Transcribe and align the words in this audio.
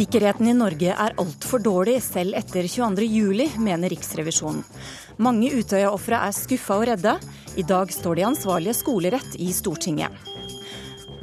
Sikkerheten 0.00 0.48
i 0.48 0.52
Norge 0.56 0.94
er 0.96 1.12
altfor 1.20 1.60
dårlig 1.60 1.98
selv 2.00 2.32
etter 2.38 2.64
22.07, 2.64 3.58
mener 3.60 3.92
Riksrevisjonen. 3.92 4.62
Mange 5.20 5.50
Utøya-ofre 5.52 6.16
er 6.24 6.32
skuffa 6.32 6.78
og 6.80 6.86
redde. 6.88 7.12
I 7.60 7.64
dag 7.68 7.92
står 7.92 8.16
de 8.16 8.24
ansvarlige 8.30 8.78
skolerett 8.78 9.36
i 9.36 9.50
Stortinget. 9.52 10.14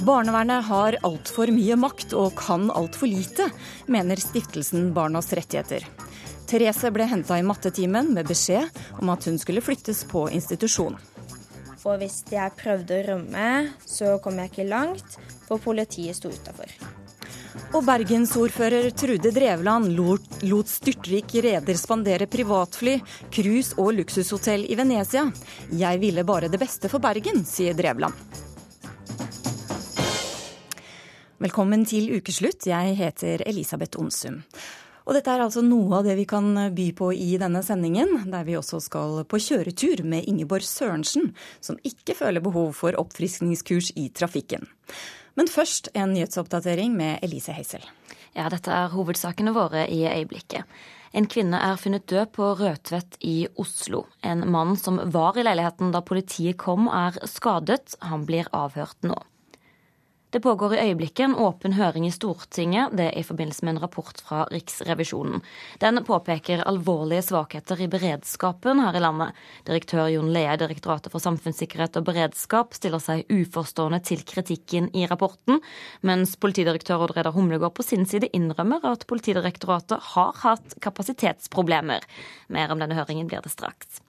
Barnevernet 0.06 0.68
har 0.68 1.00
altfor 1.10 1.50
mye 1.56 1.80
makt 1.82 2.14
og 2.14 2.38
kan 2.38 2.68
altfor 2.70 3.10
lite, 3.10 3.48
mener 3.90 4.22
stiftelsen 4.22 4.92
Barnas 4.94 5.34
Rettigheter. 5.34 5.88
Therese 6.46 6.94
ble 6.94 7.10
henta 7.10 7.42
i 7.42 7.48
mattetimen 7.50 8.14
med 8.14 8.30
beskjed 8.30 8.70
om 9.02 9.10
at 9.16 9.26
hun 9.26 9.42
skulle 9.42 9.66
flyttes 9.66 10.04
på 10.06 10.28
institusjon. 10.30 11.02
Og 11.82 11.98
hvis 11.98 12.22
jeg 12.30 12.54
prøvde 12.62 12.94
å 12.94 13.10
rømme, 13.10 13.50
så 13.90 14.20
kom 14.22 14.38
jeg 14.38 14.54
ikke 14.54 14.70
langt, 14.70 15.18
for 15.50 15.58
politiet 15.66 16.22
sto 16.22 16.30
utafor. 16.30 16.78
Og 17.76 17.84
bergensordfører 17.86 18.90
Trude 18.98 19.32
Drevland 19.36 19.92
lot 19.98 20.70
styrtrik 20.72 21.36
reder 21.44 21.78
spandere 21.80 22.28
privatfly, 22.32 22.98
cruise 23.34 23.76
og 23.78 23.94
luksushotell 23.98 24.66
i 24.70 24.78
Venezia. 24.80 25.26
Jeg 25.72 26.02
ville 26.02 26.26
bare 26.28 26.50
det 26.50 26.60
beste 26.62 26.90
for 26.92 27.04
Bergen, 27.04 27.44
sier 27.46 27.78
Drevland. 27.78 28.14
Velkommen 31.38 31.86
til 31.86 32.10
ukeslutt. 32.18 32.66
Jeg 32.66 32.96
heter 32.98 33.44
Elisabeth 33.46 34.00
Onsum. 34.02 34.40
Og 35.08 35.16
dette 35.16 35.32
er 35.32 35.40
altså 35.40 35.62
noe 35.64 36.00
av 36.00 36.08
det 36.08 36.18
vi 36.20 36.26
kan 36.28 36.50
by 36.76 36.88
på 36.98 37.14
i 37.16 37.38
denne 37.40 37.62
sendingen, 37.64 38.26
der 38.28 38.44
vi 38.44 38.58
også 38.60 38.82
skal 38.84 39.22
på 39.30 39.40
kjøretur 39.40 40.02
med 40.04 40.26
Ingeborg 40.28 40.66
Sørensen, 40.68 41.30
som 41.64 41.80
ikke 41.88 42.18
føler 42.18 42.44
behov 42.44 42.74
for 42.76 42.98
oppfriskningskurs 43.00 43.94
i 43.96 44.10
trafikken. 44.12 44.68
Men 45.38 45.50
først 45.52 45.92
en 45.94 46.16
nyhetsoppdatering 46.16 46.96
med 46.98 47.22
Elise 47.26 47.54
Heisel. 47.54 47.84
Ja, 48.34 48.48
dette 48.50 48.74
er 48.74 48.90
hovedsakene 48.94 49.54
våre 49.54 49.86
i 49.90 50.02
øyeblikket. 50.10 50.66
En 51.16 51.28
kvinne 51.30 51.60
er 51.64 51.80
funnet 51.80 52.08
død 52.10 52.34
på 52.36 52.50
Rødtvet 52.60 53.18
i 53.26 53.48
Oslo. 53.58 54.04
En 54.26 54.44
mann 54.52 54.76
som 54.78 55.00
var 55.14 55.38
i 55.38 55.46
leiligheten 55.46 55.94
da 55.94 56.02
politiet 56.06 56.58
kom, 56.62 56.90
er 56.92 57.18
skadet. 57.30 57.96
Han 58.02 58.26
blir 58.28 58.50
avhørt 58.54 58.98
nå. 59.08 59.18
Det 60.30 60.40
pågår 60.44 60.74
i 60.76 60.80
øyeblikket 60.90 61.24
en 61.24 61.36
åpen 61.40 61.78
høring 61.78 62.04
i 62.08 62.12
Stortinget, 62.12 62.92
det 63.00 63.06
er 63.08 63.16
i 63.16 63.24
forbindelse 63.24 63.64
med 63.64 63.78
en 63.78 63.82
rapport 63.86 64.18
fra 64.20 64.42
Riksrevisjonen. 64.52 65.40
Den 65.80 66.02
påpeker 66.04 66.66
alvorlige 66.68 67.24
svakheter 67.30 67.80
i 67.80 67.88
beredskapen 67.88 68.82
her 68.84 68.98
i 69.00 69.02
landet. 69.06 69.38
Direktør 69.70 70.10
Jon 70.12 70.34
Lea 70.36 70.58
i 70.58 70.60
Direktoratet 70.60 71.14
for 71.14 71.24
samfunnssikkerhet 71.24 71.96
og 71.96 72.10
beredskap 72.10 72.76
stiller 72.76 73.00
seg 73.00 73.24
uforstående 73.32 74.02
til 74.04 74.26
kritikken 74.28 74.90
i 74.92 75.06
rapporten, 75.08 75.62
mens 76.04 76.36
politidirektør 76.36 77.06
Odd 77.06 77.16
Reidar 77.16 77.36
Humlegård 77.38 77.78
på 77.80 77.88
sin 77.88 78.04
side 78.04 78.28
innrømmer 78.36 78.84
at 78.92 79.08
Politidirektoratet 79.08 80.12
har 80.12 80.36
hatt 80.44 80.76
kapasitetsproblemer. 80.84 82.04
Mer 82.52 82.76
om 82.76 82.84
denne 82.84 83.00
høringen 83.00 83.32
blir 83.32 83.48
det 83.48 83.56
straks. 83.56 84.02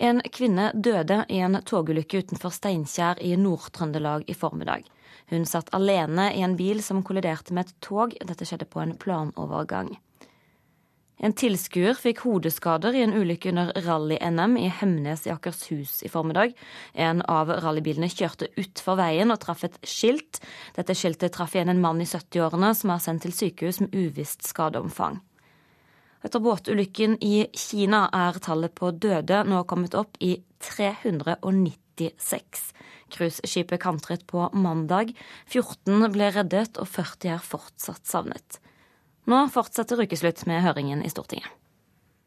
En 0.00 0.22
kvinne 0.32 0.70
døde 0.72 1.26
i 1.28 1.42
en 1.44 1.58
togulykke 1.68 2.22
utenfor 2.22 2.54
Steinkjer 2.56 3.18
i 3.20 3.34
Nord-Trøndelag 3.36 4.24
i 4.32 4.34
formiddag. 4.34 4.86
Hun 5.28 5.44
satt 5.44 5.68
alene 5.76 6.30
i 6.32 6.40
en 6.40 6.56
bil 6.56 6.80
som 6.82 7.02
kolliderte 7.04 7.52
med 7.52 7.68
et 7.68 7.74
tog. 7.84 8.16
Dette 8.16 8.48
skjedde 8.48 8.68
på 8.70 8.80
en 8.80 8.96
planovergang. 8.96 9.92
En 11.20 11.36
tilskuer 11.36 11.98
fikk 12.00 12.22
hodeskader 12.24 12.96
i 12.96 13.02
en 13.04 13.12
ulykke 13.12 13.52
under 13.52 13.74
rally-NM 13.84 14.56
i 14.56 14.70
Hemnes 14.72 15.26
i 15.28 15.34
Akershus 15.34 15.98
i 16.06 16.08
formiddag. 16.08 16.54
En 16.96 17.20
av 17.28 17.52
rallybilene 17.60 18.08
kjørte 18.08 18.48
utfor 18.56 18.96
veien 19.02 19.28
og 19.28 19.42
traff 19.44 19.66
et 19.68 19.76
skilt. 19.84 20.40
Dette 20.80 20.96
skiltet 20.96 21.36
traff 21.36 21.58
igjen 21.58 21.74
en 21.74 21.84
mann 21.84 22.00
i 22.00 22.08
70-årene 22.08 22.72
som 22.78 22.96
er 22.96 23.04
sendt 23.04 23.28
til 23.28 23.36
sykehus 23.36 23.84
med 23.84 23.92
uvisst 23.92 24.48
skadeomfang. 24.48 25.20
Etter 26.20 26.42
båtulykken 26.44 27.16
i 27.24 27.46
Kina 27.56 28.04
er 28.12 28.36
tallet 28.44 28.74
på 28.76 28.90
døde 28.92 29.40
nå 29.48 29.62
kommet 29.68 29.96
opp 29.96 30.18
i 30.20 30.34
396. 30.60 32.66
Cruiseskipet 33.10 33.80
kantret 33.80 34.26
på 34.28 34.50
mandag. 34.52 35.14
14 35.48 36.12
ble 36.12 36.28
reddet, 36.34 36.76
og 36.76 36.88
40 36.88 37.32
er 37.36 37.40
fortsatt 37.42 38.04
savnet. 38.06 38.60
Nå 39.30 39.46
fortsetter 39.52 40.02
ukeslutt 40.04 40.44
med 40.50 40.62
høringen 40.64 41.02
i 41.04 41.12
Stortinget. 41.12 41.56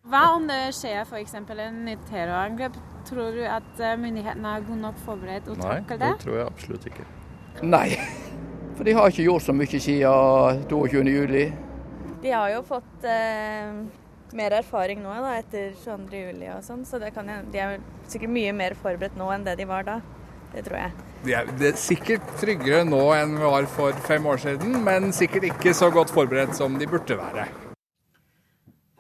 Hva 0.03 0.23
om 0.35 0.49
det 0.49 0.73
skjer 0.75 1.05
f.eks. 1.05 1.37
en 1.37 1.77
nytt 1.85 2.01
terrorangrep? 2.09 2.75
Tror 3.07 3.37
du 3.37 3.45
at 3.47 3.77
eh, 3.79 3.93
myndighetene 3.99 4.55
er 4.57 4.65
godt 4.67 4.81
nok 4.81 4.97
forberedt 5.05 5.47
og 5.47 5.61
takler 5.61 6.01
det? 6.01 6.09
Nei, 6.09 6.17
det 6.17 6.25
tror 6.25 6.35
jeg 6.35 6.47
absolutt 6.49 6.87
ikke. 6.89 7.05
Nei, 7.63 7.85
for 8.75 8.89
de 8.89 8.97
har 8.97 9.13
ikke 9.13 9.29
gjort 9.29 9.45
så 9.45 9.55
mye 9.55 9.79
siden 9.85 10.65
22.07. 10.67 11.72
De 12.23 12.31
har 12.31 12.53
jo 12.53 12.61
fått 12.63 13.03
eh, 13.03 13.71
mer 14.33 14.55
erfaring 14.55 15.01
nå 15.03 15.11
da, 15.11 15.33
etter 15.41 15.73
22.07 15.83 16.43
og 16.53 16.61
sånn, 16.63 16.85
så 16.87 17.01
kan, 17.11 17.31
de 17.51 17.59
er 17.59 17.81
sikkert 18.07 18.31
mye 18.31 18.53
mer 18.55 18.77
forberedt 18.79 19.17
nå 19.19 19.27
enn 19.35 19.43
det 19.43 19.57
de 19.59 19.67
var 19.67 19.83
da. 19.87 19.99
Det 20.53 20.63
tror 20.67 20.77
jeg. 20.77 21.03
De 21.23 21.33
er, 21.35 21.51
de 21.57 21.67
er 21.71 21.77
sikkert 21.79 22.33
tryggere 22.39 22.83
nå 22.85 23.01
enn 23.15 23.35
vi 23.39 23.51
var 23.55 23.67
for 23.73 23.99
fem 24.07 24.25
år 24.29 24.39
siden, 24.43 24.79
men 24.85 25.11
sikkert 25.15 25.49
ikke 25.49 25.75
så 25.75 25.89
godt 25.91 26.13
forberedt 26.13 26.55
som 26.55 26.77
de 26.79 26.87
burde 26.87 27.17
være. 27.19 27.47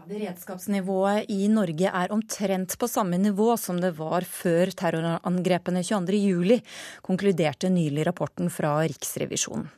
Beredskapsnivået 0.03 1.29
i 1.31 1.47
Norge 1.51 1.87
er 1.87 2.11
omtrent 2.11 2.75
på 2.79 2.87
samme 2.91 3.17
nivå 3.21 3.53
som 3.59 3.77
det 3.79 3.93
var 3.95 4.25
før 4.27 4.71
terrorangrepene 4.75 5.83
22.07, 5.85 6.59
konkluderte 7.05 7.69
nylig 7.71 8.03
rapporten 8.09 8.51
fra 8.51 8.75
Riksrevisjonen. 8.83 9.69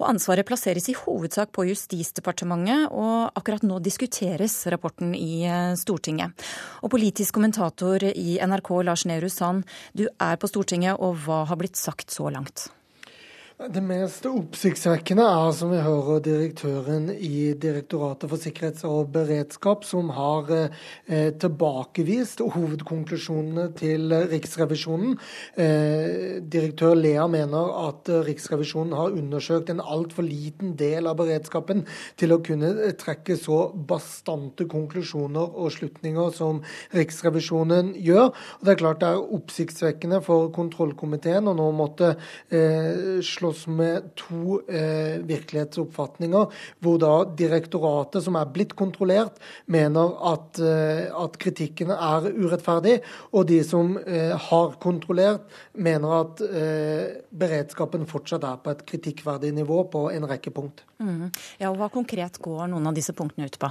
Og 0.00 0.08
ansvaret 0.10 0.48
plasseres 0.48 0.90
i 0.92 0.96
hovedsak 0.98 1.52
på 1.56 1.64
Justisdepartementet, 1.70 2.90
og 2.92 3.30
akkurat 3.38 3.64
nå 3.64 3.78
diskuteres 3.84 4.58
rapporten 4.72 5.14
i 5.16 5.46
eh, 5.48 5.76
Stortinget. 5.80 6.36
Og 6.84 6.92
politisk 6.92 7.38
kommentator 7.38 8.04
i 8.10 8.36
NRK, 8.42 8.74
Lars 8.84 9.06
Nehru 9.08 9.30
Sand, 9.32 9.64
du 9.96 10.06
er 10.10 10.36
på 10.36 10.50
Stortinget, 10.50 11.00
og 11.00 11.24
hva 11.24 11.46
har 11.48 11.60
blitt 11.60 11.80
sagt 11.80 12.12
så 12.12 12.28
langt? 12.28 12.68
Det 13.60 13.82
mest 13.84 14.24
oppsiktsvekkende 14.24 15.20
er, 15.20 15.50
som 15.52 15.68
vi 15.68 15.82
hører, 15.84 16.22
direktøren 16.24 17.10
i 17.12 17.52
Direktoratet 17.60 18.30
for 18.30 18.40
sikkerhets- 18.40 18.86
og 18.88 19.10
beredskap, 19.12 19.82
som 19.84 20.08
har 20.16 20.48
eh, 20.54 21.26
tilbakevist 21.36 22.40
hovedkonklusjonene 22.40 23.66
til 23.76 24.14
Riksrevisjonen. 24.30 25.18
Eh, 25.60 26.38
direktør 26.40 26.96
Lea 26.96 27.26
mener 27.28 27.74
at 27.82 28.08
Riksrevisjonen 28.30 28.96
har 28.96 29.12
undersøkt 29.20 29.74
en 29.74 29.84
altfor 29.84 30.24
liten 30.24 30.72
del 30.80 31.10
av 31.10 31.20
beredskapen 31.20 31.84
til 32.16 32.32
å 32.32 32.40
kunne 32.40 32.72
trekke 32.96 33.36
så 33.36 33.66
bastante 33.76 34.64
konklusjoner 34.72 35.52
og 35.52 35.68
slutninger 35.76 36.32
som 36.32 36.62
Riksrevisjonen 36.96 37.92
gjør. 38.08 38.32
Og 38.32 38.64
Det 38.64 38.72
er 38.72 38.82
klart 38.86 39.04
det 39.04 39.12
er 39.12 39.36
oppsiktsvekkende 39.36 40.24
for 40.24 40.48
kontrollkomiteen 40.56 41.52
å 41.52 41.56
nå 41.60 41.70
måtte 41.76 42.14
eh, 42.48 43.20
slå 43.20 43.49
oss 43.50 43.66
med 43.70 44.10
to 44.18 44.60
eh, 44.70 45.20
virkelighetsoppfatninger, 45.28 46.62
hvor 46.80 47.00
da 47.02 47.12
direktoratet, 47.38 48.24
som 48.24 48.38
er 48.40 48.50
blitt 48.52 48.74
kontrollert, 48.78 49.40
mener 49.70 50.14
at, 50.32 50.60
eh, 50.62 51.06
at 51.10 51.38
kritikken 51.42 51.92
er 51.94 52.30
urettferdig, 52.30 53.00
og 53.34 53.48
de 53.50 53.60
som 53.66 53.96
eh, 54.00 54.34
har 54.48 54.74
kontrollert, 54.82 55.46
mener 55.74 56.16
at 56.20 56.44
eh, 56.46 57.20
beredskapen 57.30 58.08
fortsatt 58.10 58.46
er 58.46 58.62
på 58.62 58.74
et 58.74 58.86
kritikkverdig 58.88 59.52
nivå 59.56 59.84
på 59.92 60.08
en 60.14 60.28
rekke 60.30 60.54
punkt. 60.54 60.84
Mm. 61.00 61.30
Ja, 61.60 61.70
og 61.70 61.78
Hva 61.80 61.90
konkret 61.92 62.40
går 62.42 62.66
noen 62.70 62.90
av 62.90 62.96
disse 62.96 63.14
punktene 63.16 63.48
ut 63.48 63.60
på? 63.60 63.70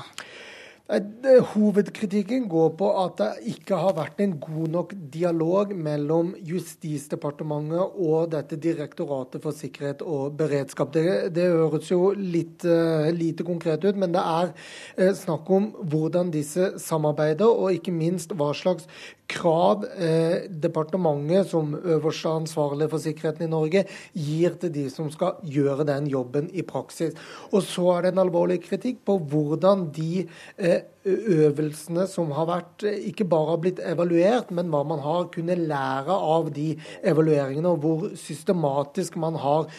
Hovedkritikken 0.89 2.47
går 2.50 2.71
på 2.80 2.88
at 2.97 3.19
det 3.19 3.51
ikke 3.51 3.77
har 3.77 3.94
vært 3.94 4.24
en 4.24 4.31
god 4.41 4.71
nok 4.74 4.95
dialog 5.13 5.74
mellom 5.77 6.31
Justisdepartementet 6.41 8.00
og 8.01 8.31
dette 8.33 8.57
Direktoratet 8.57 9.44
for 9.44 9.53
sikkerhet 9.53 10.01
og 10.01 10.33
beredskap. 10.39 10.89
Det, 10.95 11.03
det 11.36 11.45
høres 11.53 11.91
jo 11.91 12.15
litt 12.18 12.65
uh, 12.65 13.06
lite 13.13 13.45
konkret 13.45 13.86
ut, 13.86 14.01
men 14.01 14.15
det 14.15 14.24
er 14.24 14.50
uh, 14.50 15.13
snakk 15.13 15.53
om 15.53 15.69
hvordan 15.94 16.33
disse 16.33 16.71
samarbeider, 16.81 17.45
og 17.45 17.77
ikke 17.77 17.94
minst 17.94 18.33
hva 18.33 18.50
slags 18.57 18.89
krav 19.29 19.85
eh, 19.97 20.49
departementet 20.49 21.49
som 21.51 21.73
øverste 21.77 22.31
ansvarlig 22.41 22.89
for 22.91 23.01
sikkerheten 23.03 23.45
i 23.45 23.51
Norge 23.51 23.85
gir 24.17 24.55
til 24.61 24.73
de 24.73 24.85
som 24.91 25.09
skal 25.13 25.39
gjøre 25.45 25.85
den 25.87 26.09
jobben 26.09 26.49
i 26.53 26.65
praksis. 26.65 27.17
Og 27.53 27.63
så 27.65 27.93
er 27.95 28.07
det 28.07 28.13
en 28.15 28.23
alvorlig 28.25 28.61
kritikk 28.65 29.03
på 29.07 29.19
hvordan 29.31 29.89
de 29.95 30.25
eh, 30.57 30.81
øvelsene 31.09 32.05
som 32.11 32.33
har 32.35 32.47
vært, 32.49 32.85
eh, 32.87 32.99
ikke 33.11 33.27
bare 33.29 33.53
har 33.53 33.61
blitt 33.63 33.81
evaluert, 33.85 34.51
men 34.51 34.71
hva 34.73 34.83
man 34.87 35.03
har 35.05 35.29
kunnet 35.33 35.61
lære 35.69 36.17
av 36.35 36.51
de 36.55 36.71
evalueringene, 37.07 37.69
og 37.69 37.85
hvor 37.85 38.07
systematisk 38.19 39.15
man 39.19 39.37
har 39.39 39.69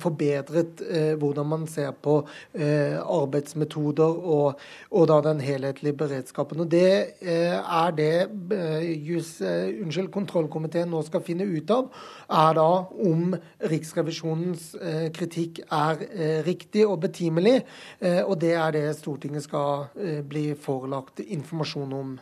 forbedret 0.00 0.80
hvordan 1.20 1.46
man 1.48 1.66
ser 1.70 1.92
på 2.02 2.16
arbeidsmetoder 2.60 4.18
og, 4.34 4.60
og 4.90 5.06
da 5.10 5.20
den 5.24 5.40
helhetlige 5.44 5.96
beredskapen. 5.96 6.62
Og 6.64 6.70
Det 6.70 7.14
er 7.20 7.94
det 7.96 8.14
jus, 9.06 9.32
unnskyld, 9.42 10.10
kontrollkomiteen 10.14 10.90
nå 10.90 11.02
skal 11.06 11.24
finne 11.24 11.46
ut 11.48 11.70
av, 11.74 11.90
er 12.30 12.56
da 12.58 12.68
om 13.10 13.34
Riksrevisjonens 13.70 14.70
kritikk 15.16 15.62
er 15.66 16.04
riktig 16.46 16.84
og 16.86 17.00
betimelig. 17.04 17.60
Og 18.24 18.34
det 18.40 18.52
er 18.56 18.74
det 18.74 18.84
Stortinget 18.98 19.44
skal 19.46 19.88
bli 20.28 20.50
forelagt 20.58 21.22
informasjon 21.24 21.94
om 21.96 22.14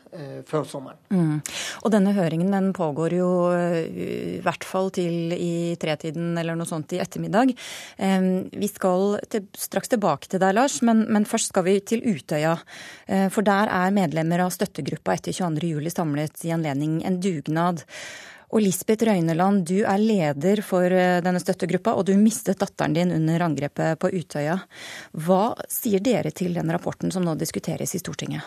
før 0.48 0.66
sommeren. 0.68 1.00
Mm. 1.12 1.40
Og 1.84 1.92
denne 1.94 2.14
høringen 2.16 2.54
den 2.54 2.70
pågår 2.76 3.16
jo 3.18 3.30
i 3.88 4.40
hvert 4.44 4.66
fall 4.66 4.90
til 4.94 5.34
i 5.34 5.76
tretiden 5.80 6.36
eller 6.38 6.58
noe 6.58 6.68
sånt 6.68 6.92
i 6.94 7.00
ettermiddag. 7.02 7.54
Vi 7.98 8.70
skal 8.70 9.18
til, 9.30 9.46
straks 9.58 9.92
tilbake 9.92 10.30
til 10.30 10.42
deg, 10.42 10.54
Lars, 10.58 10.80
men, 10.86 11.04
men, 11.12 11.26
først 11.28 11.52
skal 11.52 11.66
vi 11.66 11.78
til 11.84 12.04
Utøya. 12.06 12.56
For 13.34 13.46
der 13.46 13.70
er 13.72 13.94
medlemmer 13.94 14.44
av 14.44 14.52
støttegruppa 14.54 15.16
etter 15.16 15.34
22.07 15.36 15.90
samlet 15.94 16.44
i 16.46 16.52
anledning 16.54 16.67
en 16.74 17.20
dugnad. 17.22 17.84
Og 18.48 18.62
Lisbeth 18.64 19.04
Røyneland, 19.04 19.66
du 19.68 19.82
er 19.84 20.00
leder 20.00 20.62
for 20.64 20.88
denne 20.88 21.40
støttegruppa, 21.42 21.92
og 21.92 22.06
du 22.08 22.14
mistet 22.16 22.60
datteren 22.60 22.96
din 22.96 23.12
under 23.12 23.44
angrepet 23.44 23.98
på 24.00 24.08
Utøya. 24.08 24.56
Hva 25.12 25.52
sier 25.68 26.00
dere 26.00 26.32
til 26.32 26.56
den 26.56 26.72
rapporten 26.72 27.12
som 27.12 27.26
nå 27.28 27.36
diskuteres 27.36 27.92
i 27.92 28.00
Stortinget? 28.00 28.46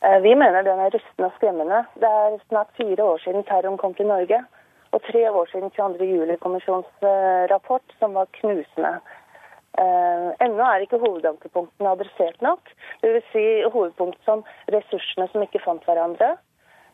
Eh, 0.00 0.20
vi 0.20 0.34
mener 0.34 0.62
den 0.62 0.78
er 0.78 0.92
rystende 0.94 1.26
og 1.26 1.34
skremmende. 1.38 1.82
Det 1.98 2.08
er 2.08 2.38
snart 2.46 2.70
fire 2.78 3.04
år 3.04 3.22
siden 3.24 3.46
terroren 3.48 3.78
kom 3.80 3.94
til 3.98 4.06
Norge. 4.06 4.42
Og 4.94 5.02
tre 5.04 5.24
år 5.30 5.48
siden 5.52 5.70
22. 5.74 6.06
juli-kommisjonens 6.06 7.02
eh, 7.02 7.44
rapport, 7.52 7.84
som 7.98 8.14
var 8.14 8.30
knusende. 8.38 8.94
Eh, 9.78 10.28
ennå 10.46 10.64
er 10.64 10.84
ikke 10.84 11.02
hovedankepunktene 11.02 11.90
adressert 11.90 12.38
nok. 12.42 12.70
Dvs. 13.02 13.26
Si 13.32 13.44
hovedpunkt 13.74 14.22
som 14.24 14.46
ressursene 14.74 15.28
som 15.32 15.44
ikke 15.44 15.62
fant 15.66 15.84
hverandre. 15.88 16.36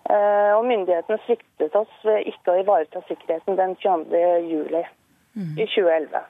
Og 0.04 0.66
myndighetene 0.68 1.16
sviktet 1.24 1.76
oss 1.78 1.92
ved 2.04 2.26
ikke 2.28 2.52
å 2.52 2.58
ivareta 2.60 3.00
sikkerheten 3.08 3.56
den 3.56 3.72
22. 3.80 4.18
juli 4.50 4.82
mm. 5.32 5.54
i 5.56 5.64
2011. 5.64 6.20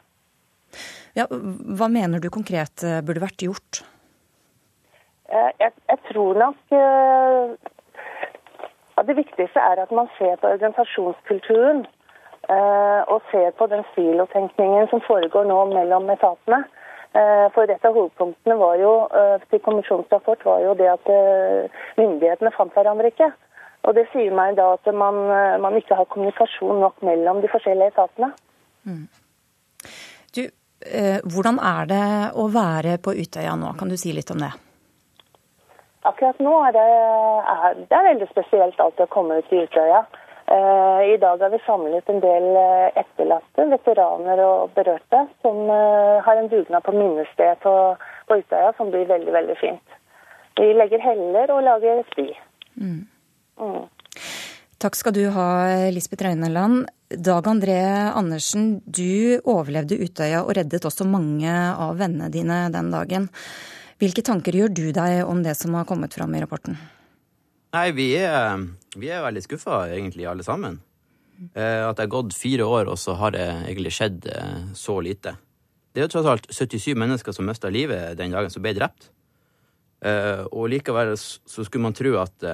Ja, 1.19 1.27
hva 1.31 1.89
mener 1.91 2.23
du 2.23 2.31
konkret 2.35 2.85
burde 3.07 3.23
vært 3.25 3.43
gjort? 3.43 3.83
Eh, 5.27 5.51
jeg, 5.59 5.75
jeg 5.91 6.01
tror 6.11 6.39
nok 6.39 6.77
at 8.95 9.11
det 9.11 9.19
viktigste 9.19 9.59
er 9.59 9.83
at 9.83 9.91
man 9.91 10.11
ser 10.19 10.39
på 10.39 10.55
organisasjonskulturen. 10.55 11.85
Og 12.45 13.23
ser 13.31 13.55
på 13.57 13.67
den 13.73 13.87
silotenkningen 13.95 14.91
som 14.91 15.01
foregår 15.07 15.47
nå 15.49 15.63
mellom 15.71 16.11
etatene. 16.13 16.59
For 17.55 17.71
et 17.71 17.87
av 17.89 17.97
hovedpunktene 17.97 18.57
var 18.61 18.75
jo, 18.77 18.91
til 19.49 19.63
kommisjonsrapport 19.65 20.45
var 20.45 20.61
jo 20.61 20.75
det 20.77 20.91
at 20.93 21.09
myndighetene 21.97 22.53
fant 22.53 22.77
hverandre 22.77 23.09
ikke. 23.15 23.31
Og 23.85 23.95
det 23.97 24.07
sier 24.13 24.33
meg 24.33 24.57
da 24.57 24.71
at 24.79 24.89
man, 24.97 25.19
man 25.61 25.77
ikke 25.77 25.97
har 25.99 26.09
kommunikasjon 26.09 26.81
nok 26.81 27.03
mellom 27.05 27.43
de 27.45 27.51
forskjellige 27.53 27.93
etatene. 27.93 28.31
Mm. 28.89 29.07
Du, 30.33 30.43
hvordan 31.35 31.61
er 31.61 31.91
det 31.91 32.07
å 32.41 32.47
være 32.53 32.97
på 33.05 33.13
Utøya 33.13 33.53
nå? 33.61 33.75
Kan 33.77 33.93
du 33.93 33.99
si 34.01 34.15
litt 34.17 34.33
om 34.33 34.41
det? 34.41 34.55
Akkurat 36.05 36.41
nå 36.41 36.53
er 36.67 36.75
det, 36.77 36.89
er, 37.53 37.79
det 37.89 37.97
er 37.97 38.11
veldig 38.11 38.29
spesielt 38.29 38.81
alltid 38.81 39.07
å 39.07 39.13
komme 39.13 39.39
ut 39.41 39.53
i 39.53 39.63
Utøya. 39.65 40.03
Eh, 40.47 41.15
I 41.15 41.17
dag 41.17 41.41
har 41.41 41.51
vi 41.51 41.59
samlet 41.65 42.09
en 42.13 42.21
del 42.21 42.49
eh, 42.61 42.99
etterlatte, 43.01 43.65
veteraner 43.71 44.43
og 44.45 44.75
berørte, 44.77 45.23
som 45.41 45.63
eh, 45.73 46.21
har 46.27 46.37
en 46.37 46.51
dugnad 46.53 46.85
på 46.85 46.93
minnested 46.93 47.63
på, 47.63 47.73
på, 48.29 48.37
Utøya 48.43 48.75
som 48.77 48.93
blir 48.93 49.09
veldig, 49.09 49.33
veldig 49.33 49.57
fint. 49.63 49.97
Vi 50.61 50.69
legger 50.77 51.01
heller 51.01 51.55
og 51.55 51.65
lager 51.65 52.05
spy. 52.11 52.27
Mm. 52.77 53.01
Mm. 53.61 53.87
Takk 54.85 54.99
skal 54.99 55.15
du 55.17 55.23
ha, 55.33 55.47
Lisbeth 55.95 56.27
Røyneland. 56.27 56.89
Dag 57.15 57.47
André 57.49 57.79
Andersen, 58.13 58.81
du 58.85 59.39
overlevde 59.41 59.97
Utøya 59.97 60.43
og 60.43 60.57
reddet 60.59 60.85
også 60.85 61.07
mange 61.09 61.53
av 61.53 61.97
vennene 62.01 62.29
dine 62.33 62.67
den 62.75 62.91
dagen. 62.93 63.31
Hvilke 64.03 64.25
tanker 64.27 64.57
gjør 64.59 64.75
du 64.75 64.89
deg 64.93 65.23
om 65.25 65.45
det 65.45 65.55
som 65.57 65.77
har 65.79 65.87
kommet 65.89 66.17
fram 66.17 66.35
i 66.35 66.43
rapporten? 66.43 66.77
Nei, 67.75 67.89
vi 67.95 68.11
er, 68.19 68.67
vi 68.99 69.09
er 69.11 69.25
veldig 69.25 69.45
skuffa, 69.47 69.87
egentlig, 69.95 70.27
alle 70.31 70.45
sammen. 70.47 70.81
Eh, 71.55 71.81
at 71.83 71.97
det 71.97 72.07
har 72.07 72.13
gått 72.13 72.37
fire 72.37 72.67
år, 72.67 72.91
og 72.91 72.99
så 73.01 73.17
har 73.19 73.35
det 73.35 73.47
egentlig 73.65 73.95
skjedd 73.95 74.29
eh, 74.31 74.69
så 74.79 74.99
lite. 75.03 75.37
Det 75.95 76.03
er 76.03 76.09
jo 76.09 76.13
tross 76.13 76.31
alt 76.31 76.47
77 76.51 76.95
mennesker 76.99 77.35
som 77.35 77.47
mista 77.47 77.71
livet 77.71 78.19
den 78.19 78.35
dagen, 78.35 78.51
som 78.51 78.63
ble 78.63 78.75
drept. 78.77 79.11
Eh, 80.05 80.45
og 80.53 80.69
likevel 80.69 81.15
så 81.17 81.65
skulle 81.65 81.87
man 81.87 81.97
tro 81.97 82.17
at 82.21 82.45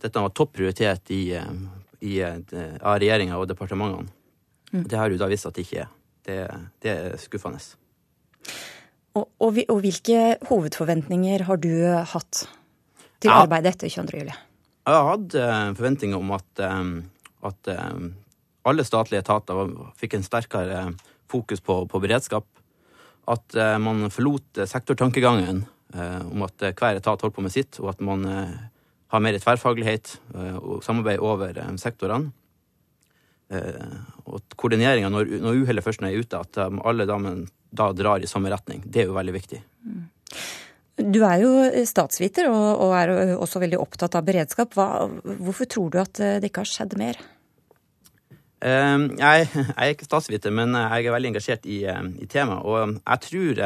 dette 0.00 0.22
var 0.22 0.34
topp 0.36 0.54
prioritet 0.60 1.10
i, 1.14 1.24
i, 1.34 2.12
av 2.22 3.00
regjeringa 3.02 3.38
og 3.40 3.48
departementene. 3.50 4.12
Mm. 4.70 4.84
Det 4.86 4.98
har 4.98 5.10
jo 5.10 5.18
da 5.18 5.26
vist 5.30 5.48
at 5.48 5.56
det 5.56 5.66
ikke 5.66 5.82
er. 5.82 5.88
Det, 6.26 6.36
det 6.84 6.92
er 6.92 7.16
skuffende. 7.18 7.58
Og, 9.18 9.26
og, 9.42 9.58
og, 9.64 9.80
hvilke 9.82 10.36
hovedforventninger 10.46 11.42
har 11.48 11.58
du 11.58 11.72
hatt 12.12 12.44
til 13.18 13.32
ja. 13.32 13.40
arbeidet 13.42 13.74
etter 13.74 13.90
22. 13.90 14.20
juli? 14.20 14.36
Jeg 14.86 14.94
har 14.94 15.08
hatt 15.08 15.34
forventninger 15.78 16.20
om 16.20 16.30
at, 16.36 16.62
at 17.50 17.72
alle 18.70 18.86
statlige 18.86 19.24
etater 19.24 19.74
fikk 19.98 20.14
en 20.16 20.26
sterkere 20.26 20.84
fokus 21.30 21.64
på, 21.64 21.82
på 21.90 22.02
beredskap. 22.04 22.46
At 23.30 23.58
man 23.82 24.06
forlot 24.14 24.62
sektortankegangen 24.70 25.64
om 25.94 26.44
at 26.46 26.62
hver 26.78 26.98
etat 26.98 27.22
holder 27.24 27.34
på 27.34 27.42
med 27.42 27.54
sitt, 27.54 27.80
og 27.82 27.90
at 27.94 28.02
man 28.04 28.22
har 29.10 29.22
mer 29.24 29.38
tverrfaglighet 29.42 30.12
og 30.60 30.84
samarbeid 30.86 31.18
over 31.18 31.56
sektorene. 31.82 32.30
og 33.50 34.54
koordineringa 34.54 35.10
når, 35.10 35.32
når 35.42 35.64
uhellet 35.64 35.84
først 35.84 36.04
er 36.06 36.14
ute, 36.14 36.38
at 36.38 36.60
alle 36.62 37.08
damene 37.10 37.48
da 37.70 37.90
drar 37.94 38.22
i 38.22 38.30
samme 38.30 38.50
retning. 38.52 38.84
Det 38.86 39.02
er 39.02 39.10
jo 39.10 39.16
veldig 39.18 39.34
viktig. 39.34 39.60
Du 41.00 41.22
er 41.24 41.42
jo 41.42 41.50
statsviter 41.88 42.50
og, 42.50 42.92
er 42.94 43.34
også 43.36 43.62
veldig 43.62 43.78
opptatt 43.80 44.18
av 44.18 44.26
beredskap. 44.26 44.74
Hva, 44.76 45.08
hvorfor 45.40 45.68
tror 45.70 45.90
du 45.90 46.00
at 46.02 46.20
det 46.20 46.50
ikke 46.50 46.64
har 46.64 46.70
skjedd 46.70 46.96
mer? 47.00 47.20
Jeg, 48.60 49.46
jeg, 49.56 49.72
er 49.76 49.94
ikke 49.94 50.08
statsviter, 50.08 50.52
men 50.52 50.76
jeg 50.76 51.06
er 51.06 51.14
veldig 51.14 51.32
engasjert 51.32 51.66
i, 51.70 51.82
i 51.86 52.28
temaet. 52.28 52.66
Og 52.66 52.98
jeg 52.98 53.24
tror, 53.26 53.62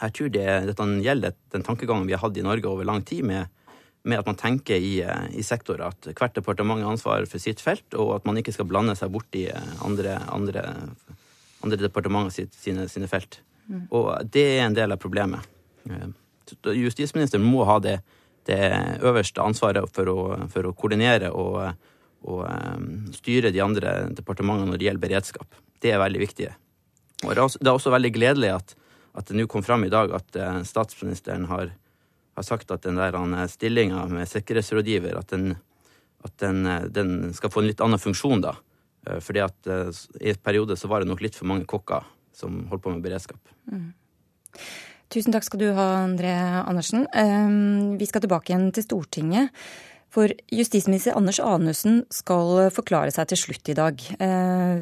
jeg 0.00 0.14
tror 0.16 0.30
det, 0.34 0.46
dette 0.70 0.86
gjelder 1.04 1.34
den 1.54 1.66
tankegangen 1.66 2.08
vi 2.08 2.14
har 2.16 2.22
hatt 2.24 2.38
i 2.38 2.46
Norge 2.46 2.70
over 2.70 2.86
lang 2.88 3.02
tid, 3.06 3.24
med, 3.28 3.50
med 4.08 4.18
at 4.18 4.28
man 4.28 4.38
tenker 4.40 4.80
i, 4.80 4.94
uh, 5.06 5.26
i 5.30 5.44
sektorer 5.46 5.88
at 5.90 6.12
hvert 6.12 6.38
departement 6.38 6.82
har 6.82 6.94
ansvar 6.94 7.26
for 7.30 7.42
sitt 7.42 7.62
felt, 7.62 7.86
og 7.94 8.16
at 8.16 8.28
man 8.28 8.40
ikke 8.40 8.54
skal 8.54 8.68
blande 8.70 8.96
seg 8.98 9.12
bort 9.14 9.38
i 9.38 9.48
andre, 9.84 10.18
andre 10.32 10.64
andre 11.62 11.78
departementer 11.78 12.48
sine, 12.50 12.88
sine, 12.88 13.08
felt. 13.08 13.40
Mm. 13.66 13.86
Og 13.94 14.10
det 14.32 14.44
er 14.56 14.66
en 14.66 14.76
del 14.76 14.94
av 14.94 15.00
problemet. 15.02 15.46
Eh, 15.88 16.74
justisministeren 16.78 17.44
må 17.46 17.64
ha 17.68 17.78
det, 17.82 18.00
det 18.48 18.60
øverste 19.02 19.44
ansvaret 19.44 19.88
for 19.94 20.10
å, 20.10 20.18
for 20.52 20.68
å 20.68 20.74
koordinere 20.76 21.30
og, 21.30 21.62
og 22.26 22.44
um, 22.46 22.88
styre 23.14 23.52
de 23.54 23.62
andre 23.62 23.94
departementene 24.16 24.72
når 24.72 24.80
det 24.80 24.88
gjelder 24.88 25.06
beredskap. 25.06 25.60
Det 25.82 25.94
er 25.94 26.02
veldig 26.02 26.22
viktig. 26.22 26.50
Og 27.22 27.30
det 27.30 27.38
er 27.38 27.44
også, 27.46 27.62
det 27.62 27.70
er 27.70 27.76
også 27.78 27.94
veldig 27.94 28.12
gledelig 28.14 28.54
at, 28.56 28.76
at 29.12 29.28
det 29.28 29.36
nå 29.36 29.46
kom 29.50 29.64
fram 29.64 29.84
i 29.84 29.92
dag 29.92 30.12
at 30.16 30.36
uh, 30.40 30.62
statsministeren 30.64 31.44
har, 31.50 31.72
har, 32.36 32.46
sagt 32.46 32.70
at 32.72 32.86
den 32.86 32.96
der 32.96 33.16
stillinga 33.52 34.06
med 34.08 34.30
sikkerhetsrådgiver 34.30 35.18
at, 35.18 35.32
den, 35.34 35.56
at 36.24 36.36
den, 36.40 36.64
den, 36.92 37.32
skal 37.36 37.52
få 37.52 37.60
en 37.62 37.68
litt 37.68 37.82
annen 37.84 38.00
funksjon 38.00 38.44
da. 38.44 38.56
Eh, 39.06 39.20
fordi 39.22 39.42
at 39.44 39.70
eh, 39.70 39.90
i 40.22 40.32
et 40.32 40.42
periode 40.42 40.78
så 40.78 40.90
var 40.90 41.02
det 41.02 41.10
nok 41.10 41.22
litt 41.24 41.38
for 41.38 41.50
mange 41.50 41.68
kokker 41.68 42.06
som 42.36 42.64
holdt 42.70 42.84
på 42.84 42.94
med 42.94 43.04
beredskap. 43.04 43.40
Mm. 43.70 43.92
Tusen 45.12 45.34
takk 45.34 45.44
skal 45.44 45.60
du 45.60 45.70
ha, 45.76 45.88
André 46.06 46.32
Andersen. 46.62 47.06
Eh, 47.08 47.96
vi 48.00 48.08
skal 48.08 48.24
tilbake 48.24 48.52
igjen 48.52 48.70
til 48.74 48.86
Stortinget. 48.86 49.64
For 50.12 50.28
justisminister 50.52 51.16
Anders 51.16 51.38
Anundsen 51.40 52.02
skal 52.12 52.68
forklare 52.74 53.12
seg 53.14 53.30
til 53.30 53.38
slutt 53.40 53.70
i 53.72 53.76
dag. 53.78 54.02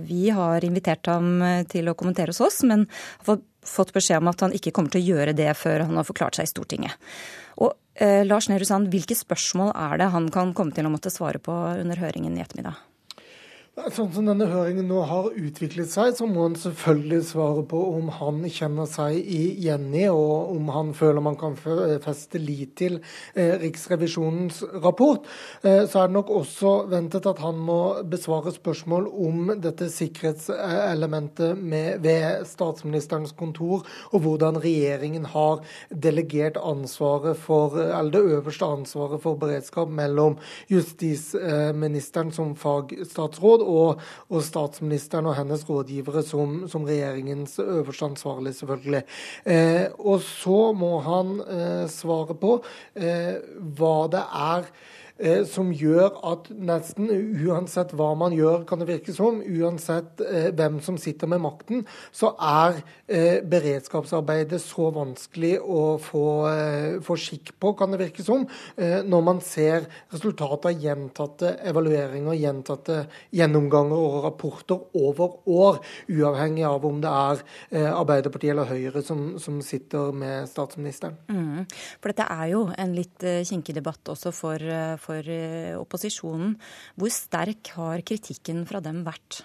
Vi 0.03 0.25
har 0.35 0.65
invitert 0.67 1.07
ham 1.07 1.39
til 1.71 1.87
å 1.87 1.95
kommentere 1.95 2.35
hos 2.35 2.41
oss, 2.43 2.57
men 2.67 2.83
har 3.21 3.29
fått 3.29 3.45
beskjed 3.61 4.21
om 4.21 4.31
at 4.33 4.45
han 4.47 4.57
ikke 4.57 4.73
kommer 4.77 4.93
til 4.93 5.03
å 5.03 5.09
gjøre 5.15 5.37
det 5.37 5.51
før 5.59 5.87
han 5.87 6.01
har 6.01 6.09
forklart 6.09 6.39
seg 6.39 6.49
i 6.49 6.53
Stortinget. 6.53 7.11
Og 7.61 7.77
Lars 8.25 8.49
Nehru 8.49 8.65
Sand, 8.65 8.89
hvilke 8.89 9.13
spørsmål 9.19 9.75
er 9.77 9.99
det 10.01 10.13
han 10.15 10.31
kan 10.33 10.55
komme 10.57 10.73
til 10.73 10.89
å 10.89 10.93
måtte 10.93 11.13
svare 11.13 11.43
på 11.43 11.53
under 11.53 12.01
høringen 12.01 12.39
i 12.39 12.41
ettermiddag? 12.41 12.79
Sånn 13.89 14.11
som 14.13 14.27
denne 14.29 14.45
høringen 14.51 14.89
nå 14.91 15.01
har 15.09 15.31
utviklet 15.39 15.89
seg, 15.89 16.13
så 16.19 16.27
må 16.29 16.43
han 16.45 16.57
selvfølgelig 16.59 17.21
svare 17.31 17.63
på 17.71 17.79
om 17.95 18.11
han 18.13 18.43
kjenner 18.53 18.89
seg 18.91 19.17
igjen 19.21 19.87
i, 19.97 20.05
og 20.13 20.51
om 20.53 20.69
han 20.75 20.91
føler 20.97 21.25
man 21.25 21.39
kan 21.41 21.57
feste 21.57 22.41
lit 22.43 22.75
til 22.81 22.99
eh, 23.33 23.55
Riksrevisjonens 23.63 24.61
rapport. 24.85 25.25
Eh, 25.63 25.87
så 25.89 26.03
er 26.03 26.11
det 26.11 26.17
nok 26.19 26.33
også 26.41 26.75
ventet 26.91 27.29
at 27.31 27.41
han 27.41 27.63
må 27.65 27.79
besvare 28.11 28.53
spørsmål 28.53 29.09
om 29.09 29.55
dette 29.63 29.89
sikkerhetselementet 29.93 31.57
med, 31.57 32.03
ved 32.05 32.45
statsministerens 32.51 33.33
kontor, 33.39 33.87
og 34.13 34.27
hvordan 34.27 34.61
regjeringen 34.61 35.31
har 35.33 35.65
delegert 35.89 36.61
ansvaret 36.61 37.39
for, 37.41 37.79
eller 37.81 38.13
det 38.13 38.37
øverste 38.37 38.69
ansvaret 38.69 39.25
for 39.25 39.41
beredskap 39.41 39.89
mellom 39.89 40.37
justisministeren 40.69 42.35
som 42.35 42.55
fagstatsråd 42.59 43.70
og, 43.71 44.05
og, 44.29 44.43
statsministeren 44.45 45.29
og 45.31 45.37
hennes 45.39 45.65
rådgivere 45.69 46.25
som, 46.27 46.63
som 46.71 46.87
regjeringens 46.89 47.59
øverste 47.63 48.11
ansvarlig, 48.11 48.55
selvfølgelig. 48.59 49.03
Eh, 49.45 49.87
og 49.99 50.23
så 50.27 50.61
må 50.77 50.99
han 51.07 51.37
eh, 51.47 51.85
svare 51.91 52.37
på 52.39 52.57
eh, 52.99 53.37
hva 53.79 53.97
det 54.13 54.25
er 54.25 54.73
Eh, 55.21 55.43
som 55.45 55.69
gjør 55.77 56.15
at 56.25 56.47
nesten 56.49 57.11
uansett 57.45 57.93
hva 57.97 58.15
man 58.17 58.33
gjør, 58.33 58.63
kan 58.69 58.81
det 58.81 58.89
virke 58.89 59.13
som, 59.13 59.43
uansett 59.45 60.23
eh, 60.25 60.49
hvem 60.57 60.79
som 60.85 60.97
sitter 61.01 61.29
med 61.29 61.43
makten, 61.45 61.83
så 62.09 62.33
er 62.41 62.79
eh, 63.05 63.43
beredskapsarbeidet 63.45 64.63
så 64.65 64.89
vanskelig 64.97 65.59
å 65.61 65.99
få, 66.01 66.25
få, 67.05 67.17
skikk 67.21 67.53
på, 67.61 67.75
kan 67.77 67.93
det 67.93 68.01
virke 68.01 68.25
som, 68.25 68.47
når 68.81 69.23
man 69.25 69.41
ser 69.45 69.85
resultatet 70.13 70.69
av 70.71 70.85
gjentatte 70.85 71.51
evalueringer, 71.69 72.37
gjentatte 72.39 72.97
gjennomganger 73.37 74.01
og 74.01 74.25
rapporter 74.25 74.97
over 74.97 75.37
år, 75.51 75.81
uavhengig 76.09 76.65
av 76.69 76.87
om 76.87 77.01
det 77.03 77.11
er 77.11 77.43
Arbeiderpartiet 77.91 78.55
eller 78.55 78.71
Høyre 78.71 79.03
som, 79.05 79.35
som 79.43 79.61
sitter 79.65 80.15
med 80.17 80.49
statsministeren. 80.51 81.19
Mm. 81.29 81.67
For 82.01 82.13
dette 82.13 82.29
er 82.31 82.53
jo 82.55 82.65
en 82.73 82.97
litt 82.97 83.27
kinkig 83.49 83.77
debatt 83.77 84.13
også 84.15 84.33
for, 84.35 84.65
for 85.03 85.10
for 85.11 85.31
eh, 85.35 85.77
opposisjonen. 85.79 86.55
Hvor 86.99 87.13
sterk 87.15 87.75
har 87.77 88.07
kritikken 88.07 88.65
fra 88.69 88.83
dem 88.85 89.03
vært? 89.07 89.43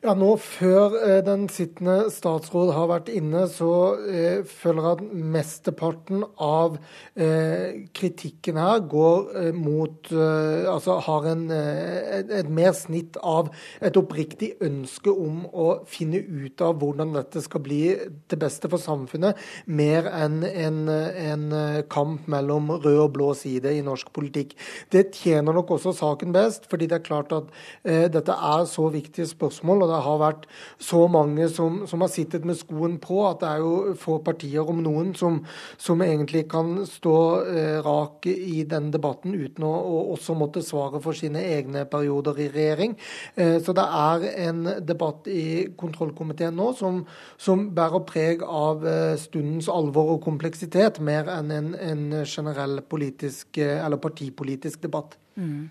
Ja, 0.00 0.14
nå 0.16 0.30
Før 0.40 0.94
eh, 0.96 1.18
den 1.20 1.42
sittende 1.52 2.06
statsråd 2.08 2.70
har 2.72 2.86
vært 2.88 3.10
inne, 3.12 3.42
så 3.52 3.98
eh, 4.08 4.46
føler 4.48 4.86
jeg 4.86 4.94
at 4.96 5.18
mesteparten 5.34 6.22
av 6.40 6.78
eh, 7.20 7.82
kritikken 7.92 8.56
her 8.56 8.80
går 8.88 9.26
eh, 9.36 9.50
mot 9.52 10.08
eh, 10.08 10.64
Altså 10.72 10.96
har 11.04 11.26
en, 11.28 11.42
eh, 11.52 11.98
et, 12.16 12.32
et, 12.32 12.48
mer 12.48 12.72
snitt 12.78 13.18
av 13.20 13.50
et 13.84 13.98
oppriktig 14.00 14.54
ønske 14.64 15.12
om 15.12 15.42
å 15.52 15.66
finne 15.84 16.22
ut 16.24 16.64
av 16.64 16.80
hvordan 16.80 17.12
dette 17.18 17.44
skal 17.44 17.64
bli 17.68 17.82
til 18.00 18.40
beste 18.40 18.72
for 18.72 18.80
samfunnet, 18.80 19.36
mer 19.68 20.08
enn 20.08 20.40
en, 20.48 20.80
en 20.88 21.44
kamp 21.92 22.24
mellom 22.30 22.72
rød 22.78 23.02
og 23.04 23.12
blå 23.18 23.28
side 23.36 23.76
i 23.76 23.84
norsk 23.84 24.08
politikk. 24.16 24.56
Det 24.88 25.10
tjener 25.18 25.60
nok 25.60 25.76
også 25.76 25.92
saken 26.00 26.32
best, 26.32 26.70
fordi 26.72 26.88
det 26.88 27.02
er 27.02 27.06
klart 27.10 27.36
at 27.36 27.52
dette 27.84 28.40
er 28.54 28.66
så 28.70 28.88
viktige 28.92 29.28
spørsmål. 29.28 29.84
og 29.84 29.89
det 29.90 30.00
har 30.04 30.20
vært 30.20 30.46
så 30.80 31.04
mange 31.10 31.48
som, 31.52 31.82
som, 31.90 32.04
har 32.04 32.12
sittet 32.12 32.46
med 32.48 32.58
skoen 32.58 32.98
på, 33.02 33.20
at 33.28 33.42
det 33.42 33.50
er 33.50 33.64
jo 33.64 33.94
få 34.00 34.18
partier, 34.24 34.62
om 34.70 34.82
noen, 34.84 35.12
som, 35.18 35.40
som 35.80 36.00
egentlig 36.04 36.44
kan 36.50 36.84
stå 36.88 37.16
eh, 37.50 37.78
rak 37.84 38.26
i 38.30 38.62
den 38.68 38.90
debatten 38.94 39.34
uten 39.34 39.66
å, 39.66 39.72
å, 39.72 40.00
også 40.14 40.36
måtte 40.38 40.62
svare 40.64 41.00
for 41.02 41.16
sine 41.16 41.42
egne 41.56 41.86
perioder 41.90 42.38
i 42.44 42.48
regjering. 42.52 42.96
Eh, 43.34 43.58
så 43.64 43.74
det 43.76 43.86
er 43.86 44.26
en 44.46 44.62
debatt 44.86 45.28
i 45.30 45.70
kontrollkomiteen 45.80 46.56
nå 46.56 46.70
som, 46.78 47.02
som 47.40 47.68
bærer 47.76 48.06
preg 48.08 48.44
av 48.46 48.86
eh, 48.86 49.16
stundens 49.20 49.70
alvor 49.72 50.16
og 50.16 50.24
kompleksitet, 50.26 51.00
mer 51.04 51.30
enn 51.32 51.52
en, 51.54 51.74
en 51.74 52.06
generell 52.24 52.80
politisk 52.90 53.60
eh, 53.60 53.78
eller 53.84 54.00
partipolitisk 54.02 54.82
debatt. 54.86 55.18
Mm. 55.36 55.70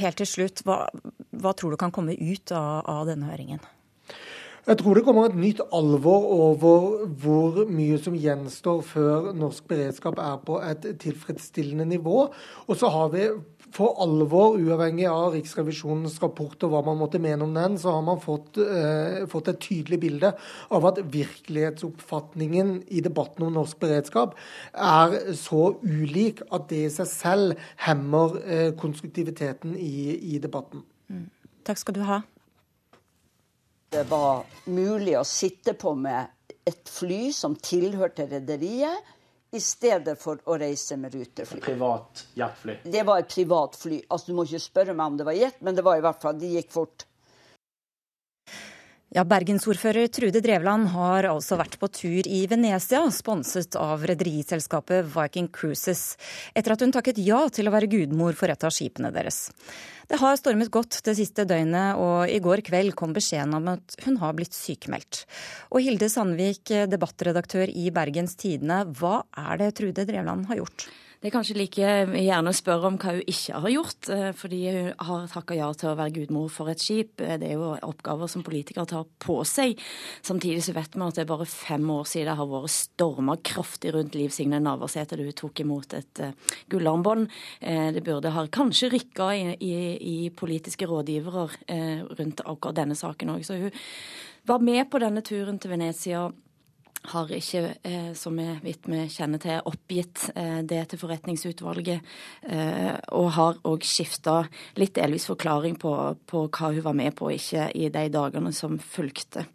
Helt 0.00 0.16
til 0.22 0.28
slutt, 0.28 0.64
hva, 0.64 0.86
hva 1.36 1.52
tror 1.56 1.74
du 1.74 1.80
kan 1.80 1.92
komme 1.92 2.16
ut 2.16 2.52
av, 2.56 2.82
av 2.88 3.06
denne 3.10 3.28
høringen? 3.28 3.60
Jeg 4.62 4.78
tror 4.78 4.94
det 4.94 5.02
kommer 5.02 5.26
et 5.26 5.34
nytt 5.34 5.58
alvor 5.74 6.26
over 6.30 6.84
hvor 7.18 7.56
mye 7.66 7.96
som 7.98 8.14
gjenstår 8.14 8.84
før 8.86 9.32
norsk 9.34 9.66
beredskap 9.66 10.20
er 10.22 10.36
på 10.46 10.60
et 10.62 10.86
tilfredsstillende 11.02 11.88
nivå. 11.96 12.28
Og 12.70 12.78
så 12.78 12.92
har 12.94 13.10
vi 13.10 13.24
for 13.72 13.96
alvor, 14.04 14.58
uavhengig 14.60 15.06
av 15.08 15.32
Riksrevisjonens 15.36 16.18
rapport 16.22 16.66
og 16.66 16.74
hva 16.74 16.82
man 16.86 16.98
måtte 17.00 17.20
mene 17.22 17.46
om 17.46 17.54
den, 17.56 17.78
så 17.80 17.94
har 17.96 18.02
man 18.04 18.20
fått, 18.20 18.58
eh, 18.60 19.24
fått 19.30 19.48
et 19.48 19.60
tydelig 19.64 19.98
bilde 20.02 20.32
av 20.70 20.88
at 20.90 21.00
virkelighetsoppfatningen 21.12 22.74
i 22.92 23.00
debatten 23.00 23.46
om 23.46 23.54
norsk 23.56 23.80
beredskap 23.80 24.36
er 24.74 25.34
så 25.38 25.72
ulik 25.82 26.42
at 26.50 26.68
det 26.68 26.84
i 26.86 26.92
seg 26.92 27.08
selv 27.08 27.64
hemmer 27.86 28.36
eh, 28.44 28.68
konstruktiviteten 28.76 29.76
i, 29.76 30.34
i 30.34 30.38
debatten. 30.42 30.84
Mm. 31.08 31.30
Takk 31.64 31.80
skal 31.80 31.96
du 31.96 32.04
ha. 32.04 32.20
Det 33.92 34.04
var 34.08 34.44
mulig 34.72 35.18
å 35.20 35.26
sitte 35.28 35.74
på 35.76 35.94
med 35.96 36.28
et 36.68 36.88
fly 36.88 37.32
som 37.34 37.56
tilhørte 37.58 38.28
rederiet 38.30 39.12
i 39.52 39.60
stedet 39.60 40.16
for 40.20 40.40
å 40.48 40.56
reise 40.60 40.96
med 40.96 41.14
rutefly. 41.14 41.58
Et 41.60 41.64
privat 41.64 42.26
jetfly? 42.38 42.78
Det 42.84 43.02
var 43.04 43.20
et 43.20 43.28
privat 43.34 43.76
fly. 43.76 43.98
Altså, 44.08 44.30
du 44.30 44.38
må 44.38 44.46
ikke 44.48 44.62
spørre 44.64 44.94
meg 44.96 45.12
om 45.12 45.18
det 45.20 45.26
var 45.28 45.36
jet, 45.36 45.58
men 45.60 45.76
det 45.76 45.84
var 45.84 46.00
i 46.00 46.04
hvert 46.04 46.22
fall, 46.24 46.38
de 46.40 46.54
gikk 46.56 46.72
fort. 46.72 47.04
Ja, 49.12 49.26
Bergensordfører 49.28 50.06
Trude 50.08 50.40
Drevland 50.40 50.86
har 50.94 51.26
altså 51.28 51.58
vært 51.60 51.74
på 51.76 51.88
tur 51.92 52.24
i 52.24 52.38
Venezia, 52.48 53.02
sponset 53.12 53.76
av 53.76 54.06
rederiselskapet 54.08 55.04
Viking 55.12 55.50
Cruises, 55.52 56.14
etter 56.56 56.72
at 56.72 56.80
hun 56.80 56.94
takket 56.96 57.20
ja 57.20 57.42
til 57.52 57.68
å 57.68 57.74
være 57.74 57.90
gudmor 57.92 58.32
for 58.38 58.48
et 58.48 58.64
av 58.64 58.72
skipene 58.72 59.10
deres. 59.12 59.50
Det 60.08 60.16
har 60.16 60.40
stormet 60.40 60.72
godt 60.72 61.02
det 61.04 61.18
siste 61.20 61.44
døgnet, 61.44 62.00
og 62.00 62.32
i 62.32 62.40
går 62.40 62.64
kveld 62.64 62.96
kom 62.96 63.12
beskjeden 63.12 63.52
om 63.60 63.68
at 63.74 64.00
hun 64.06 64.16
har 64.24 64.32
blitt 64.38 64.56
sykemeldt. 64.56 65.26
Og 65.76 65.84
Hilde 65.84 66.08
Sandvik, 66.08 66.72
debattredaktør 66.88 67.68
i 67.68 67.90
Bergens 67.92 68.38
Tidende, 68.40 68.86
hva 68.96 69.26
er 69.36 69.60
det 69.60 69.74
Trude 69.76 70.08
Drevland 70.08 70.48
har 70.48 70.64
gjort? 70.64 70.88
Det 71.22 71.28
er 71.28 71.36
kanskje 71.36 71.54
like 71.54 71.90
gjerne 72.18 72.50
å 72.50 72.56
spørre 72.58 72.88
om 72.88 72.96
hva 72.98 73.12
hun 73.14 73.28
ikke 73.30 73.60
har 73.62 73.70
gjort, 73.70 74.08
eh, 74.10 74.32
fordi 74.34 74.58
hun 74.74 74.88
har 75.06 75.28
takka 75.30 75.54
ja 75.54 75.68
til 75.78 75.92
å 75.92 75.94
være 75.94 76.14
gudmor 76.16 76.48
for 76.50 76.66
et 76.66 76.82
skip. 76.82 77.20
Eh, 77.20 77.36
det 77.38 77.46
er 77.46 77.60
jo 77.60 77.76
oppgaver 77.78 78.26
som 78.26 78.42
politikere 78.42 78.88
tar 78.90 79.06
på 79.22 79.36
seg. 79.46 79.78
Samtidig 80.20 80.64
så 80.66 80.74
vet 80.74 80.90
vi 80.90 81.06
at 81.06 81.14
det 81.14 81.22
er 81.22 81.30
bare 81.30 81.46
fem 81.46 81.86
år 81.94 82.10
siden 82.10 82.26
det 82.26 82.36
har 82.40 82.50
vært 82.50 82.74
storma 82.74 83.36
kraftig 83.38 83.94
rundt 83.94 84.18
Liv 84.18 84.34
Signe 84.34 84.58
Navarsete 84.58 85.14
da 85.14 85.22
hun 85.22 85.32
tok 85.32 85.60
imot 85.60 85.94
et 85.94 86.24
uh, 86.26 86.32
gullarmbånd. 86.68 87.30
Det 87.60 88.02
burde 88.02 88.34
ha 88.34 88.46
kanskje 88.48 88.90
rykka 88.90 89.30
i, 89.36 89.56
i, 89.62 89.74
i 90.26 90.30
politiske 90.30 90.86
rådgivere 90.90 91.48
rundt 92.18 92.42
akkurat 92.42 92.74
denne 92.74 92.98
saken 92.98 93.36
òg. 93.36 93.46
Så 93.46 93.62
hun 93.62 93.70
var 94.44 94.58
med 94.58 94.90
på 94.90 94.98
denne 94.98 95.22
turen 95.22 95.62
til 95.62 95.70
Venezia 95.70 96.32
har 97.10 97.30
ikke, 97.34 97.74
eh, 97.82 98.12
som 98.14 98.36
vi 98.36 98.74
kjenner 99.10 99.40
til, 99.42 99.60
oppgitt 99.66 100.30
eh, 100.36 100.60
det 100.62 100.84
til 100.90 101.00
forretningsutvalget. 101.00 102.00
Eh, 102.46 102.94
og 103.18 103.30
har 103.36 103.58
òg 103.66 103.82
skifta 103.82 104.42
litt 104.78 104.94
delvis 104.94 105.26
forklaring 105.26 105.78
på, 105.82 105.94
på, 106.26 106.46
hva 106.48 106.70
hun 106.70 106.84
var 106.84 106.94
med 106.94 107.16
på 107.18 107.26
og 107.26 107.34
ikke 107.34 107.70
i 107.74 107.88
de 107.90 108.06
dagene 108.12 108.52
som 108.54 108.78
fulgte. 108.78 109.46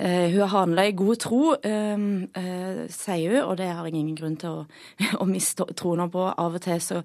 Hun 0.00 0.38
har 0.40 0.48
handla 0.48 0.86
i 0.88 0.94
god 0.96 1.18
tro, 1.20 1.40
sier 1.60 3.32
hun, 3.34 3.42
og 3.42 3.58
det 3.58 3.66
har 3.68 3.84
jeg 3.84 3.98
ingen 3.98 4.14
grunn 4.16 4.38
til 4.40 4.62
å, 4.62 4.62
å 5.20 5.26
miste 5.28 5.66
troen 5.76 6.08
på. 6.08 6.22
Av 6.24 6.56
og 6.56 6.62
til 6.64 6.80
så 6.80 7.02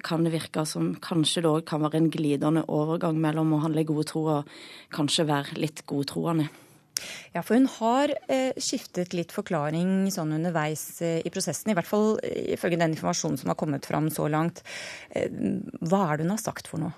kan 0.00 0.24
det 0.24 0.32
virke 0.32 0.64
som 0.64 0.94
kanskje 1.04 1.42
det 1.44 1.50
òg 1.50 1.66
kan 1.68 1.84
være 1.84 2.00
en 2.00 2.08
glidende 2.14 2.62
overgang 2.72 3.20
mellom 3.20 3.52
å 3.52 3.60
handle 3.66 3.84
i 3.84 3.90
god 3.90 4.08
tro 4.08 4.24
og 4.38 4.56
kanskje 4.96 5.28
være 5.28 5.60
litt 5.60 5.84
godtroende. 5.84 6.48
Ja, 7.34 7.42
for 7.42 7.58
hun 7.58 7.68
har 7.78 8.14
eh, 8.28 8.54
skiftet 8.60 9.16
litt 9.16 9.34
forklaring 9.34 10.08
sånn 10.14 10.34
underveis 10.38 11.02
eh, 11.04 11.20
i 11.24 11.32
prosessen. 11.34 11.72
I 11.72 11.76
hvert 11.78 11.90
fall 11.90 12.16
eh, 12.22 12.54
ifølge 12.56 12.80
den 12.80 12.96
informasjonen 12.96 13.40
som 13.40 13.52
har 13.52 13.58
kommet 13.60 13.88
fram 13.88 14.10
så 14.14 14.28
langt. 14.32 14.62
Eh, 15.10 15.28
hva 15.82 16.04
er 16.08 16.18
det 16.18 16.28
hun 16.28 16.34
har 16.36 16.42
sagt 16.42 16.70
for 16.70 16.82
noe? 16.82 16.94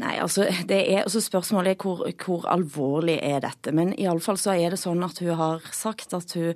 Nei, 0.00 0.14
altså, 0.22 0.46
det 0.70 0.78
er, 0.86 1.02
altså 1.02 1.20
Spørsmålet 1.22 1.74
er 1.74 1.82
hvor, 1.82 2.04
hvor 2.24 2.46
alvorlig 2.48 3.18
er 3.26 3.42
dette. 3.44 3.74
Men 3.76 3.92
iallfall 3.98 4.38
så 4.40 4.54
er 4.54 4.72
det 4.72 4.80
sånn 4.80 5.02
at 5.04 5.18
hun 5.20 5.34
har 5.40 5.64
sagt 5.76 6.14
at 6.16 6.36
hun 6.38 6.54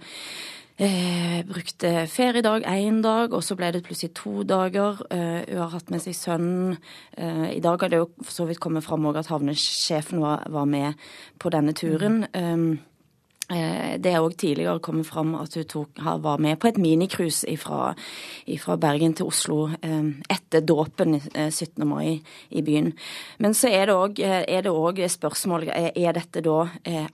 Eh, 0.77 1.45
brukte 1.47 2.07
feriedag 2.11 2.65
én 2.67 3.01
dag, 3.03 3.33
og 3.33 3.45
så 3.47 3.55
ble 3.55 3.69
det 3.71 3.85
plutselig 3.87 4.11
to 4.19 4.43
dager. 4.43 4.99
Eh, 5.11 5.45
hun 5.47 5.61
har 5.61 5.71
hatt 5.71 5.91
med 5.91 6.03
seg 6.03 6.17
sønnen. 6.19 6.79
Eh, 7.17 7.55
I 7.55 7.61
dag 7.61 7.79
har 7.81 7.89
det 7.89 8.01
jo 8.01 8.09
for 8.25 8.33
så 8.33 8.47
vidt 8.49 8.59
kommet 8.59 8.83
fram 8.83 9.07
at 9.07 9.31
havnesjefen 9.31 10.19
var, 10.19 10.43
var, 10.51 10.65
med 10.65 10.95
på 11.39 11.51
denne 11.51 11.73
turen. 11.73 12.27
Mm. 12.35 12.81
Eh, 13.53 13.97
det 14.01 14.09
er 14.09 14.23
òg 14.25 14.39
tidligere 14.41 14.81
kommet 14.81 15.05
fram 15.05 15.35
at 15.37 15.53
hun 15.59 15.67
tok, 15.69 15.99
var 16.01 16.41
med 16.41 16.57
på 16.61 16.71
et 16.71 16.79
minicruise 16.81 17.45
fra, 17.61 17.93
Bergen 18.81 19.13
til 19.13 19.29
Oslo 19.29 19.67
eh, 19.85 20.07
etter 20.33 20.65
dåpen 20.65 21.19
17. 21.21 21.83
Eh, 21.83 21.85
mai 21.85 22.23
i 22.49 22.63
byen. 22.65 22.93
Men 23.39 23.53
så 23.53 23.69
er 23.69 23.91
det 23.91 24.73
òg 24.73 25.03
spørsmål 25.13 25.69
er 25.75 26.17
dette 26.17 26.41
da 26.41 26.69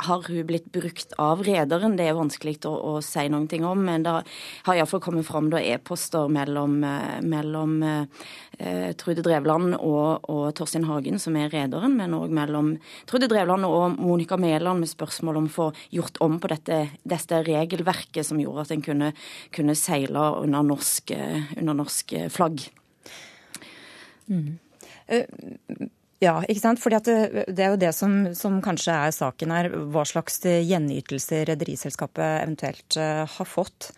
Har 0.07 0.23
hun 0.29 0.47
blitt 0.47 0.71
brukt 0.73 1.13
av 1.19 1.43
rederen? 1.43 1.97
Det 1.97 2.07
er 2.07 2.15
vanskelig 2.15 2.61
å, 2.69 2.75
å 2.95 3.01
si 3.03 3.27
ting 3.51 3.65
om, 3.67 3.83
men 3.85 4.05
det 4.07 4.15
har 4.67 4.75
iallfall 4.77 5.03
kommet 5.03 5.27
fram 5.27 5.51
e-poster 5.59 6.29
mellom, 6.29 6.79
mellom 7.27 7.83
eh, 8.61 8.95
Trude 9.01 9.23
Drevland 9.25 9.75
og, 9.79 10.29
og 10.31 10.55
Torstein 10.55 10.87
Hagen, 10.89 11.19
som 11.19 11.37
er 11.37 11.51
rederen, 11.53 11.97
men 11.99 12.15
òg 12.17 12.33
mellom 12.35 12.75
Trude 13.11 13.29
Drevland 13.31 13.67
og 13.67 13.99
Monica 13.99 14.39
Mæland 14.41 14.85
med 14.85 14.91
spørsmål 14.91 15.41
om 15.43 15.49
å 15.49 15.55
få 15.55 15.69
gjort 15.95 16.20
om 16.21 16.39
på 16.41 16.51
dette, 16.53 16.81
dette 17.09 17.43
regelverket 17.47 18.27
som 18.27 18.41
gjorde 18.41 18.67
at 18.67 18.75
en 18.75 18.85
kunne, 18.85 19.13
kunne 19.55 19.77
seile 19.79 20.27
under 20.43 20.67
norsk, 20.67 21.15
under 21.57 21.79
norsk 21.83 22.15
flagg. 22.33 22.67
Mm. 24.31 24.59
Uh, 25.11 25.87
ja, 26.21 26.37
ikke 26.45 26.63
sant. 26.63 26.83
Fordi 26.83 27.01
det, 27.09 27.45
det, 27.49 27.65
er 27.65 27.73
jo 27.73 27.81
det 27.81 27.95
som, 27.97 28.17
som, 28.37 28.61
kanskje 28.65 28.97
er 29.09 29.15
saken 29.17 29.55
her. 29.57 29.71
Hva 29.93 30.05
slags 30.09 30.43
gjenytelse 30.45 31.47
rederiselskapet 31.49 32.43
eventuelt 32.43 33.01
har 33.01 33.49
fått. 33.49 33.95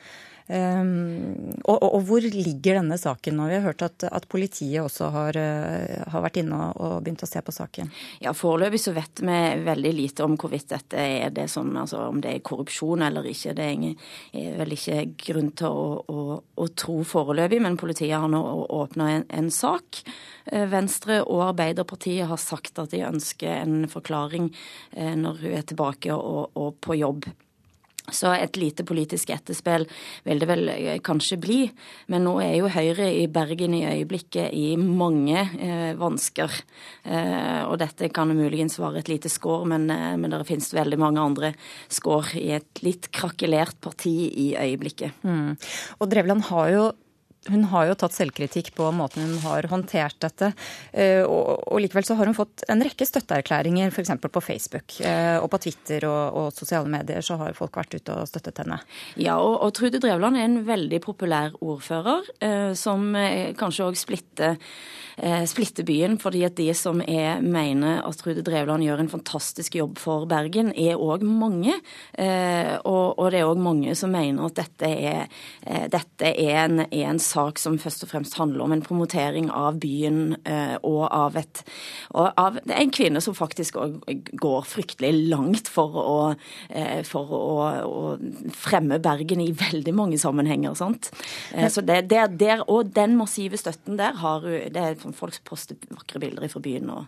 Um, 0.53 1.55
og, 1.65 1.79
og, 1.79 1.87
og, 1.97 2.03
hvor 2.05 2.25
ligger 2.25 2.77
denne 2.77 2.99
saken 3.01 3.39
nå? 3.39 3.47
Vi 3.49 3.55
har 3.57 3.65
hørt 3.65 3.85
at, 3.87 4.05
at 4.05 4.27
politiet 4.29 4.83
også 4.83 5.09
har, 5.15 5.37
uh, 5.39 6.03
har, 6.13 6.25
vært 6.27 6.41
inne 6.43 6.59
og 6.77 6.99
begynt 7.07 7.23
å 7.25 7.29
se 7.31 7.41
på 7.41 7.55
saken. 7.55 7.89
Ja, 8.21 8.35
Foreløpig 8.37 8.83
så 8.83 8.93
vet 8.93 9.23
vi 9.25 9.39
veldig 9.65 9.93
lite 9.97 10.27
om 10.27 10.35
hvorvidt 10.37 10.75
dette 10.75 11.01
er 11.01 11.33
det 11.33 11.47
som, 11.49 11.71
altså 11.81 12.03
om 12.11 12.21
det 12.21 12.35
er 12.35 12.45
korrupsjon 12.45 13.05
eller 13.07 13.29
ikke. 13.31 13.55
Det 13.57 13.69
er 13.71 14.59
vel 14.59 14.75
ikke 14.77 14.99
grunn 15.25 15.49
til 15.57 15.73
å, 15.73 15.87
å, 16.05 16.25
å 16.43 16.67
tro 16.77 16.99
foreløpig, 17.07 17.63
men 17.65 17.79
politiet 17.81 18.19
har 18.19 18.29
nå 18.29 18.43
åpna 18.83 19.09
en, 19.15 19.25
en, 19.33 19.49
sak. 19.53 20.03
Eh, 20.53 20.67
Venstre 20.69 21.23
og 21.23 21.47
Arbeiderpartiet 21.47 22.29
har 22.29 22.41
sagt 22.41 22.83
at 22.83 22.93
de 22.93 23.07
ønsker 23.09 23.63
en 23.63 23.89
forklaring 23.89 24.51
eh, 24.93 25.15
når 25.17 25.41
hun 25.47 25.57
er 25.57 25.67
tilbake 25.73 26.13
og, 26.13 26.53
og 26.61 26.77
på 26.85 26.99
jobb. 27.01 27.31
Så 28.11 28.33
et 28.35 28.57
lite 28.59 28.83
politisk 28.83 29.31
etterspill 29.31 29.85
vil 30.27 30.41
det 30.43 30.49
vel 30.51 30.71
eh, 30.73 30.99
kanskje 31.05 31.39
bli. 31.41 31.59
Men 32.11 32.27
nå 32.27 32.35
er 32.43 32.57
jo 32.57 32.71
Høyre 32.73 33.07
i 33.15 33.29
Bergen 33.31 33.77
i 33.79 33.85
øyeblikket 33.87 34.51
i 34.59 34.75
mange 34.77 35.39
eh, 35.39 35.93
vansker. 35.99 36.57
Eh, 37.07 37.63
og 37.63 37.79
dette 37.79 38.11
kan 38.15 38.33
muligens 38.35 38.81
være 38.83 39.05
et 39.05 39.13
lite 39.13 39.31
skår, 39.31 39.69
men, 39.71 39.87
eh, 39.95 40.17
men 40.19 40.35
det 40.35 40.43
finnes 40.51 40.73
veldig 40.75 40.99
mange 40.99 41.23
andre 41.23 41.53
skår 41.95 42.35
i 42.43 42.49
et 42.59 42.83
litt 42.83 43.07
krakelert 43.15 43.79
parti 43.85 44.17
i 44.49 44.51
øyeblikket. 44.59 45.23
Mm. 45.23 45.55
Og 46.03 46.11
Drevland 46.11 46.51
har 46.51 46.75
jo 46.75 46.85
hun 47.51 47.65
har 47.73 47.89
jo 47.89 47.97
tatt 47.99 48.15
selvkritikk 48.15 48.71
på 48.77 48.87
måten 48.95 49.25
hun 49.27 49.39
har 49.43 49.67
håndtert 49.71 50.19
dette. 50.23 50.53
Eh, 50.93 51.23
og, 51.27 51.75
likevel 51.83 52.07
så 52.07 52.15
har 52.19 52.29
hun 52.31 52.37
fått 52.37 52.63
en 52.71 52.83
rekke 52.85 53.07
støtteerklæringer 53.09 53.91
f.eks. 53.91 54.15
på 54.23 54.43
Facebook. 54.45 54.99
Eh, 55.03 55.39
og 55.43 55.49
på 55.51 55.63
Twitter 55.67 56.07
og, 56.07 56.39
og, 56.39 56.49
sosiale 56.55 56.91
medier 56.93 57.25
så 57.25 57.39
har 57.41 57.57
folk 57.59 57.75
vært 57.81 57.97
ute 57.99 58.15
og 58.15 58.31
støttet 58.31 58.63
henne. 58.63 58.79
Ja, 59.17 59.41
og, 59.43 59.59
og 59.67 59.75
Trude 59.75 59.99
Drevland 60.03 60.39
er 60.39 60.47
en 60.47 60.61
veldig 60.69 61.03
populær 61.03 61.57
ordfører, 61.59 62.29
eh, 62.45 62.73
som 62.79 63.11
kanskje 63.59 63.89
òg 63.91 63.99
splitter 63.99 64.59
splitter, 65.47 65.85
byen, 65.85 66.15
fordi 66.17 66.41
at 66.47 66.55
de 66.57 66.71
som 66.75 67.03
er, 67.05 67.43
mener 67.45 67.99
at 68.01 68.17
Trude 68.17 68.41
Drevland 68.47 68.83
gjør 68.87 69.03
en 69.03 69.11
fantastisk 69.13 69.75
jobb 69.77 70.01
for 70.01 70.25
Bergen, 70.27 70.71
er 70.73 70.97
òg 70.97 71.21
mange. 71.29 71.75
Og, 72.17 73.19
og, 73.19 73.27
det 73.31 73.43
er 73.43 73.51
òg 73.51 73.61
mange 73.61 73.93
som 73.99 74.15
mener 74.17 74.49
at 74.49 74.57
dette 74.57 74.89
er, 74.89 75.29
dette 75.93 76.31
er, 76.33 76.57
en, 76.63 76.81
er, 76.87 77.05
en, 77.11 77.21
sak 77.33 77.61
som 77.61 77.79
først 77.83 78.07
og 78.07 78.13
fremst 78.13 78.39
handler 78.39 78.67
om 78.67 78.77
en 78.77 78.85
promotering 78.85 79.51
av 79.51 79.81
byen 79.83 80.37
eh, 80.45 80.77
og 80.87 81.03
av 81.09 81.41
et 81.41 81.65
og 82.13 82.31
av 82.39 82.59
en 82.63 82.93
kvinne 82.93 83.21
som 83.25 83.35
faktisk 83.35 83.77
går 84.43 84.67
fryktelig 84.69 85.31
langt 85.33 85.69
for 85.73 85.97
å, 85.99 86.17
eh, 86.69 87.03
for 87.09 87.33
å, 87.35 87.51
å 87.89 88.53
fremme 88.55 89.01
Bergen 89.03 89.43
i 89.43 89.51
veldig 89.57 89.95
mange 89.97 90.21
sammenhenger. 90.21 90.77
sant? 90.79 91.11
Eh, 91.55 91.69
så 91.73 91.83
det, 91.83 92.03
det, 92.13 92.27
der, 92.39 92.63
Og 92.71 92.93
den 92.95 93.17
massive 93.19 93.59
støtten 93.59 93.99
der 93.99 94.19
har 94.23 94.45
det 94.47 94.83
er 94.83 94.99
folk 95.17 95.33
folk 95.33 95.45
poster 95.45 95.77
vakre 95.91 96.21
bilder 96.21 96.49
fra 96.49 96.61
byen. 96.61 96.91
og 96.91 97.07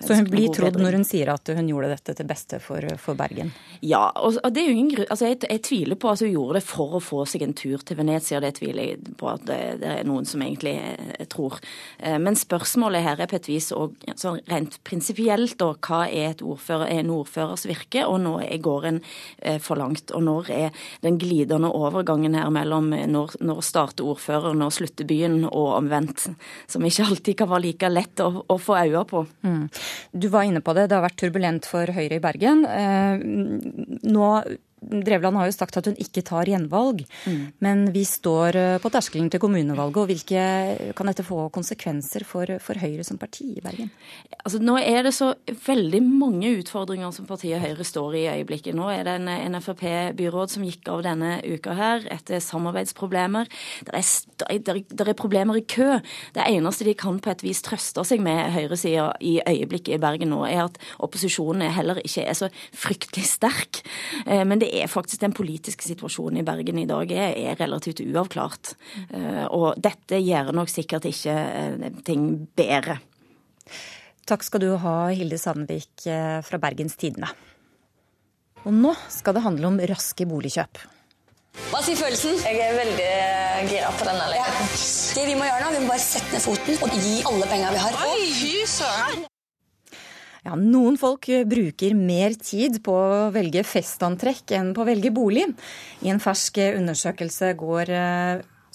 så 0.00 0.14
hun 0.14 0.28
blir 0.30 0.52
trodd 0.54 0.76
når 0.78 0.94
hun 1.00 1.04
sier 1.04 1.32
at 1.32 1.48
hun 1.50 1.66
gjorde 1.66 1.88
dette 1.90 2.14
til 2.14 2.26
beste 2.28 2.60
for, 2.62 2.84
for 3.02 3.18
Bergen? 3.18 3.50
Ja, 3.80 4.12
og, 4.14 4.38
det 4.54 4.62
er 4.62 4.68
jo 4.70 4.76
ingen 4.76 4.92
grunn 4.92 5.10
altså 5.10 5.26
jeg, 5.26 5.40
jeg, 5.42 5.62
tviler 5.66 5.98
på 5.98 6.12
at 6.12 6.22
hun 6.22 6.30
gjorde 6.30 6.60
det 6.60 6.66
for 6.68 6.98
å 6.98 7.02
få 7.02 7.24
seg 7.26 7.42
en 7.42 7.56
tur 7.56 7.82
til 7.82 7.98
Venezia. 7.98 8.38
Det 8.44 8.52
tviler 8.60 8.92
jeg 8.92 9.16
på 9.18 9.30
at 9.32 9.50
det, 9.80 9.92
er 10.00 10.08
noen 10.08 10.26
som 10.28 10.42
egentlig 10.44 10.74
eh, 10.80 11.24
tror. 11.32 11.58
Eh, 11.98 12.18
men 12.22 12.38
spørsmålet 12.38 13.04
her 13.04 13.22
er 13.22 13.30
på 13.30 13.38
et 13.38 13.48
vis 13.50 13.70
òg 13.76 13.96
sånn 14.18 14.40
rent 14.50 14.78
prinsipielt 14.86 15.62
og 15.64 15.80
hva 15.86 16.04
er, 16.08 16.36
ordfører, 16.42 16.90
er 16.90 17.02
en 17.04 17.14
ordførers 17.16 17.66
virke, 17.68 18.04
og 18.06 18.20
nå 18.24 18.36
går 18.62 18.88
en 18.90 19.00
eh, 19.38 19.58
for 19.62 19.80
langt. 19.80 20.12
Og 20.16 20.24
når 20.26 20.52
er 20.54 20.84
den 21.04 21.18
glidende 21.20 21.70
overgangen 21.72 22.36
her 22.38 22.50
mellom 22.52 22.92
når, 22.92 23.36
når 23.44 23.64
starter 23.66 24.06
ordføreren 24.06 24.64
og 24.64 24.74
slutter 24.74 25.08
byen, 25.08 25.42
og 25.46 25.76
omvendt, 25.76 26.28
som 26.70 26.84
ikke 26.86 27.06
alltid 27.06 27.38
kan 27.40 27.50
være 27.50 27.66
like 27.68 27.90
lett 27.92 28.22
å, 28.24 28.30
å 28.46 28.58
få 28.60 28.78
øye 28.82 29.04
på. 29.08 29.24
Mm. 29.46 29.64
Du 30.12 30.28
var 30.32 30.46
inne 30.46 30.62
på 30.64 30.74
det, 30.76 30.88
det 30.90 30.98
har 30.98 31.06
vært 31.06 31.18
turbulent 31.20 31.68
for 31.68 31.90
Høyre 31.96 32.18
i 32.18 32.22
Bergen. 32.22 32.64
Eh, 32.68 33.26
nå 34.06 34.30
Drevland 34.86 35.40
har 35.40 35.48
jo 35.48 35.56
sagt 35.56 35.78
at 35.80 35.88
hun 35.88 35.96
ikke 36.02 36.24
tar 36.26 36.50
gjenvalg, 36.50 37.04
mm. 37.24 37.40
men 37.64 37.86
vi 37.94 38.04
står 38.08 38.60
eh, 38.60 38.76
på 38.82 38.92
terskelen 38.92 39.30
til 39.32 39.42
kommunevalget. 39.42 40.02
og 40.02 40.10
Hvilke 40.10 40.92
kan 40.96 41.10
dette 41.10 41.24
få 41.26 41.48
konsekvenser 41.54 42.26
for, 42.28 42.58
for, 42.60 42.76
Høyre 42.76 43.04
som 43.06 43.16
parti 43.16 43.54
i 43.56 43.62
Bergen? 43.64 43.88
Altså, 44.42 44.60
nå 44.60 44.76
er 44.82 45.06
det 45.06 45.14
så 45.16 45.32
veldig 45.46 46.02
mange 46.04 46.50
utfordringer 46.60 47.14
som 47.16 47.28
partiet 47.28 47.62
Høyre 47.62 47.86
står 47.86 48.18
i 48.20 48.26
i 48.26 48.40
øyeblikket. 48.40 48.76
Nå 48.76 48.88
er 48.92 49.04
det 49.06 49.16
en, 49.20 49.28
en 49.30 49.58
Frp-byråd 49.62 50.52
som 50.52 50.64
gikk 50.66 50.88
av 50.92 51.02
denne 51.06 51.38
uka 51.44 51.74
her 51.76 52.06
etter 52.12 52.42
samarbeidsproblemer. 52.42 53.48
Det 53.86 53.94
er, 53.94 54.60
der, 54.66 54.82
der 54.90 55.10
er, 55.12 55.18
problemer 55.18 55.58
i 55.58 55.64
kø. 55.64 55.98
Det 56.36 56.46
eneste 56.46 56.86
de 56.88 56.96
kan 56.98 57.20
på 57.22 57.32
et 57.32 57.44
vis 57.46 57.62
trøste 57.64 58.04
seg 58.06 58.22
med 58.24 58.52
høyresida 58.54 59.08
i 59.24 59.38
øyeblikket 59.40 59.96
i 59.96 60.02
Bergen 60.02 60.32
nå, 60.34 60.42
er 60.48 60.66
at 60.66 60.80
opposisjonen 61.02 61.70
heller 61.76 62.00
ikke 62.02 62.26
er 62.26 62.36
så 62.38 62.50
fryktelig 62.76 63.26
sterk. 63.30 63.82
Eh, 64.26 64.44
men 64.46 64.62
det 64.62 64.72
er 64.76 64.90
faktisk 64.92 65.22
den 65.22 65.34
politiske 65.36 65.86
situasjonen 65.86 66.40
i 66.40 66.46
Bergen 66.46 66.78
i 66.82 66.86
dag 66.88 67.10
er, 67.12 67.34
er 67.52 67.58
relativt 67.60 68.04
uavklart. 68.04 68.74
Uh, 69.10 69.44
og 69.50 69.68
dette 69.82 70.20
gjør 70.22 70.52
nok 70.56 70.72
sikkert 70.72 71.08
ikke 71.10 71.34
uh, 71.34 72.00
ting 72.06 72.46
bedre. 72.58 73.00
Takk 74.26 74.42
skal 74.42 74.62
du 74.64 74.72
ha, 74.82 74.94
Hilde 75.14 75.38
Sandvik 75.38 76.02
eh, 76.10 76.40
fra 76.42 76.58
Bergens 76.58 76.96
Tidende. 76.98 77.28
Og 78.66 78.74
nå 78.74 78.90
skal 79.12 79.36
det 79.36 79.44
handle 79.44 79.70
om 79.70 79.78
raske 79.86 80.26
boligkjøp. 80.26 80.80
Hva 81.70 81.80
sier 81.86 81.96
følelsen? 82.00 82.34
Jeg 82.42 82.58
er 82.64 82.74
veldig 82.74 83.70
gira 83.70 83.92
på 83.94 84.08
denne 84.08 84.26
leiligheten. 84.32 84.74
Ja. 84.74 85.14
Det 85.20 85.28
vi 85.30 85.38
må 85.38 85.46
gjøre 85.46 85.62
nå, 85.62 85.70
vi 85.76 85.84
må 85.86 85.94
bare 85.94 86.02
sette 86.08 86.34
ned 86.34 86.42
foten 86.42 86.82
og 86.82 86.98
gi 86.98 87.14
alle 87.30 87.48
penga 87.54 87.72
vi 87.76 87.86
har. 87.86 88.04
Oi, 88.10 88.28
huset. 88.42 89.32
Ja, 90.46 90.54
noen 90.54 90.94
folk 90.94 91.26
bruker 91.50 91.94
mer 91.98 92.36
tid 92.38 92.78
på 92.86 92.92
å 92.94 93.30
velge 93.34 93.64
festantrekk 93.66 94.52
enn 94.54 94.68
på 94.76 94.84
å 94.84 94.86
velge 94.86 95.10
bolig. 95.10 95.48
I 96.06 96.12
en 96.12 96.22
fersk 96.22 96.60
undersøkelse 96.68 97.50
går 97.58 97.90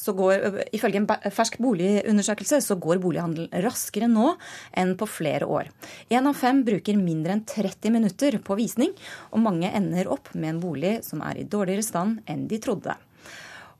så 0.02 0.14
går, 0.18 0.58
ifølge 0.74 1.02
en 1.02 1.08
fersk 1.34 1.60
boligundersøkelse 1.62 2.62
så 2.66 2.78
går 2.82 3.02
bolighandel 3.04 3.50
raskere 3.64 4.10
nå 4.10 4.34
enn 4.78 4.96
på 4.98 5.08
flere 5.10 5.46
år. 5.46 5.70
Én 6.10 6.28
av 6.28 6.38
fem 6.38 6.64
bruker 6.66 6.98
mindre 6.98 7.38
enn 7.38 7.46
30 7.46 7.94
minutter 7.94 8.40
på 8.42 8.58
visning, 8.60 8.96
og 9.30 9.46
mange 9.46 9.70
ender 9.70 10.10
opp 10.12 10.34
med 10.34 10.56
en 10.56 10.64
bolig 10.64 10.98
som 11.08 11.22
er 11.28 11.44
i 11.44 11.48
dårligere 11.48 11.86
stand 11.86 12.26
enn 12.26 12.48
de 12.50 12.60
trodde. 12.64 12.98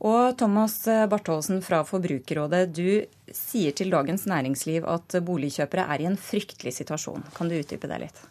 Og 0.02 0.34
Thomas 0.38 0.80
Bartholsen 1.12 1.62
fra 1.62 1.84
Forbrukerrådet, 1.86 2.64
du 2.74 3.06
sier 3.38 3.76
til 3.78 3.94
Dagens 3.94 4.26
Næringsliv 4.30 4.88
at 4.90 5.20
boligkjøpere 5.28 5.86
er 5.94 6.02
i 6.02 6.10
en 6.10 6.18
fryktelig 6.18 6.74
situasjon. 6.80 7.28
Kan 7.36 7.52
du 7.52 7.60
utdype 7.60 7.90
det 7.92 8.00
litt? 8.08 8.22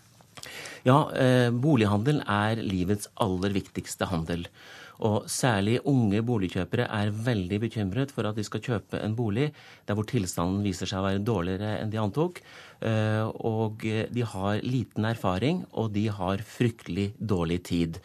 Ja, 0.86 1.10
eh, 1.12 1.50
bolighandel 1.52 2.22
er 2.24 2.60
livets 2.64 3.10
aller 3.20 3.52
viktigste 3.54 4.08
handel. 4.10 4.46
Og 5.00 5.28
særlig 5.32 5.78
unge 5.88 6.20
boligkjøpere 6.26 6.86
er 6.92 7.12
veldig 7.28 7.60
bekymret 7.62 8.10
for 8.12 8.28
at 8.28 8.36
de 8.36 8.44
skal 8.44 8.60
kjøpe 8.64 9.00
en 9.00 9.14
bolig 9.16 9.48
der 9.88 9.96
hvor 9.96 10.08
tilstanden 10.08 10.64
viser 10.64 10.90
seg 10.90 11.00
å 11.00 11.06
være 11.06 11.22
dårligere 11.24 11.78
enn 11.80 11.92
de 11.92 12.00
antok. 12.00 12.42
Eh, 12.84 13.24
og 13.24 13.84
de 13.86 14.26
har 14.34 14.60
liten 14.64 15.08
erfaring, 15.08 15.64
og 15.72 15.94
de 15.96 16.08
har 16.12 16.44
fryktelig 16.44 17.12
dårlig 17.16 17.62
tid. 17.70 18.02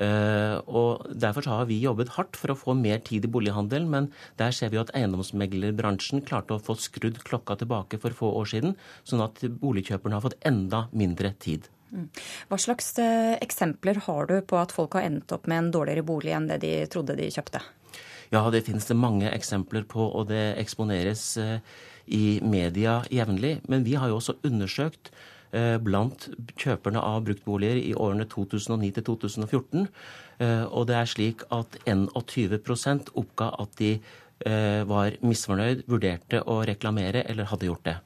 Eh, 0.00 0.56
og 0.66 1.04
Derfor 1.12 1.46
har 1.50 1.66
vi 1.68 1.80
jobbet 1.82 2.14
hardt 2.16 2.38
for 2.38 2.52
å 2.52 2.58
få 2.58 2.76
mer 2.78 3.02
tid 3.04 3.26
i 3.26 3.32
bolighandelen, 3.32 3.90
men 3.92 4.08
der 4.40 4.54
ser 4.56 4.72
vi 4.72 4.80
at 4.80 4.92
eiendomsmeglerbransjen 4.96 6.24
klarte 6.28 6.56
å 6.56 6.62
få 6.62 6.78
skrudd 6.80 7.20
klokka 7.26 7.58
tilbake 7.60 8.00
for 8.02 8.16
få 8.16 8.32
år 8.40 8.50
siden, 8.54 8.76
sånn 9.04 9.24
at 9.24 9.42
boligkjøperne 9.42 10.18
har 10.18 10.24
fått 10.24 10.40
enda 10.48 10.86
mindre 10.92 11.34
tid. 11.42 11.68
Mm. 11.92 12.08
Hva 12.48 12.58
slags 12.60 12.94
eh, 13.02 13.36
eksempler 13.44 14.00
har 14.06 14.28
du 14.30 14.38
på 14.48 14.56
at 14.56 14.72
folk 14.72 14.96
har 14.96 15.04
endt 15.04 15.32
opp 15.36 15.46
med 15.50 15.60
en 15.60 15.72
dårligere 15.74 16.06
bolig 16.08 16.32
enn 16.32 16.48
det 16.48 16.62
de 16.64 16.74
trodde 16.92 17.18
de 17.18 17.28
kjøpte? 17.32 17.60
Ja, 18.32 18.46
det 18.48 18.64
finnes 18.64 18.86
det 18.88 18.96
mange 18.96 19.28
eksempler 19.28 19.84
på, 19.84 20.06
og 20.08 20.30
det 20.30 20.54
eksponeres 20.62 21.26
eh, 21.36 21.58
i 22.08 22.40
media 22.40 23.02
jevnlig. 23.12 23.58
Men 23.68 23.84
vi 23.84 23.98
har 24.00 24.08
jo 24.08 24.16
også 24.22 24.38
undersøkt 24.48 25.12
blant 25.84 26.28
kjøperne 26.56 27.00
av 27.04 27.24
bruktboliger 27.26 27.76
i 27.80 27.92
årene 27.92 28.24
2009 28.30 28.92
til 28.96 29.04
2014. 29.10 29.88
Og 30.72 30.86
det 30.88 30.96
er 30.96 31.10
slik 31.10 31.44
at 31.52 31.76
21% 31.84 33.12
oppga 33.20 33.50
at 33.60 33.76
de 33.80 33.92
var 34.88 35.18
misfornøyd, 35.20 35.84
vurderte 35.92 36.40
å 36.48 36.62
reklamere 36.66 37.26
eller 37.28 37.50
hadde 37.52 37.68
gjort 37.68 37.84
det. 37.90 37.98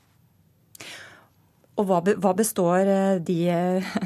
Og 1.77 1.85
hva, 1.85 1.99
hva 2.01 2.33
består 2.37 2.89
eh, 2.89 3.19
de, 3.25 3.37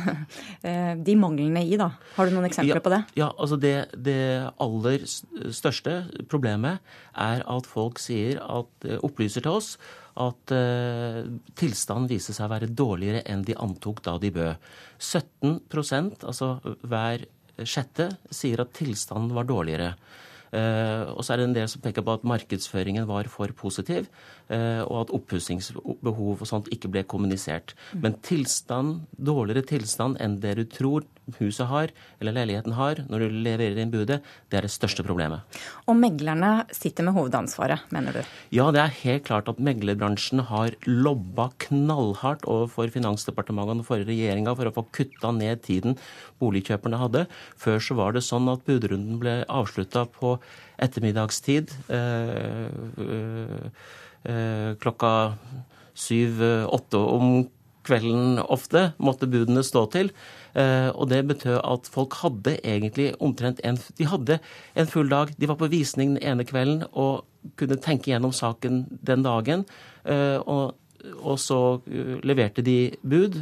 eh, 0.68 0.92
de, 0.98 1.16
manglene 1.18 1.62
i, 1.62 1.76
da? 1.78 1.92
Har 2.16 2.26
du 2.26 2.34
noen 2.34 2.48
eksempler 2.48 2.80
ja, 2.80 2.82
på 2.82 2.92
det? 2.92 3.00
Ja, 3.18 3.30
altså 3.38 3.58
det, 3.62 3.74
det, 3.94 4.18
aller 4.62 5.06
største 5.06 6.00
problemet 6.30 6.82
er 7.14 7.44
at 7.46 7.70
folk 7.70 8.02
sier 8.02 8.42
at, 8.42 8.70
eh, 8.88 8.98
opplyser 9.06 9.46
til 9.46 9.60
oss 9.60 9.74
at 10.20 10.52
uh, 10.52 11.22
tilstanden 11.56 12.08
viser 12.10 12.34
seg 12.36 12.48
å 12.48 12.50
være 12.50 12.68
dårligere 12.76 13.22
enn 13.30 13.44
de 13.46 13.54
antok 13.56 14.02
da 14.04 14.16
de 14.20 14.32
bød. 14.34 14.66
17% 14.98 16.26
altså 16.26 16.48
hver 16.82 17.24
sjette, 17.62 18.08
sier 18.34 18.60
at 18.64 18.74
tilstanden 18.76 19.32
var 19.36 19.46
dårligere. 19.48 19.94
Uh, 20.50 21.14
og 21.14 21.22
så 21.22 21.34
er 21.34 21.40
det 21.40 21.48
en 21.48 21.56
del 21.56 21.68
som 21.70 21.82
peker 21.84 22.04
på 22.06 22.16
at 22.18 22.26
markedsføringen 22.26 23.06
var 23.10 23.30
for 23.30 23.52
positiv. 23.56 24.08
Eh, 24.50 24.82
og 24.82 25.04
at 25.04 25.12
oppussingsbehov 25.14 26.40
og 26.42 26.48
sånt 26.48 26.68
ikke 26.74 26.90
ble 26.90 27.04
kommunisert. 27.06 27.76
Men 27.94 28.16
tilstand, 28.26 29.04
dårligere 29.14 29.62
tilstand 29.76 30.18
enn 30.18 30.40
det 30.42 30.56
du 30.58 30.64
tror 30.66 31.06
huset 31.36 31.68
har, 31.70 31.92
eller 32.18 32.34
leiligheten 32.34 32.74
har, 32.74 33.04
når 33.06 33.22
du 33.22 33.36
leverer 33.44 33.78
inn 33.78 33.92
budet, 33.92 34.18
det 34.50 34.58
er 34.58 34.66
det 34.66 34.72
største 34.74 35.04
problemet. 35.06 35.46
Og 35.86 35.94
meglerne 35.94 36.64
sitter 36.74 37.06
med 37.06 37.14
hovedansvaret, 37.14 37.84
mener 37.94 38.18
du? 38.18 38.32
Ja, 38.56 38.72
det 38.74 38.82
er 38.82 38.96
helt 39.04 39.28
klart 39.28 39.46
at 39.52 39.60
meglerbransjen 39.62 40.42
har 40.48 40.74
lobba 40.88 41.52
knallhardt 41.68 42.48
overfor 42.50 42.90
Finansdepartementet 42.90 43.70
og 43.70 43.78
den 43.78 43.86
forrige 43.86 44.10
regjeringa 44.10 44.56
for 44.58 44.66
å 44.66 44.74
få 44.80 44.86
kutta 44.98 45.30
ned 45.36 45.62
tiden 45.62 45.94
boligkjøperne 46.42 46.98
hadde. 46.98 47.26
Før 47.60 47.78
så 47.78 47.94
var 48.02 48.18
det 48.18 48.26
sånn 48.26 48.50
at 48.50 48.66
budrunden 48.66 49.22
ble 49.22 49.38
avslutta 49.46 50.08
på 50.10 50.39
ettermiddagstid. 50.78 51.72
Øh, 51.90 52.68
Eh, 54.20 54.74
klokka 54.76 55.32
syv-åtte 55.96 56.98
om 57.00 57.46
kvelden 57.88 58.36
ofte 58.52 58.90
måtte 59.00 59.28
budene 59.30 59.62
stå 59.64 59.86
til. 59.94 60.10
Eh, 60.52 60.90
og 60.92 61.08
det 61.08 61.22
betød 61.30 61.56
at 61.64 61.88
folk 61.88 62.18
hadde 62.20 62.58
egentlig 62.60 63.14
omtrent 63.20 63.62
en 63.64 63.78
De 63.96 64.04
hadde 64.04 64.38
en 64.76 64.86
full 64.86 65.08
dag. 65.08 65.32
De 65.38 65.48
var 65.48 65.56
på 65.56 65.70
visning 65.72 66.16
den 66.16 66.22
ene 66.22 66.44
kvelden 66.44 66.84
og 66.92 67.24
kunne 67.56 67.80
tenke 67.80 68.12
gjennom 68.12 68.32
saken 68.36 68.84
den 69.00 69.24
dagen. 69.24 69.64
Eh, 70.04 70.36
og, 70.44 70.76
og 71.22 71.38
så 71.40 71.80
leverte 72.20 72.60
de 72.60 72.92
bud, 73.00 73.38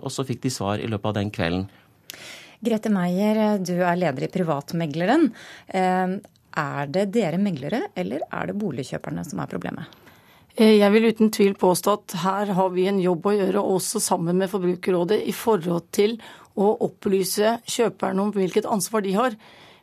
og 0.00 0.08
så 0.08 0.24
fikk 0.24 0.40
de 0.40 0.50
svar 0.50 0.80
i 0.80 0.88
løpet 0.88 1.10
av 1.10 1.18
den 1.18 1.30
kvelden. 1.30 1.66
Grete 2.64 2.88
Meier, 2.88 3.58
du 3.60 3.74
er 3.76 3.98
leder 4.00 4.24
i 4.24 4.30
Privatmegleren. 4.32 5.28
Er 6.54 6.86
det 6.86 7.08
dere 7.14 7.38
meglere, 7.42 7.88
eller 7.98 8.22
er 8.30 8.50
det 8.50 8.58
boligkjøperne 8.60 9.24
som 9.26 9.42
er 9.42 9.50
problemet? 9.50 10.00
Eh, 10.54 10.76
jeg 10.78 10.92
vil 10.94 11.08
uten 11.10 11.32
tvil 11.34 11.56
påstå 11.58 11.96
at 11.98 12.14
her 12.22 12.52
har 12.54 12.70
vi 12.70 12.86
en 12.86 13.00
jobb 13.02 13.26
å 13.26 13.34
gjøre, 13.34 13.62
også 13.74 13.98
sammen 14.02 14.38
med 14.38 14.52
Forbrukerrådet, 14.52 15.18
i 15.26 15.34
forhold 15.34 15.88
til 15.96 16.14
å 16.54 16.76
opplyse 16.86 17.56
kjøperne 17.66 18.22
om 18.22 18.30
hvilket 18.34 18.68
ansvar 18.70 19.02
de 19.02 19.16
har. 19.16 19.34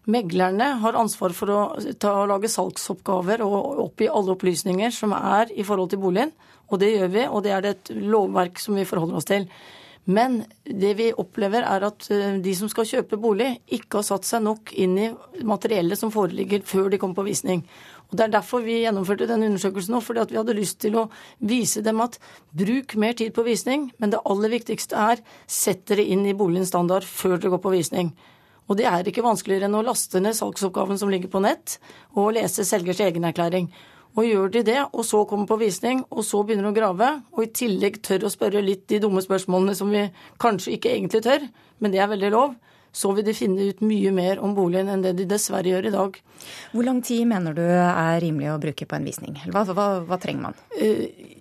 Meglerne 0.07 0.69
har 0.81 0.97
ansvar 0.97 1.35
for 1.35 1.51
å 1.51 1.59
ta, 1.99 2.13
lage 2.25 2.49
salgsoppgaver 2.49 3.43
og 3.45 3.83
oppgi 3.83 4.07
alle 4.09 4.33
opplysninger 4.33 4.95
som 4.95 5.11
er 5.17 5.51
i 5.51 5.67
forhold 5.67 5.91
til 5.91 6.01
boligen. 6.01 6.31
Og 6.71 6.79
det 6.79 6.93
gjør 6.95 7.11
vi, 7.11 7.27
og 7.27 7.43
det 7.43 7.51
er 7.51 7.65
det 7.65 7.75
et 7.75 7.91
lovverk 7.99 8.63
som 8.63 8.79
vi 8.79 8.87
forholder 8.87 9.19
oss 9.19 9.27
til. 9.27 9.49
Men 10.09 10.39
det 10.65 10.95
vi 10.97 11.11
opplever 11.13 11.65
er 11.67 11.85
at 11.85 12.07
eh, 12.13 12.39
de 12.41 12.53
som 12.57 12.69
skal 12.71 12.87
kjøpe 12.89 13.19
bolig, 13.21 13.51
ikke 13.69 13.99
har 13.99 14.07
satt 14.07 14.25
seg 14.25 14.41
nok 14.45 14.73
inn 14.73 14.97
i 14.97 15.09
materiellet 15.45 15.99
som 15.99 16.13
foreligger 16.13 16.63
før 16.65 16.89
de 16.89 16.97
kommer 17.01 17.19
på 17.19 17.27
visning. 17.29 17.61
Og 18.09 18.17
Det 18.17 18.25
er 18.25 18.33
derfor 18.33 18.65
vi 18.65 18.81
gjennomførte 18.81 19.29
denne 19.29 19.47
undersøkelsen 19.47 19.93
nå, 19.95 20.01
fordi 20.03 20.33
vi 20.33 20.39
hadde 20.41 20.57
lyst 20.57 20.81
til 20.83 20.97
å 20.99 21.05
vise 21.39 21.83
dem 21.85 22.01
at 22.03 22.17
bruk 22.51 22.97
mer 22.99 23.13
tid 23.15 23.31
på 23.35 23.45
visning, 23.45 23.91
men 24.01 24.11
det 24.11 24.19
aller 24.25 24.51
viktigste 24.51 24.97
er 24.99 25.21
sett 25.47 25.85
dere 25.87 26.03
inn 26.03 26.25
i 26.27 26.35
boligens 26.35 26.73
standard 26.73 27.07
før 27.07 27.37
dere 27.37 27.53
går 27.53 27.63
på 27.63 27.75
visning. 27.77 28.11
Og 28.67 28.77
det 28.79 28.89
er 28.89 29.07
ikke 29.07 29.23
vanskeligere 29.23 29.69
enn 29.69 29.79
å 29.79 29.85
laste 29.85 30.19
ned 30.23 30.35
salgsoppgaven 30.35 30.99
som 30.99 31.11
ligger 31.11 31.31
på 31.31 31.43
nett, 31.43 31.77
og 32.15 32.33
lese 32.35 32.65
selgers 32.67 32.99
egenerklæring. 33.03 33.69
Og 34.17 34.25
gjør 34.27 34.51
de 34.51 34.63
det, 34.67 34.79
og 34.91 35.05
så 35.07 35.23
kommer 35.27 35.47
på 35.47 35.59
visning, 35.61 36.03
og 36.11 36.25
så 36.27 36.41
begynner 36.43 36.67
de 36.67 36.73
å 36.73 36.75
grave, 36.75 37.11
og 37.31 37.45
i 37.45 37.51
tillegg 37.55 38.01
tør 38.03 38.27
å 38.27 38.33
spørre 38.33 38.63
litt 38.63 38.83
de 38.91 38.99
dumme 39.03 39.23
spørsmålene 39.23 39.75
som 39.77 39.91
vi 39.93 40.03
kanskje 40.41 40.75
ikke 40.75 40.91
egentlig 40.91 41.23
tør, 41.23 41.47
men 41.79 41.93
det 41.93 42.01
er 42.03 42.11
veldig 42.11 42.31
lov, 42.33 42.57
så 42.91 43.13
vil 43.15 43.23
de 43.23 43.35
finne 43.35 43.69
ut 43.71 43.83
mye 43.87 44.11
mer 44.11 44.41
om 44.43 44.55
boligen 44.55 44.91
enn 44.91 45.03
det 45.05 45.13
de 45.19 45.27
dessverre 45.31 45.71
gjør 45.71 45.87
i 45.87 45.93
dag. 45.93 46.17
Hvor 46.73 46.87
lang 46.87 46.99
tid 47.07 47.23
mener 47.29 47.55
du 47.55 47.63
er 47.63 48.19
rimelig 48.19 48.51
å 48.51 48.59
bruke 48.59 48.87
på 48.87 48.97
en 48.97 49.07
visning? 49.07 49.37
Hva, 49.47 49.63
hva, 49.71 49.87
hva 50.07 50.19
trenger 50.19 50.49
man? 50.49 50.59
Uh, 50.75 51.37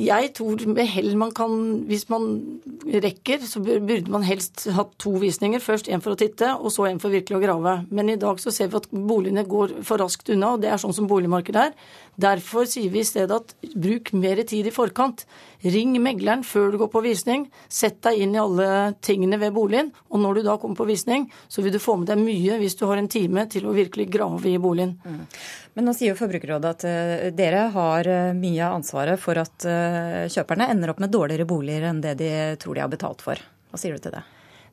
jeg 0.00 0.30
tror 0.34 0.62
med 0.70 0.86
hell 0.88 1.16
man 1.18 1.32
kan 1.34 1.52
Hvis 1.86 2.08
man 2.08 2.60
rekker, 2.80 3.42
så 3.46 3.60
burde 3.60 4.10
man 4.10 4.22
helst 4.24 4.64
hatt 4.72 4.94
to 4.98 5.12
visninger. 5.20 5.60
Først 5.60 5.88
en 5.88 6.00
for 6.00 6.14
å 6.14 6.18
titte, 6.18 6.54
og 6.56 6.72
så 6.72 6.86
en 6.88 7.00
for 7.02 7.12
virkelig 7.12 7.36
å 7.36 7.42
grave. 7.42 7.74
Men 7.90 8.08
i 8.08 8.16
dag 8.20 8.40
så 8.40 8.52
ser 8.54 8.70
vi 8.70 8.78
at 8.80 8.88
boligene 8.90 9.44
går 9.44 9.80
for 9.86 10.00
raskt 10.00 10.30
unna, 10.32 10.54
og 10.54 10.62
det 10.62 10.70
er 10.72 10.80
sånn 10.80 10.96
som 10.96 11.08
boligmarkedet 11.10 11.66
er. 11.68 11.74
Derfor 12.20 12.66
sier 12.68 12.90
vi 12.92 13.00
i 13.00 13.06
stedet 13.06 13.36
at 13.36 13.54
bruk 13.74 14.12
mer 14.16 14.42
tid 14.48 14.68
i 14.68 14.74
forkant. 14.74 15.24
Ring 15.60 15.94
megleren 16.02 16.42
før 16.46 16.72
du 16.72 16.78
går 16.80 16.90
på 16.92 17.02
visning. 17.04 17.46
Sett 17.68 18.00
deg 18.04 18.20
inn 18.24 18.34
i 18.36 18.40
alle 18.40 18.68
tingene 19.04 19.38
ved 19.40 19.54
boligen. 19.56 19.92
Og 20.10 20.22
når 20.22 20.40
du 20.40 20.42
da 20.48 20.56
kommer 20.60 20.78
på 20.78 20.88
visning, 20.88 21.28
så 21.48 21.64
vil 21.64 21.74
du 21.74 21.80
få 21.82 21.96
med 22.00 22.10
deg 22.10 22.20
mye 22.20 22.58
hvis 22.60 22.76
du 22.80 22.86
har 22.90 23.00
en 23.00 23.10
time 23.10 23.46
til 23.52 23.68
å 23.68 23.76
virkelig 23.76 24.08
grave 24.12 24.52
i 24.52 24.58
boligen. 24.60 24.96
Mm. 25.04 25.22
Men 25.78 25.86
nå 25.86 25.94
sier 25.96 26.12
jo 26.12 26.18
Forbrukerrådet 26.18 26.74
at 26.74 26.88
uh, 26.88 27.28
dere 27.36 27.68
har 27.76 28.10
uh, 28.10 28.34
mye 28.36 28.66
av 28.66 28.80
ansvaret 28.80 29.20
for 29.22 29.40
at 29.40 29.68
uh, 29.68 30.26
kjøperne 30.30 30.68
ender 30.74 30.92
opp 30.92 31.00
med 31.00 31.14
dårligere 31.14 31.48
boliger 31.48 31.88
enn 31.92 32.02
det 32.04 32.18
de 32.20 32.34
tror 32.60 32.76
de 32.76 32.84
har 32.84 32.92
betalt 32.92 33.24
for. 33.24 33.40
Hva 33.70 33.80
sier 33.80 33.94
du 33.94 34.02
til 34.02 34.18
det? 34.18 34.26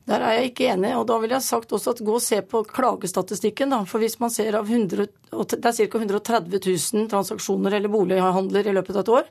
Der 0.08 0.22
er 0.24 0.38
jeg 0.38 0.50
ikke 0.50 0.70
enig. 0.72 0.94
og 0.96 1.06
Da 1.08 1.18
vil 1.20 1.34
jeg 1.34 1.44
sagt 1.44 1.72
også 1.76 1.92
at 1.92 2.04
gå 2.04 2.14
og 2.16 2.24
se 2.24 2.40
på 2.40 2.62
klagestatistikken. 2.64 3.70
da, 3.70 3.82
for 3.84 3.98
hvis 3.98 4.18
man 4.20 4.30
ser 4.30 4.56
av 4.56 4.64
100, 4.64 5.08
Det 5.30 5.64
er 5.64 5.72
ca. 5.72 5.98
130 5.98 6.60
000 6.64 7.08
transaksjoner 7.08 7.76
eller 7.76 7.88
bolighandler 7.88 8.66
i 8.66 8.72
løpet 8.72 8.96
av 8.96 9.00
et 9.00 9.08
år. 9.08 9.24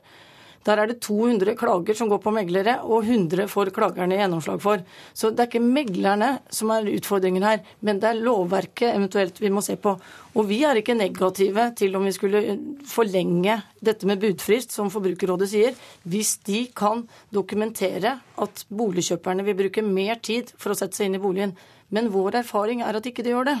Der 0.68 0.82
er 0.82 0.90
det 0.90 0.98
200 1.00 1.54
klager 1.56 1.96
som 1.96 2.10
går 2.10 2.20
på 2.20 2.32
meglere, 2.36 2.74
og 2.84 3.06
100 3.06 3.46
får 3.48 3.70
klagerne 3.72 4.18
gjennomslag 4.18 4.60
for. 4.60 4.82
Så 5.16 5.30
det 5.32 5.46
er 5.46 5.48
ikke 5.48 5.64
meglerne 5.64 6.34
som 6.52 6.74
er 6.74 6.90
utfordringen 6.92 7.46
her, 7.46 7.62
men 7.80 8.02
det 8.02 8.10
er 8.10 8.20
lovverket 8.20 8.90
eventuelt 8.90 9.40
vi 9.40 9.52
må 9.54 9.62
se 9.64 9.78
på. 9.80 9.94
Og 10.36 10.48
vi 10.50 10.60
er 10.68 10.76
ikke 10.76 10.98
negative 10.98 11.70
til 11.78 11.96
om 11.96 12.04
vi 12.04 12.12
skulle 12.12 12.42
forlenge 12.88 13.56
dette 13.80 14.10
med 14.10 14.20
budfrist, 14.20 14.76
som 14.76 14.92
Forbrukerrådet 14.92 15.48
sier, 15.54 15.80
hvis 16.04 16.36
de 16.44 16.66
kan 16.76 17.06
dokumentere 17.32 18.18
at 18.36 18.64
boligkjøperne 18.68 19.48
vil 19.48 19.56
bruke 19.64 19.86
mer 19.86 20.20
tid 20.20 20.52
for 20.60 20.74
å 20.74 20.78
sette 20.78 21.00
seg 21.00 21.08
inn 21.08 21.16
i 21.16 21.24
boligen. 21.24 21.56
Men 21.88 22.12
vår 22.12 22.42
erfaring 22.42 22.84
er 22.84 23.00
at 23.00 23.08
ikke 23.08 23.24
de 23.24 23.32
gjør 23.32 23.54
det. 23.54 23.58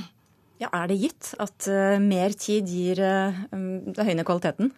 Ja, 0.58 0.68
Er 0.74 0.88
det 0.90 0.98
gitt 0.98 1.34
at 1.38 1.68
uh, 1.70 1.98
mer 2.02 2.34
tid 2.34 2.66
gir 2.66 2.98
uh, 2.98 3.36
det 3.54 4.06
høyner 4.08 4.26
kvaliteten? 4.26 4.72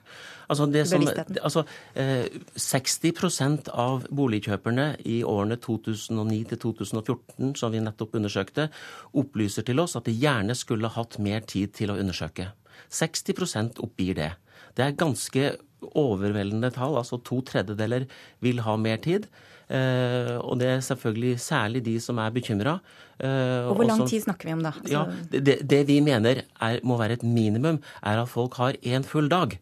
Altså, 0.51 0.67
som, 0.91 1.05
altså 1.47 1.63
eh, 1.95 2.27
60% 2.59 3.69
av 3.71 4.09
boligkjøperne 4.11 4.87
i 5.07 5.21
årene 5.23 5.55
2009 5.63 6.41
til 6.51 6.61
2014, 6.65 7.53
som 7.61 7.71
vi 7.71 7.83
nettopp 7.85 8.17
undersøkte, 8.19 8.67
opplyser 9.15 9.69
til 9.69 9.79
oss 9.79 9.95
at 9.95 10.11
de 10.11 10.17
gjerne 10.19 10.57
skulle 10.59 10.91
hatt 10.91 11.21
mer 11.23 11.47
tid 11.47 11.77
til 11.79 11.95
å 11.95 11.99
undersøke. 12.03 12.49
60% 12.91 13.79
oppgir 13.85 14.19
det. 14.19 14.33
Det 14.75 14.89
er 14.89 14.99
ganske 14.99 15.53
overveldende 15.87 16.73
tall. 16.75 16.99
altså 16.99 17.21
To 17.23 17.41
tredjedeler 17.47 18.09
vil 18.43 18.67
ha 18.67 18.75
mer 18.77 18.99
tid. 19.07 19.31
Eh, 19.71 20.35
og 20.43 20.59
det 20.59 20.69
er 20.69 20.83
selvfølgelig 20.83 21.39
særlig 21.43 21.85
de 21.87 21.95
som 22.03 22.19
er 22.19 22.33
bekymra. 22.35 22.79
Eh, 23.21 23.69
og 23.71 23.77
hvor 23.79 23.87
lang 23.87 24.03
tid 24.11 24.25
snakker 24.25 24.51
vi 24.51 24.55
om 24.57 24.65
da? 24.67 24.75
Altså... 24.81 24.93
Ja, 24.93 25.39
det, 25.39 25.59
det, 25.71 25.81
vi 25.89 26.01
mener 26.05 26.43
er, 26.43 26.81
må 26.83 26.99
være 26.99 27.21
et 27.21 27.27
minimum, 27.27 27.79
er 28.03 28.23
at 28.23 28.33
folk 28.33 28.59
har 28.59 28.79
én 28.83 29.07
full 29.07 29.31
dag 29.31 29.59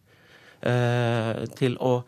eh, 0.62 1.44
til 1.58 1.76
å 1.80 2.00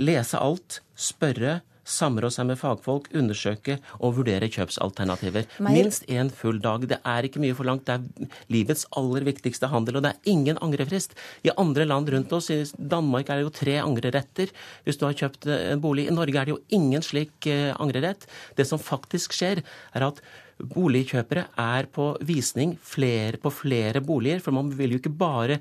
lese 0.00 0.38
alt, 0.40 0.78
spørre, 0.96 1.58
samrå 1.90 2.30
seg 2.32 2.48
med 2.50 2.58
fagfolk, 2.60 3.08
undersøke 3.16 3.78
og 3.98 4.16
vurdere 4.18 4.48
kjøpsalternativer. 4.52 5.48
Minst 5.66 6.06
én 6.10 6.30
full 6.34 6.60
dag. 6.62 6.86
Det 6.90 7.00
er 7.04 7.26
ikke 7.26 7.42
mye 7.42 7.56
forlangt. 7.58 7.88
Det 7.88 7.96
er 7.96 8.34
livets 8.52 8.86
aller 8.98 9.26
viktigste 9.26 9.70
handel, 9.72 9.98
og 9.98 10.06
det 10.06 10.14
er 10.14 10.32
ingen 10.32 10.60
angrefrist. 10.64 11.16
I 11.46 11.54
andre 11.60 11.86
land 11.88 12.10
rundt 12.12 12.34
oss, 12.36 12.50
i 12.54 12.62
Danmark 12.76 13.30
er 13.30 13.40
det 13.40 13.48
jo 13.48 13.56
tre 13.60 13.78
angreretter 13.82 14.52
hvis 14.84 15.00
du 15.00 15.06
har 15.08 15.18
kjøpt 15.18 15.48
eh, 15.50 15.70
en 15.74 15.82
bolig. 15.82 16.08
I 16.08 16.14
Norge 16.14 16.38
er 16.38 16.48
det 16.48 16.56
jo 16.56 16.62
ingen 16.76 17.04
slik 17.04 17.50
eh, 17.50 17.72
angrerett. 17.76 18.28
Det 18.56 18.68
som 18.68 18.80
faktisk 18.80 19.36
skjer, 19.36 19.64
er 19.94 20.06
at 20.10 20.22
Boligkjøpere 20.70 21.46
er 21.60 21.88
på 21.92 22.10
visning 22.26 22.74
flere, 22.82 23.38
på 23.40 23.52
flere 23.54 24.02
boliger, 24.04 24.42
for 24.44 24.54
man 24.56 24.70
vil 24.76 24.94
jo 24.94 25.00
ikke 25.00 25.12
bare 25.20 25.58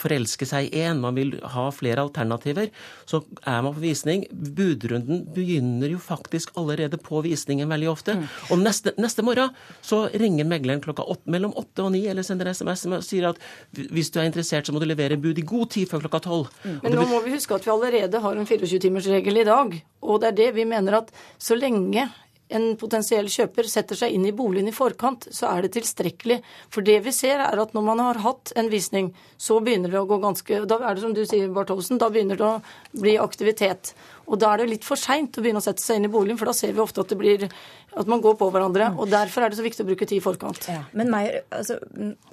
forelske 0.00 0.48
seg 0.48 0.68
i 0.70 0.84
én, 0.86 1.00
man 1.02 1.16
vil 1.18 1.34
ha 1.54 1.66
flere 1.74 2.04
alternativer. 2.04 2.70
Så 3.08 3.22
er 3.44 3.62
man 3.64 3.74
på 3.76 3.84
visning. 3.84 4.26
Budrunden 4.30 5.24
begynner 5.34 5.92
jo 5.92 6.00
faktisk 6.02 6.54
allerede 6.58 7.00
på 7.02 7.22
visningen 7.26 7.70
veldig 7.70 7.90
ofte. 7.92 8.16
Og 8.50 8.60
neste, 8.62 8.94
neste 9.00 9.24
morgen 9.26 9.54
så 9.84 10.06
ringer 10.14 10.48
megleren 10.48 10.82
klokka 10.84 11.06
åtte, 11.06 11.30
mellom 11.32 11.54
åtte 11.58 11.86
og 11.86 11.92
ni 11.94 12.04
eller 12.10 12.26
sender 12.26 12.52
SMS 12.52 12.86
og 12.86 13.04
sier 13.04 13.30
at 13.30 13.40
hvis 13.76 14.12
du 14.12 14.20
er 14.20 14.30
interessert, 14.30 14.66
så 14.66 14.74
må 14.74 14.82
du 14.82 14.88
levere 14.88 15.18
bud 15.20 15.38
i 15.38 15.46
god 15.46 15.72
tid 15.76 15.90
før 15.90 16.06
klokka 16.06 16.22
tolv. 16.28 16.52
Mm. 16.64 16.78
Men 16.84 16.96
nå 16.98 17.08
må 17.10 17.22
vi 17.24 17.34
huske 17.36 17.56
at 17.56 17.66
vi 17.66 17.74
allerede 17.74 18.22
har 18.22 18.38
en 18.38 18.48
24-timersregel 18.48 19.42
i 19.42 19.48
dag. 19.48 19.76
Og 20.06 20.22
det 20.22 20.32
er 20.32 20.38
det 20.38 20.52
vi 20.60 20.68
mener 20.68 21.00
at 21.00 21.12
så 21.42 21.58
lenge 21.58 22.06
en 22.48 22.66
potensiell 22.78 23.26
kjøper 23.30 23.66
setter 23.66 23.98
seg 23.98 24.14
inn 24.14 24.26
i 24.28 24.34
boligen 24.36 24.70
i 24.70 24.74
forkant, 24.74 25.26
så 25.34 25.48
er 25.50 25.64
det 25.64 25.72
tilstrekkelig. 25.74 26.38
For 26.70 26.86
det 26.86 27.00
vi 27.02 27.14
ser 27.14 27.42
er 27.42 27.58
at 27.58 27.72
når 27.74 27.86
man 27.88 28.02
har 28.04 28.20
hatt 28.22 28.52
en 28.58 28.70
visning, 28.70 29.10
så 29.38 29.58
begynner 29.64 29.90
det 29.90 29.98
å 29.98 30.06
gå 30.06 30.20
ganske 30.22 30.60
Da 30.70 30.78
er 30.78 30.94
det 30.94 31.02
som 31.02 31.14
du 31.16 31.24
sier, 31.26 31.50
Bartholsen, 31.54 31.98
da 31.98 32.10
begynner 32.12 32.38
det 32.38 32.46
å 32.46 33.00
bli 33.02 33.16
aktivitet. 33.18 33.94
Og 34.30 34.38
da 34.42 34.52
er 34.52 34.62
det 34.62 34.70
litt 34.76 34.86
for 34.86 35.00
seint 35.00 35.38
å 35.38 35.42
begynne 35.42 35.62
å 35.62 35.66
sette 35.66 35.82
seg 35.82 35.98
inn 35.98 36.06
i 36.06 36.12
boligen, 36.12 36.38
for 36.38 36.50
da 36.50 36.54
ser 36.56 36.74
vi 36.74 36.84
ofte 36.84 37.02
at 37.02 37.14
blir 37.18 37.48
at 37.96 38.10
man 38.10 38.22
går 38.22 38.36
på 38.38 38.50
hverandre. 38.54 38.92
Og 39.00 39.10
derfor 39.10 39.42
er 39.42 39.50
det 39.50 39.58
så 39.58 39.66
viktig 39.66 39.82
å 39.82 39.88
bruke 39.88 40.06
tid 40.06 40.20
i 40.20 40.24
forkant. 40.24 40.68
Ja, 40.70 40.84
men 40.94 41.10
Meyer, 41.10 41.42
altså, 41.50 41.80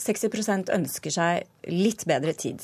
60% 0.04 0.73
ønsker 0.76 1.13
seg 1.15 1.71
litt 1.71 2.06
bedre 2.10 2.36
tid. 2.38 2.62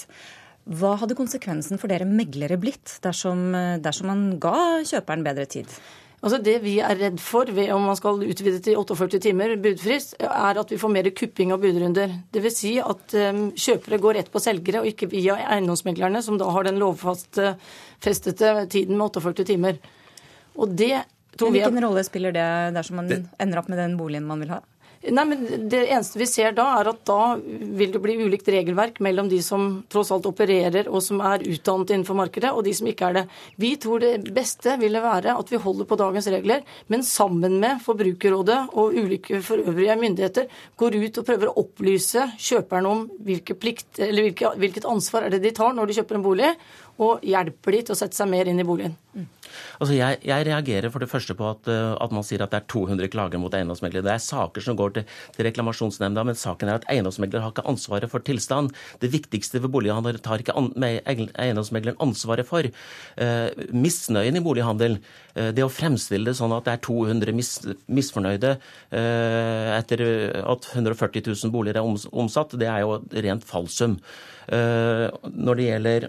Hva 0.69 0.93
hadde 1.01 1.17
konsekvensen 1.17 1.79
for 1.81 1.89
dere 1.89 2.05
meglere 2.05 2.59
blitt 2.61 2.99
dersom, 3.01 3.47
dersom 3.81 4.11
man 4.11 4.25
ga 4.43 4.83
kjøperen 4.85 5.25
bedre 5.25 5.47
tid? 5.49 5.79
Altså 6.19 6.39
Det 6.43 6.57
vi 6.63 6.73
er 6.83 6.97
redd 6.99 7.19
for 7.23 7.47
ved 7.55 7.69
om 7.71 7.85
man 7.87 7.95
skal 7.95 8.19
utvide 8.25 8.59
til 8.63 8.79
48 8.79 9.21
timer 9.23 9.53
budfrist, 9.63 10.17
er 10.19 10.59
at 10.59 10.71
vi 10.73 10.79
får 10.79 10.91
mer 10.91 11.07
kupping 11.15 11.53
av 11.55 11.61
budrunder. 11.63 12.11
Dvs. 12.35 12.57
Si 12.59 12.73
at 12.83 13.15
um, 13.15 13.45
kjøpere 13.55 14.01
går 14.03 14.19
rett 14.19 14.31
på 14.33 14.41
selgere, 14.43 14.81
og 14.81 14.89
ikke 14.91 15.07
via 15.13 15.37
eiendomsmeglerne, 15.55 16.23
som 16.25 16.39
da 16.41 16.49
har 16.51 16.67
den 16.67 16.81
lovfastete 16.81 18.51
tiden 18.67 18.99
med 18.99 19.05
48 19.07 19.47
timer. 19.47 19.79
Og 20.59 20.75
det 20.75 20.97
tror 21.39 21.53
vi 21.53 21.63
Hvilken 21.63 21.85
rolle 21.85 22.03
spiller 22.03 22.35
det 22.35 22.49
dersom 22.75 22.99
man 22.99 23.13
ender 23.15 23.61
opp 23.61 23.71
med 23.71 23.79
den 23.79 23.95
boligen 23.99 24.27
man 24.27 24.43
vil 24.43 24.57
ha? 24.57 24.59
Nei, 24.99 25.23
men 25.25 25.69
Det 25.71 25.85
eneste 25.87 26.19
vi 26.19 26.25
ser 26.27 26.51
da, 26.57 26.65
er 26.81 26.89
at 26.91 27.05
da 27.07 27.37
vil 27.39 27.91
det 27.93 28.01
bli 28.03 28.17
ulikt 28.19 28.49
regelverk 28.51 28.97
mellom 28.99 29.29
de 29.31 29.37
som 29.43 29.67
tross 29.87 30.11
alt 30.11 30.27
opererer 30.27 30.89
og 30.91 30.99
som 31.05 31.21
er 31.23 31.45
utdannet 31.47 31.93
innenfor 31.95 32.17
markedet, 32.19 32.51
og 32.51 32.65
de 32.67 32.73
som 32.75 32.89
ikke 32.91 33.07
er 33.07 33.15
det. 33.21 33.23
Vi 33.63 33.69
tror 33.79 34.03
det 34.03 34.33
beste 34.35 34.75
ville 34.81 34.99
være 34.99 35.37
at 35.39 35.53
vi 35.53 35.61
holder 35.63 35.87
på 35.87 35.99
dagens 36.01 36.27
regler, 36.33 36.65
men 36.91 37.05
sammen 37.07 37.55
med 37.63 37.79
Forbrukerrådet 37.85 38.59
og 38.73 38.99
ulike 38.99 39.39
for 39.45 39.63
øvrige 39.63 39.95
myndigheter 40.03 40.51
går 40.75 40.99
ut 40.99 41.21
og 41.21 41.29
prøver 41.31 41.47
å 41.47 41.63
opplyse 41.63 42.27
kjøperne 42.35 42.91
om 42.91 43.07
hvilke 43.23 43.55
plikt, 43.55 44.03
hvilke, 44.03 44.51
hvilket 44.59 44.89
ansvar 44.89 45.29
er 45.29 45.37
det 45.37 45.45
de 45.47 45.55
tar 45.55 45.79
når 45.79 45.87
de 45.87 45.99
kjøper 46.01 46.19
en 46.19 46.27
bolig, 46.27 46.53
og 46.99 47.23
hjelper 47.25 47.75
de 47.75 47.83
til 47.87 47.95
å 47.95 47.99
sette 47.99 48.17
seg 48.17 48.29
mer 48.31 48.49
inn 48.51 48.59
i 48.59 48.67
boligen. 48.67 48.97
Altså 49.79 49.95
jeg, 49.95 50.19
jeg 50.27 50.45
reagerer 50.47 50.91
for 50.93 51.03
det 51.03 51.09
første 51.09 51.35
på 51.37 51.47
at, 51.49 51.69
uh, 51.71 51.95
at 52.03 52.13
man 52.13 52.25
sier 52.25 52.43
at 52.43 52.51
det 52.53 52.61
er 52.61 52.67
200 52.71 53.09
klager 53.11 53.41
mot 53.41 53.53
eiendomsmeglere. 53.55 54.05
Det 54.05 54.13
er 54.13 54.23
saker 54.23 54.63
som 54.63 54.77
går 54.79 54.93
til, 54.97 55.15
til 55.35 55.47
reklamasjonsnemnda, 55.47 56.25
men 56.27 56.37
saken 56.37 56.69
er 56.69 56.79
at 56.79 56.87
eiendomsmegler 56.91 57.43
har 57.43 57.53
ikke 57.53 57.65
ansvaret 57.69 58.11
for 58.11 58.25
tilstand. 58.25 58.73
Det 59.01 59.11
viktigste 59.13 59.61
ved 59.63 59.73
bolighandel 59.73 60.19
tar 60.23 60.43
ikke 60.43 60.55
an, 60.59 60.71
eiendomsmegleren 60.83 61.99
ansvaret 62.03 62.47
for. 62.47 62.67
Eh, 63.19 63.65
misnøyen 63.73 64.39
i 64.39 64.43
bolighandel, 64.45 64.99
eh, 65.35 65.51
det 65.55 65.65
å 65.65 65.71
fremstille 65.73 66.29
det 66.29 66.37
sånn 66.39 66.53
at 66.55 66.67
det 66.67 66.75
er 66.75 66.83
200 66.85 67.35
mis, 67.35 67.53
misfornøyde 67.87 68.55
etter 68.89 70.01
at 70.39 70.67
140 70.73 71.23
000 71.29 71.53
boliger 71.53 71.79
er 71.79 71.87
oms, 71.87 72.05
omsatt, 72.11 72.55
det 72.59 72.67
er 72.69 72.83
jo 72.83 72.99
rent 73.25 73.45
falsum. 73.47 73.97
når 74.49 75.59
det 75.59 75.65
gjelder 75.65 76.07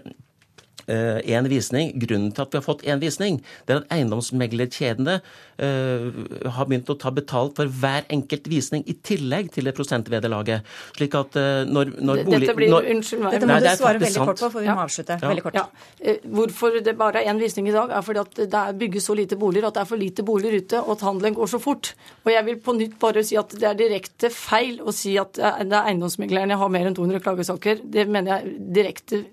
én 0.87 1.47
visning. 1.51 1.91
Grunnen 2.01 2.31
til 2.35 2.45
at 2.45 2.53
vi 2.53 2.59
har 2.59 2.65
fått 2.65 2.85
én 2.87 3.01
visning, 3.01 3.41
det 3.67 3.75
er 3.75 3.81
at 3.81 3.91
eiendomsmeglerkjedene 3.95 5.17
uh, 5.21 6.07
har 6.55 6.69
begynt 6.69 6.89
å 6.91 6.97
ta 6.99 7.11
betalt 7.13 7.57
for 7.59 7.69
hver 7.81 8.07
enkelt 8.13 8.47
visning 8.51 8.85
i 8.89 8.95
tillegg 9.05 9.51
til 9.55 9.67
det 9.67 9.75
prosentvederlaget. 9.77 10.67
Slik 10.97 11.17
at 11.19 11.37
uh, 11.39 11.63
når, 11.67 11.93
når 11.99 12.23
bolig... 12.27 12.41
Dette 12.45 12.57
blir, 12.57 12.71
når, 12.73 12.89
unnskyld 12.95 13.23
meg. 13.23 13.35
Dette 13.35 13.49
må 13.49 13.53
Nei, 13.53 13.59
du 13.61 13.67
det 13.67 13.73
er 13.73 13.81
svare 13.81 14.01
veldig 14.01 14.11
veldig 14.11 14.27
kort 14.31 14.43
på, 14.43 14.51
for 14.55 14.65
vi 14.65 14.71
må 14.71 14.85
avslutte. 14.85 15.17
Ja. 15.17 15.31
Veldig 15.31 15.45
kort. 15.45 15.59
Ja. 15.59 15.65
Eh, 15.99 16.27
Hvorfor 16.37 16.77
det 16.83 16.95
bare 16.99 17.23
er 17.23 17.31
én 17.31 17.41
visning 17.41 17.69
i 17.69 17.75
dag, 17.75 17.93
er 17.93 18.05
fordi 18.05 18.23
at 18.23 18.43
det 18.55 18.65
bygges 18.81 19.09
så 19.09 19.17
lite 19.17 19.39
boliger, 19.39 19.69
at 19.69 19.77
det 19.77 19.83
er 19.85 19.89
for 19.89 20.01
lite 20.01 20.25
boliger 20.27 20.57
ute, 20.57 20.81
og 20.81 20.93
at 20.97 21.07
handelen 21.07 21.37
går 21.37 21.51
så 21.53 21.61
fort. 21.61 21.93
Og 22.25 22.31
jeg 22.33 22.47
vil 22.47 22.61
på 22.65 22.77
nytt 22.77 22.99
bare 23.01 23.25
si 23.27 23.39
at 23.39 23.55
det 23.57 23.69
er 23.69 23.79
direkte 23.79 24.31
feil 24.33 24.79
å 24.81 24.95
si 24.95 25.15
at 25.21 25.37
det 25.37 25.75
er 25.77 25.91
eiendomsmeglerne 25.91 26.59
har 26.59 26.71
mer 26.73 26.89
enn 26.89 26.97
200 26.97 27.23
klagesaker. 27.25 27.83
Det 27.83 28.07
mener 28.09 28.37
jeg 28.37 28.55
direkte 28.81 29.25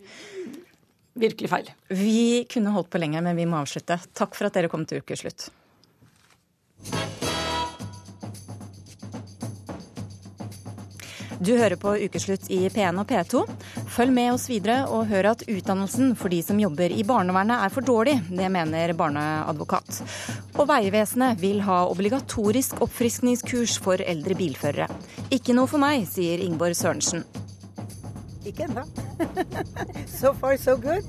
virkelig 1.20 1.50
feil. 1.52 1.70
Vi 1.88 2.44
kunne 2.50 2.74
holdt 2.74 2.90
på 2.92 3.00
lenger, 3.02 3.24
men 3.24 3.38
vi 3.38 3.46
må 3.48 3.60
avslutte. 3.62 4.00
Takk 4.16 4.38
for 4.38 4.48
at 4.48 4.58
dere 4.58 4.70
kom 4.72 4.86
til 4.88 5.02
Ukeslutt. 5.02 5.50
Du 11.40 11.52
hører 11.54 11.76
på 11.78 11.92
Ukeslutt 12.02 12.48
i 12.50 12.64
P1 12.66 12.96
og 12.98 13.06
P2. 13.06 13.44
Følg 13.94 14.10
med 14.14 14.32
oss 14.32 14.48
videre 14.50 14.88
og 14.90 15.06
hør 15.06 15.30
at 15.30 15.44
utdannelsen 15.46 16.16
for 16.18 16.34
de 16.34 16.40
som 16.42 16.58
jobber 16.58 16.90
i 16.90 17.04
barnevernet 17.06 17.62
er 17.62 17.74
for 17.74 17.86
dårlig. 17.86 18.16
Det 18.26 18.48
mener 18.50 18.92
barneadvokat. 18.98 20.00
Og 20.58 20.66
Vegvesenet 20.66 21.38
vil 21.38 21.62
ha 21.62 21.84
obligatorisk 21.92 22.82
oppfriskningskurs 22.82 23.78
for 23.84 24.02
eldre 24.02 24.34
bilførere. 24.38 24.90
Ikke 25.30 25.54
noe 25.54 25.70
for 25.70 25.78
meg, 25.82 26.08
sier 26.10 26.42
Ingeborg 26.42 26.74
Sørensen. 26.74 27.22
Ikke 28.48 28.64
ennå. 28.64 28.84
so 30.20 30.32
far, 30.34 30.56
so 30.56 30.76
good. 30.76 31.04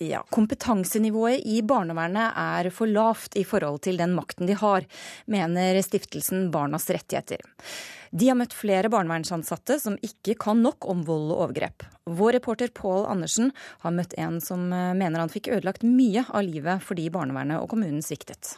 Ja, 0.00 0.22
Kompetansenivået 0.32 1.42
i 1.44 1.58
barnevernet 1.60 2.32
er 2.40 2.70
for 2.72 2.88
lavt 2.88 3.36
i 3.36 3.42
forhold 3.44 3.82
til 3.84 3.98
den 4.00 4.14
makten 4.16 4.48
de 4.48 4.56
har, 4.56 4.86
mener 5.28 5.76
stiftelsen 5.84 6.48
Barnas 6.54 6.88
rettigheter. 6.88 7.44
De 8.10 8.30
har 8.30 8.38
møtt 8.40 8.56
flere 8.56 8.88
barnevernsansatte 8.90 9.76
som 9.82 10.00
ikke 10.00 10.38
kan 10.40 10.64
nok 10.64 10.88
om 10.88 11.04
vold 11.04 11.28
og 11.34 11.44
overgrep. 11.44 11.84
Vår 12.08 12.38
reporter 12.38 12.72
Pål 12.72 13.04
Andersen 13.12 13.52
har 13.84 13.94
møtt 13.94 14.16
en 14.16 14.40
som 14.40 14.64
mener 14.72 15.20
han 15.20 15.30
fikk 15.30 15.52
ødelagt 15.52 15.84
mye 15.84 16.24
av 16.24 16.48
livet 16.48 16.80
fordi 16.88 17.10
barnevernet 17.12 17.60
og 17.60 17.68
kommunen 17.76 18.00
sviktet. 18.00 18.56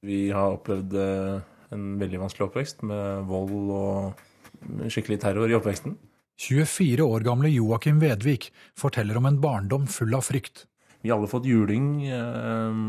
Vi 0.00 0.30
har 0.32 0.56
opplevd 0.56 0.94
eh, 0.96 1.42
en 1.76 1.88
veldig 2.00 2.22
vanskelig 2.22 2.46
oppvekst 2.48 2.84
med 2.88 3.26
vold 3.28 3.72
og 3.76 4.88
skikkelig 4.88 5.20
terror 5.20 5.50
i 5.50 5.56
oppveksten. 5.58 5.96
24 6.40 7.04
år 7.04 7.24
gamle 7.26 7.50
Joakim 7.52 8.00
Vedvik 8.00 8.48
forteller 8.80 9.18
om 9.20 9.28
en 9.28 9.40
barndom 9.42 9.84
full 9.92 10.16
av 10.16 10.24
frykt. 10.24 10.64
Vi 11.04 11.12
har 11.12 11.20
alle 11.20 11.28
fått 11.28 11.48
juling, 11.48 12.06
eh, 12.08 12.80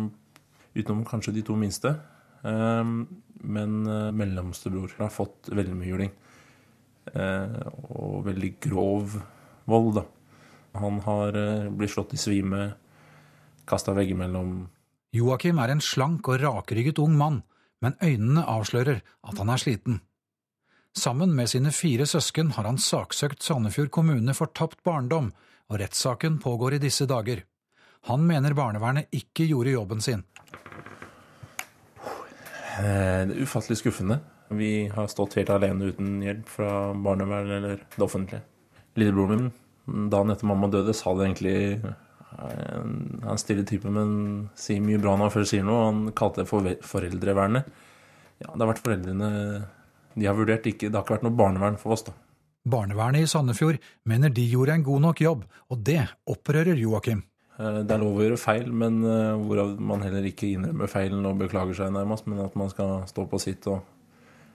utenom 0.80 1.04
kanskje 1.08 1.36
de 1.36 1.44
to 1.44 1.58
minste. 1.60 1.98
Eh, 2.48 2.96
men 3.44 3.72
mellomstebror 4.16 4.96
har 5.00 5.10
fått 5.10 5.50
veldig 5.50 5.76
mye 5.76 5.90
juling. 5.90 6.12
Og 7.98 8.20
veldig 8.28 8.52
grov 8.62 9.16
vold, 9.66 9.96
da. 9.96 10.04
Han 10.78 11.00
har 11.02 11.34
blitt 11.74 11.90
slått 11.90 12.14
i 12.14 12.20
svime, 12.22 12.76
kasta 13.66 13.96
veggimellom. 13.98 14.70
Joakim 15.12 15.58
er 15.60 15.74
en 15.74 15.82
slank 15.84 16.28
og 16.32 16.40
rakrygget 16.40 17.00
ung 17.04 17.18
mann, 17.20 17.42
men 17.84 17.98
øynene 18.00 18.46
avslører 18.48 19.02
at 19.02 19.38
han 19.38 19.50
er 19.52 19.60
sliten. 19.60 20.00
Sammen 20.96 21.34
med 21.36 21.50
sine 21.52 21.72
fire 21.76 22.06
søsken 22.08 22.52
har 22.56 22.68
han 22.68 22.80
saksøkt 22.80 23.44
Sandefjord 23.44 23.92
kommune 23.92 24.34
for 24.36 24.52
tapt 24.56 24.80
barndom, 24.88 25.34
og 25.68 25.80
rettssaken 25.80 26.40
pågår 26.40 26.78
i 26.78 26.84
disse 26.84 27.08
dager. 27.08 27.44
Han 28.08 28.24
mener 28.28 28.56
barnevernet 28.56 29.12
ikke 29.12 29.48
gjorde 29.50 29.76
jobben 29.76 30.02
sin. 30.02 30.24
Eh, 32.80 33.28
Det 33.28 33.36
er 33.36 33.44
ufattelig 33.44 33.78
skuffende. 33.78 34.20
Vi 34.50 34.88
har 34.88 35.08
stått 35.08 35.36
helt 35.36 35.50
alene 35.50 35.92
uten 35.92 36.22
hjelp 36.24 36.48
fra 36.48 36.94
barnevernet 36.94 37.58
eller 37.58 37.84
det 37.96 38.04
offentlige. 38.04 38.42
Lillebroren 38.96 39.52
min, 39.88 40.10
dagen 40.10 40.32
etter 40.32 40.48
mamma 40.48 40.68
døde, 40.68 40.94
sa 40.94 41.14
det 41.16 41.28
egentlig 41.28 41.84
eh, 42.38 42.82
Han 43.28 43.42
stille 43.42 43.66
type, 43.68 43.92
men 43.92 44.50
sier 44.56 44.84
mye 44.84 45.02
bra 45.02 45.16
når 45.16 45.30
han 45.30 45.36
først 45.36 45.56
sier 45.56 45.68
noe. 45.68 45.86
Han 45.90 46.02
kalte 46.18 46.44
det 46.44 46.50
for 46.50 46.68
foreldrevernet. 46.94 47.70
Ja, 48.42 48.50
det 48.50 48.60
har 48.60 48.72
vært 48.74 48.84
foreldrene 48.86 49.32
de 50.14 50.28
har 50.28 50.36
vurdert. 50.36 50.68
Ikke, 50.68 50.90
det 50.90 50.98
har 50.98 51.06
ikke 51.06 51.18
vært 51.18 51.28
noe 51.28 51.38
barnevern 51.38 51.80
for 51.82 51.96
oss, 51.96 52.06
da. 52.08 52.16
Barnevernet 52.72 53.26
i 53.26 53.30
Sandefjord 53.30 53.80
mener 54.06 54.30
de 54.30 54.44
gjorde 54.46 54.76
en 54.78 54.84
god 54.86 55.06
nok 55.08 55.22
jobb, 55.24 55.46
og 55.74 55.80
det 55.86 56.04
opprører 56.30 56.78
Joakim. 56.78 57.24
Eh, 57.58 57.80
det 57.86 57.96
er 57.96 58.02
lov 58.02 58.20
å 58.20 58.26
gjøre 58.26 58.40
feil, 58.40 58.70
men 58.70 59.02
eh, 59.08 59.40
hvorav 59.42 59.74
man 59.82 60.04
heller 60.06 60.28
ikke 60.30 60.52
innrømmer 60.52 60.92
feilen 60.92 61.26
og 61.28 61.40
beklager 61.42 61.78
seg 61.78 61.96
nærmest, 61.96 62.30
men 62.30 62.44
at 62.46 62.58
man 62.60 62.70
skal 62.72 63.02
stå 63.10 63.26
på 63.32 63.42
sitt. 63.42 63.68
og 63.68 63.82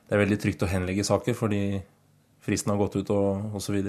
Det 0.07 0.17
er 0.17 0.23
veldig 0.23 0.41
trygt 0.43 0.63
å 0.63 0.71
henlegge 0.71 1.07
saker 1.07 1.35
fordi 1.37 1.63
fristen 2.47 2.73
har 2.73 2.79
gått 2.79 3.01
ut 3.01 3.11
og 3.11 3.59
osv. 3.59 3.81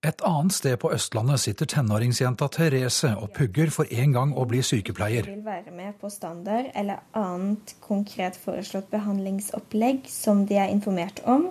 Et 0.00 0.22
annet 0.24 0.54
sted 0.56 0.78
på 0.80 0.88
Østlandet 0.96 1.42
sitter 1.42 1.68
tenåringsjenta 1.68 2.46
Therese 2.48 3.10
og 3.20 3.34
pugger 3.36 3.68
for 3.68 3.88
en 3.92 4.14
gang 4.14 4.30
å 4.32 4.46
bli 4.48 4.62
sykepleier. 4.64 5.26
vil 5.28 5.42
være 5.44 5.74
med 5.76 5.98
på 6.00 6.08
standard 6.08 6.70
eller 6.74 7.02
annet 7.12 7.74
konkret 7.84 8.38
foreslått 8.40 8.88
behandlingsopplegg 8.88 10.08
som 10.08 10.46
de 10.48 10.56
er 10.56 10.72
informert 10.72 11.20
om, 11.28 11.50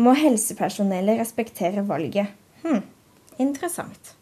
må 0.00 0.14
helsepersonellet 0.16 1.20
respektere 1.20 1.84
valget. 1.84 2.32
Hm, 2.62 2.80
interessant. 3.36 4.14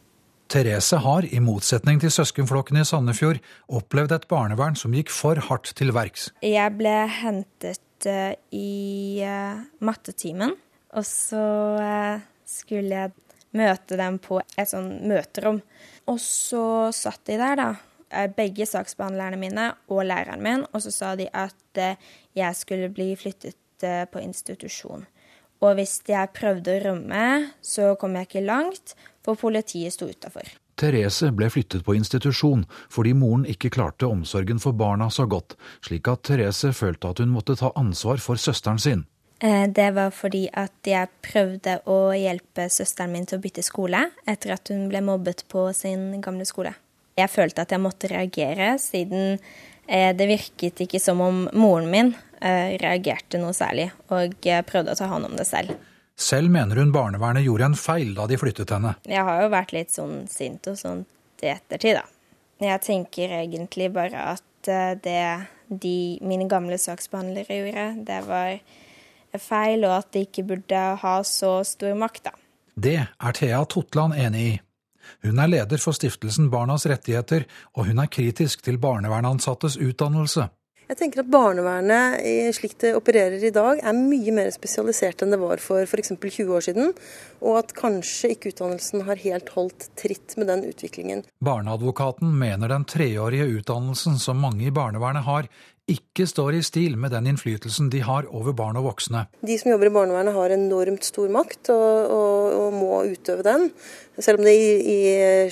Therese 0.51 0.98
har, 0.98 1.22
i 1.22 1.38
motsetning 1.38 2.01
til 2.03 2.11
søskenflokken 2.11 2.81
i 2.81 2.85
Sandefjord, 2.90 3.38
opplevd 3.70 4.16
et 4.16 4.27
barnevern 4.27 4.74
som 4.74 4.96
gikk 4.98 5.14
for 5.14 5.38
hardt 5.46 5.70
til 5.79 5.94
verks. 5.94 6.33
Jeg 6.42 6.74
ble 6.74 6.96
hentet 7.20 8.11
uh, 8.11 8.35
i 8.51 9.22
uh, 9.22 9.62
mattetimen, 9.79 10.57
og 10.90 11.07
så 11.07 11.46
uh, 11.79 12.27
skulle 12.48 13.05
jeg 13.05 13.16
møte 13.57 13.99
dem 14.01 14.19
på 14.23 14.41
et 14.57 14.71
sånn 14.71 14.91
møterom. 15.09 15.61
Og 16.09 16.21
så 16.23 16.65
satt 16.97 17.25
de 17.29 17.39
der, 17.41 17.61
da, 17.61 18.29
begge 18.37 18.67
saksbehandlerne 18.69 19.41
mine 19.41 19.71
og 19.93 20.05
læreren 20.09 20.45
min, 20.45 20.67
og 20.73 20.85
så 20.85 20.93
sa 20.95 21.15
de 21.19 21.29
at 21.33 21.83
jeg 22.37 22.57
skulle 22.57 22.89
bli 22.93 23.13
flyttet 23.21 23.57
på 24.13 24.23
institusjon. 24.23 25.05
Og 25.59 25.75
hvis 25.75 25.99
jeg 26.07 26.31
prøvde 26.37 26.77
å 26.77 26.81
rømme, 26.87 27.27
så 27.61 27.95
kom 27.99 28.17
jeg 28.17 28.29
ikke 28.29 28.47
langt, 28.47 28.95
for 29.27 29.39
politiet 29.39 29.95
sto 29.95 30.09
utafor. 30.09 30.47
Therese 30.79 31.33
ble 31.35 31.49
flyttet 31.51 31.83
på 31.83 31.97
institusjon 31.99 32.63
fordi 32.93 33.11
moren 33.19 33.43
ikke 33.51 33.73
klarte 33.75 34.07
omsorgen 34.07 34.61
for 34.63 34.77
barna 34.79 35.09
så 35.11 35.27
godt, 35.27 35.57
slik 35.83 36.07
at 36.11 36.23
Therese 36.29 36.71
følte 36.77 37.11
at 37.11 37.23
hun 37.23 37.33
måtte 37.35 37.59
ta 37.59 37.73
ansvar 37.79 38.23
for 38.23 38.39
søsteren 38.39 38.79
sin. 38.79 39.03
Det 39.38 39.90
var 39.94 40.11
fordi 40.11 40.48
at 40.51 40.88
jeg 40.88 41.07
prøvde 41.22 41.77
å 41.87 42.11
hjelpe 42.18 42.64
søsteren 42.74 43.12
min 43.14 43.27
til 43.29 43.38
å 43.38 43.42
bytte 43.44 43.62
skole 43.62 44.01
etter 44.27 44.51
at 44.57 44.72
hun 44.72 44.88
ble 44.90 44.98
mobbet 45.07 45.44
på 45.53 45.68
sin 45.79 46.16
gamle 46.24 46.42
skole. 46.48 46.72
Jeg 47.18 47.31
følte 47.31 47.62
at 47.62 47.70
jeg 47.70 47.83
måtte 47.83 48.11
reagere, 48.11 48.72
siden 48.83 49.38
det 49.87 50.27
virket 50.29 50.83
ikke 50.85 50.98
som 50.98 51.22
om 51.22 51.44
moren 51.55 51.87
min 51.92 52.11
reagerte 52.42 53.38
noe 53.38 53.55
særlig, 53.55 53.88
og 54.11 54.35
prøvde 54.66 54.96
å 54.96 54.98
ta 54.98 55.07
hånd 55.11 55.31
om 55.31 55.38
det 55.38 55.46
selv. 55.46 55.79
Selv 56.18 56.51
mener 56.51 56.83
hun 56.83 56.90
barnevernet 56.90 57.46
gjorde 57.46 57.70
en 57.70 57.79
feil 57.79 58.11
da 58.18 58.27
de 58.27 58.40
flyttet 58.42 58.74
henne. 58.74 58.96
Jeg 59.07 59.22
har 59.22 59.44
jo 59.44 59.53
vært 59.55 59.74
litt 59.77 59.94
sånn 59.94 60.24
sint 60.31 60.66
og 60.66 60.79
sånt 60.83 61.46
i 61.46 61.53
ettertid, 61.55 62.01
da. 62.01 62.05
Jeg 62.59 62.83
tenker 62.83 63.38
egentlig 63.38 63.92
bare 63.94 64.35
at 64.35 64.72
det 65.07 65.46
de 65.70 65.96
mine 66.27 66.48
gamle 66.51 66.74
saksbehandlere 66.83 67.61
gjorde, 67.62 67.88
det 68.09 68.20
var 68.27 68.59
feil, 69.37 69.85
og 69.85 69.99
at 69.99 70.12
de 70.14 70.25
ikke 70.27 70.47
burde 70.49 70.85
ha 71.03 71.17
så 71.27 71.59
stor 71.69 71.95
makt, 71.99 72.31
da. 72.31 72.35
Det 72.79 72.97
er 73.03 73.37
Thea 73.37 73.64
Totland 73.69 74.14
enig 74.14 74.45
i. 74.47 74.57
Hun 75.25 75.41
er 75.41 75.51
leder 75.51 75.81
for 75.83 75.97
stiftelsen 75.97 76.51
Barnas 76.53 76.87
rettigheter, 76.87 77.47
og 77.75 77.88
hun 77.88 77.99
er 77.99 78.11
kritisk 78.12 78.62
til 78.64 78.79
barnevernansattes 78.79 79.79
utdannelse. 79.81 80.49
Jeg 80.88 80.96
tenker 80.96 81.20
at 81.20 81.29
Barnevernet 81.29 82.55
slik 82.57 82.79
det 82.81 82.94
opererer 82.96 83.42
i 83.44 83.53
dag, 83.53 83.83
er 83.85 83.96
mye 83.96 84.33
mer 84.33 84.48
spesialisert 84.55 85.20
enn 85.20 85.35
det 85.35 85.40
var 85.42 85.61
for 85.61 85.85
f.eks. 85.85 86.14
20 86.16 86.55
år 86.57 86.64
siden. 86.64 86.94
Og 87.44 87.59
at 87.61 87.74
kanskje 87.77 88.33
ikke 88.33 88.55
utdannelsen 88.55 89.05
har 89.05 89.20
helt 89.20 89.53
holdt 89.53 89.90
tritt 90.01 90.38
med 90.40 90.48
den 90.48 90.64
utviklingen. 90.70 91.27
Barneadvokaten 91.44 92.33
mener 92.40 92.72
den 92.72 92.88
treårige 92.88 93.51
utdannelsen 93.59 94.16
som 94.22 94.40
mange 94.40 94.64
i 94.70 94.72
barnevernet 94.72 95.29
har, 95.29 95.51
ikke 95.88 96.27
står 96.29 96.57
i 96.59 96.64
stil 96.64 96.96
med 97.01 97.12
den 97.12 97.29
innflytelsen 97.31 97.88
de 97.92 98.01
har 98.05 98.29
over 98.33 98.57
barn 98.57 98.77
og 98.81 98.88
voksne. 98.88 99.27
De 99.44 99.57
som 99.61 99.70
jobber 99.72 99.88
i 99.88 99.94
barnevernet 99.94 100.37
har 100.37 100.53
enormt 100.57 101.05
stor 101.05 101.29
makt 101.33 101.70
og, 101.72 102.12
og, 102.16 102.57
og 102.62 102.77
må 102.77 103.03
utøve 103.12 103.44
den. 103.44 103.68
Selv 104.16 104.40
om 104.40 104.48
det 104.48 104.57
i, 104.57 104.72
i 104.88 104.98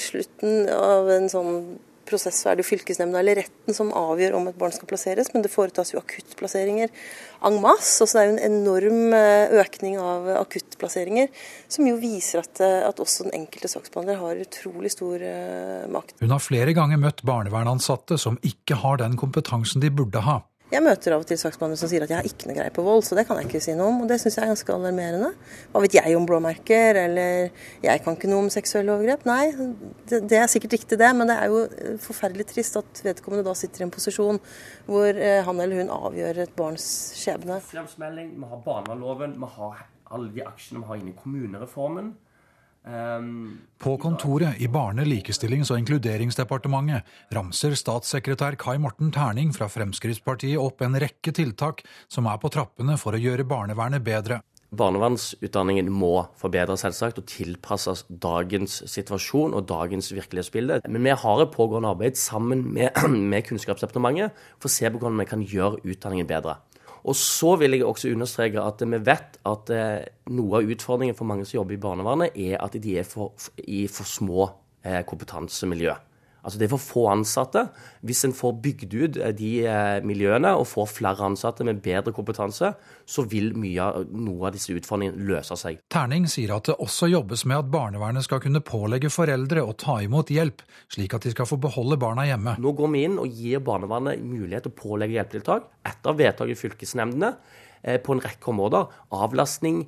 slutten 0.01 0.65
av 0.73 1.13
en 1.13 1.29
sånn 1.33 1.61
prosess 2.09 2.41
så 2.43 2.53
er 2.53 2.61
det 2.61 2.67
fylkesnemnda 2.69 3.21
eller 3.21 3.41
retten 3.43 3.77
som 3.77 3.93
avgjør 3.97 4.39
om 4.39 4.49
et 4.51 4.59
barn 4.59 4.75
skal 4.75 4.89
plasseres, 4.91 5.33
men 5.35 5.45
det 5.45 5.53
foretas 5.53 5.93
jo 5.95 6.01
akuttplasseringer 6.01 6.93
en 7.47 7.61
masse. 7.63 7.99
Og 8.05 8.11
så 8.11 8.21
er 8.21 8.27
det 8.27 8.31
jo 8.31 8.37
en 8.37 8.59
enorm 8.61 9.17
økning 9.63 9.99
av 10.01 10.29
akuttplasseringer, 10.41 11.31
som 11.73 11.89
jo 11.89 11.99
viser 12.01 12.43
at, 12.43 12.63
at 12.63 13.03
også 13.03 13.29
den 13.29 13.37
enkelte 13.43 13.71
saksbehandler 13.71 14.21
har 14.23 14.43
utrolig 14.47 14.93
stor 14.95 15.23
makt. 15.93 16.17
Hun 16.23 16.35
har 16.35 16.43
flere 16.43 16.77
ganger 16.77 17.01
møtt 17.03 17.25
barnevernansatte 17.27 18.19
som 18.21 18.41
ikke 18.47 18.81
har 18.83 19.03
den 19.03 19.19
kompetansen 19.21 19.85
de 19.85 19.93
burde 19.95 20.25
ha. 20.27 20.41
Jeg 20.67 20.83
møter 20.83 21.15
av 21.15 21.23
og 21.23 21.29
til 21.31 21.39
saksbehandlere 21.39 21.79
som 21.79 21.91
sier 21.93 22.03
at 22.03 22.11
jeg 22.11 22.19
har 22.19 22.27
ikke 22.27 22.49
noe 22.49 22.57
greie 22.57 22.73
på 22.75 22.83
vold, 22.83 23.05
så 23.07 23.15
det 23.15 23.23
kan 23.29 23.39
jeg 23.39 23.47
ikke 23.47 23.61
si 23.63 23.77
noe 23.79 23.87
om. 23.93 24.01
Og 24.03 24.09
det 24.11 24.17
syns 24.19 24.35
jeg 24.35 24.43
er 24.43 24.51
ganske 24.51 24.75
alarmerende. 24.75 25.29
Hva 25.71 25.83
vet 25.85 25.95
jeg 25.95 26.17
om 26.19 26.27
blåmerker, 26.27 26.99
eller 27.05 27.53
jeg 27.85 28.03
kan 28.03 28.19
ikke 28.19 28.31
noe 28.33 28.43
om 28.43 28.51
seksuelle 28.51 28.97
overgrep. 28.97 29.23
Nei, 29.31 29.53
det, 30.11 30.25
det 30.33 30.41
er 30.41 30.51
sikkert 30.51 30.75
riktig 30.75 30.99
det, 30.99 31.13
men 31.15 31.31
det 31.31 31.39
er 31.39 31.55
jo 31.55 31.63
forferdelig 32.03 32.49
trist 32.51 32.81
at 32.83 33.03
vedkommende 33.07 33.47
da 33.47 33.55
sitter 33.55 33.85
i 33.85 33.87
en 33.87 33.95
posisjon 33.95 34.43
hvor 34.91 35.23
han 35.47 35.63
eller 35.63 35.85
hun 35.85 35.95
avgjør 36.01 36.43
et 36.49 36.59
barns 36.59 36.89
skjebne. 37.21 37.61
Fremsmelding, 37.71 38.35
vi 38.35 38.51
har 38.51 38.65
barneloven, 38.67 39.39
vi 39.39 39.55
har 39.61 39.87
alle 40.11 40.35
de 40.35 40.43
aksjene 40.51 40.83
vi 40.83 40.91
har 40.91 40.99
inne 40.99 41.15
i 41.15 41.21
kommunereformen. 41.23 42.11
Um, 42.87 43.59
På 43.79 43.97
kontoret 43.99 44.61
i 44.63 44.69
Barne-, 44.71 45.05
likestillings- 45.05 45.73
og 45.75 45.81
inkluderingsdepartementet 45.81 47.35
ramser 47.35 47.75
statssekretær 47.75 48.55
Kai 48.63 48.77
Morten 48.79 49.11
Terning 49.11 49.51
fra 49.57 49.67
Fremskrittspartiet 49.67 50.61
opp 50.63 50.85
en 50.87 50.95
rekke 51.03 51.35
tiltak 51.35 51.83
som 52.07 52.29
er 52.31 52.39
på 52.39 52.53
trappene 52.55 52.95
for 53.01 53.17
å 53.17 53.21
gjøre 53.21 53.49
barnevernet 53.49 54.07
bedre. 54.07 54.39
Barnevernsutdanningen 54.77 55.91
må 55.95 56.29
forbedres 56.39 56.83
selvsagt 56.85 57.19
og 57.21 57.27
tilpasses 57.31 58.05
dagens 58.23 58.81
situasjon 58.91 59.55
og 59.55 59.67
dagens 59.67 60.13
virkelighetsbilde. 60.15 60.81
Men 60.87 61.07
vi 61.07 61.19
har 61.19 61.43
et 61.43 61.55
pågående 61.55 61.91
arbeid 61.91 62.19
sammen 62.19 62.63
med, 62.71 62.95
med 63.33 63.47
Kunnskapsdepartementet 63.51 64.47
for 64.61 64.71
å 64.71 64.77
se 64.77 64.87
på 64.91 65.03
hvordan 65.03 65.23
vi 65.23 65.31
kan 65.35 65.43
gjøre 65.43 65.83
utdanningen 65.83 66.31
bedre. 66.31 66.61
Og 67.07 67.15
så 67.15 67.55
vil 67.61 67.77
jeg 67.77 67.87
også 67.87 68.11
understreke 68.11 68.63
at 68.63 68.83
vi 68.83 68.99
vet 69.07 69.39
at 69.47 69.71
noe 70.35 70.59
av 70.59 70.73
utfordringen 70.75 71.15
for 71.15 71.29
mange 71.29 71.47
som 71.47 71.61
jobber 71.61 71.77
i 71.77 71.83
barnevernet, 71.85 72.35
er 72.35 72.59
at 72.59 72.75
de 72.83 72.97
er 72.99 73.07
for, 73.07 73.37
i 73.63 73.85
for 73.87 74.09
små 74.11 74.49
kompetansemiljø. 75.07 75.95
Altså 76.47 76.61
Det 76.61 76.69
er 76.69 76.71
for 76.71 76.83
få 76.83 77.05
ansatte. 77.11 77.65
Hvis 78.07 78.23
en 78.29 78.35
får 78.37 78.53
bygd 78.63 78.93
ut 78.95 79.19
de 79.39 79.51
miljøene 80.07 80.53
og 80.55 80.69
får 80.71 80.87
flere 80.95 81.27
ansatte 81.27 81.67
med 81.67 81.81
bedre 81.83 82.15
kompetanse, 82.15 82.71
så 83.07 83.25
vil 83.27 83.51
mye 83.59 83.83
av, 83.83 84.07
noe 84.15 84.47
av 84.47 84.55
disse 84.55 84.71
utfordringene 84.77 85.27
løse 85.27 85.59
seg. 85.59 85.83
Terning 85.91 86.29
sier 86.31 86.55
at 86.55 86.71
det 86.71 86.79
også 86.83 87.11
jobbes 87.11 87.43
med 87.51 87.65
at 87.65 87.73
barnevernet 87.73 88.27
skal 88.27 88.43
kunne 88.45 88.63
pålegge 88.63 89.11
foreldre 89.11 89.67
å 89.67 89.75
ta 89.75 89.99
imot 90.07 90.31
hjelp, 90.31 90.63
slik 90.93 91.19
at 91.19 91.27
de 91.27 91.35
skal 91.35 91.51
få 91.51 91.59
beholde 91.67 91.99
barna 91.99 92.29
hjemme. 92.29 92.57
Nå 92.63 92.77
går 92.79 92.95
vi 92.95 93.05
inn 93.09 93.19
og 93.23 93.43
gir 93.43 93.65
barnevernet 93.67 94.23
mulighet 94.23 94.69
til 94.69 94.75
å 94.77 94.81
pålegge 94.85 95.19
hjelpetiltak 95.19 95.71
etter 95.91 96.21
vedtak 96.23 96.55
i 96.55 96.59
fylkesnemndene 96.59 97.35
på 98.03 98.15
en 98.15 98.23
rekke 98.23 98.51
områder. 98.51 98.87
Avlastning, 99.15 99.85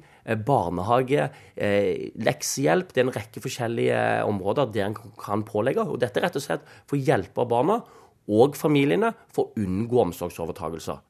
barnehage, 0.49 1.29
leksehjelp. 1.57 2.93
Det 2.93 3.03
er 3.03 3.07
en 3.09 3.15
rekke 3.15 3.43
forskjellige 3.45 4.01
områder 4.29 4.71
der 4.75 4.89
en 4.91 4.99
kan 5.21 5.45
pålegge. 5.49 5.87
Og 5.87 6.01
dette 6.03 6.21
er 6.21 6.29
rett 6.29 6.39
og 6.39 6.45
slett 6.45 6.67
for 6.85 6.99
å 6.99 7.03
hjelpe 7.03 7.47
barna 7.49 7.81
og 8.29 8.57
familiene 8.61 9.15
for 9.33 9.49
å 9.49 9.65
unngå 9.65 10.03
omsorgsovertagelser. 10.09 11.01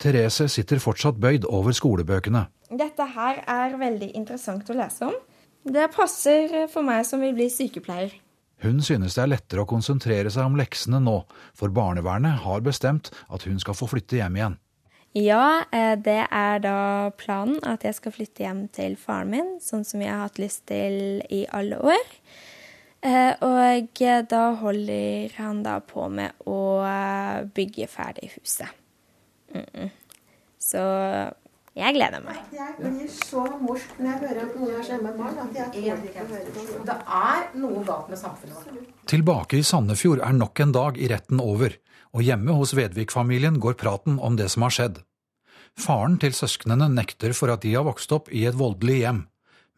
Therese 0.00 0.46
sitter 0.48 0.80
fortsatt 0.80 1.18
bøyd 1.20 1.44
over 1.48 1.76
skolebøkene. 1.76 2.46
Dette 2.70 3.04
her 3.16 3.42
er 3.50 3.76
veldig 3.80 4.14
interessant 4.16 4.68
å 4.72 4.76
lese 4.78 5.10
om. 5.10 5.16
Det 5.60 5.90
passer 5.92 6.68
for 6.72 6.86
meg 6.86 7.04
som 7.04 7.20
vil 7.20 7.34
bli 7.36 7.50
sykepleier. 7.52 8.14
Hun 8.60 8.80
synes 8.84 9.16
det 9.16 9.22
er 9.24 9.30
lettere 9.32 9.64
å 9.64 9.68
konsentrere 9.68 10.32
seg 10.32 10.48
om 10.48 10.56
leksene 10.56 11.00
nå, 11.00 11.22
for 11.56 11.72
barnevernet 11.72 12.42
har 12.44 12.64
bestemt 12.64 13.08
at 13.32 13.44
hun 13.48 13.60
skal 13.60 13.76
få 13.76 13.88
flytte 13.88 14.20
hjem 14.20 14.36
igjen. 14.36 14.56
Ja, 15.16 15.64
det 15.98 16.20
er 16.30 16.60
da 16.62 17.10
planen 17.18 17.58
at 17.66 17.82
jeg 17.82 17.96
skal 17.96 18.14
flytte 18.14 18.44
hjem 18.44 18.68
til 18.70 18.94
faren 19.00 19.32
min, 19.32 19.48
sånn 19.58 19.82
som 19.84 20.04
jeg 20.04 20.12
har 20.12 20.28
hatt 20.28 20.38
lyst 20.38 20.68
til 20.70 21.18
i 21.26 21.42
alle 21.50 21.80
år. 21.82 22.12
Og 23.42 24.02
da 24.30 24.42
holder 24.60 25.34
han 25.34 25.64
da 25.66 25.80
på 25.82 26.06
med 26.14 26.46
å 26.46 26.60
bygge 27.56 27.88
ferdig 27.90 28.30
huset. 28.36 28.70
Mm 29.50 29.66
-mm. 29.74 29.90
Så 30.58 30.82
jeg 31.78 31.94
gleder 31.94 32.22
meg. 32.24 32.38
Jeg 32.50 32.72
blir 32.80 33.10
så 33.14 33.44
morsk 33.62 33.98
når 34.00 34.08
jeg 34.10 34.20
hører 34.24 34.40
at 34.42 34.56
noen 34.58 34.72
er 34.74 34.82
så 34.82 34.92
hjemme 34.96 35.12
med 35.12 35.20
barn. 35.20 35.36
at 35.38 35.54
jeg 35.54 35.84
ikke 35.84 36.14
kan 36.16 36.26
høre 36.26 36.44
det. 36.44 36.64
Det 36.88 36.96
er 37.20 37.44
noe 37.62 37.84
galt 37.86 38.08
med 38.10 38.18
samfunnet 38.18 38.56
vårt. 38.56 38.88
Tilbake 39.06 39.60
i 39.60 39.62
Sandefjord 39.62 40.24
er 40.26 40.32
nok 40.32 40.60
en 40.60 40.72
dag 40.72 40.98
i 40.98 41.08
retten 41.08 41.40
over, 41.40 41.76
og 42.10 42.24
hjemme 42.26 42.56
hos 42.58 42.74
Vedvik-familien 42.74 43.60
går 43.62 43.78
praten 43.80 44.18
om 44.18 44.36
det 44.38 44.48
som 44.50 44.66
har 44.66 44.74
skjedd. 44.74 45.00
Faren 45.78 46.18
til 46.20 46.34
søsknene 46.34 46.88
nekter 46.90 47.34
for 47.36 47.52
at 47.54 47.62
de 47.62 47.76
har 47.76 47.86
vokst 47.86 48.12
opp 48.12 48.30
i 48.34 48.44
et 48.48 48.58
voldelig 48.58 49.00
hjem. 49.04 49.20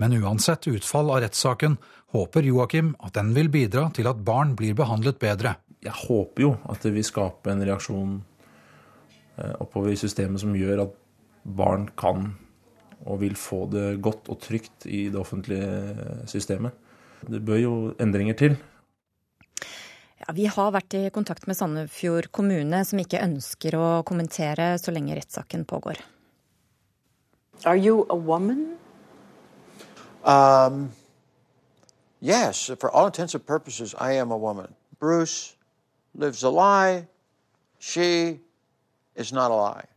Men 0.00 0.16
uansett 0.18 0.66
utfall 0.70 1.12
av 1.12 1.20
rettssaken 1.22 1.76
håper 2.16 2.48
Joakim 2.48 2.94
at 3.04 3.14
den 3.18 3.34
vil 3.36 3.52
bidra 3.52 3.88
til 3.94 4.08
at 4.10 4.24
barn 4.24 4.56
blir 4.58 4.74
behandlet 4.78 5.20
bedre. 5.22 5.58
Jeg 5.82 5.94
håper 6.06 6.46
jo 6.46 6.54
at 6.72 6.82
det 6.84 6.94
vil 6.94 7.06
skape 7.06 7.52
en 7.52 7.62
reaksjon 7.62 8.16
eh, 9.36 9.54
oppover 9.60 9.92
i 9.92 10.00
systemet 10.00 10.42
som 10.42 10.56
gjør 10.56 10.86
at 10.86 10.96
barn 11.42 11.88
kan 11.98 12.32
og 13.02 13.18
vil 13.20 13.34
få 13.38 13.66
det 13.70 14.00
godt 14.02 14.30
og 14.30 14.38
trygt 14.42 14.86
i 14.86 15.08
det 15.10 15.18
offentlige 15.18 16.26
systemet. 16.30 16.74
Det 17.26 17.42
bør 17.44 17.58
jo 17.58 17.72
endringer 18.02 18.38
til. 18.38 18.56
Ja, 20.22 20.32
vi 20.32 20.46
har 20.46 20.70
vært 20.70 20.94
i 20.94 21.08
kontakt 21.10 21.48
med 21.50 21.56
Sandefjord 21.58 22.28
kommune, 22.30 22.84
som 22.86 23.00
ikke 23.02 23.22
ønsker 23.24 23.74
å 23.74 23.86
kommentere 24.06 24.76
så 24.78 24.94
lenge 24.94 25.16
rettssaken 25.18 25.64
pågår. 25.66 25.98
Are 27.64 27.76
you 27.76 28.06
a 28.08 28.14
woman? 28.14 28.76
Um, 30.24 30.92
yes, 32.20 32.70
for 32.78 32.90
all 32.90 33.06
intents 33.06 33.34
and 33.34 33.44
purposes, 33.44 33.94
I 33.98 34.12
am 34.12 34.30
a 34.30 34.36
woman. 34.36 34.74
Bruce 35.00 35.56
lives 36.14 36.44
a 36.44 36.50
lie. 36.50 37.08
She 37.80 38.38
is 39.16 39.32
not 39.32 39.50
a 39.50 39.54
lie. 39.54 39.91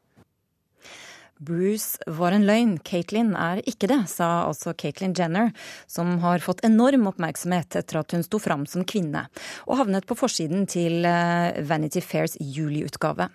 Bruce 1.45 2.01
var 2.07 2.33
en 2.35 2.45
løgn, 2.47 2.75
Caitlyn 2.85 3.33
er 3.37 3.61
ikke 3.69 3.89
det, 3.91 4.01
sa 4.11 4.47
altså 4.47 4.73
Caitlyn 4.77 5.15
Jenner, 5.17 5.51
som 5.87 6.17
har 6.23 6.43
fått 6.43 6.63
enorm 6.65 7.07
oppmerksomhet 7.11 7.77
etter 7.81 8.01
at 8.01 8.15
hun 8.15 8.25
sto 8.25 8.41
fram 8.41 8.65
som 8.69 8.85
kvinne, 8.87 9.27
og 9.69 9.79
havnet 9.83 10.07
på 10.09 10.17
forsiden 10.17 10.65
til 10.71 11.05
eh, 11.05 11.61
Vanity 11.67 12.01
Fairs 12.03 12.37
juliutgave. 12.41 13.29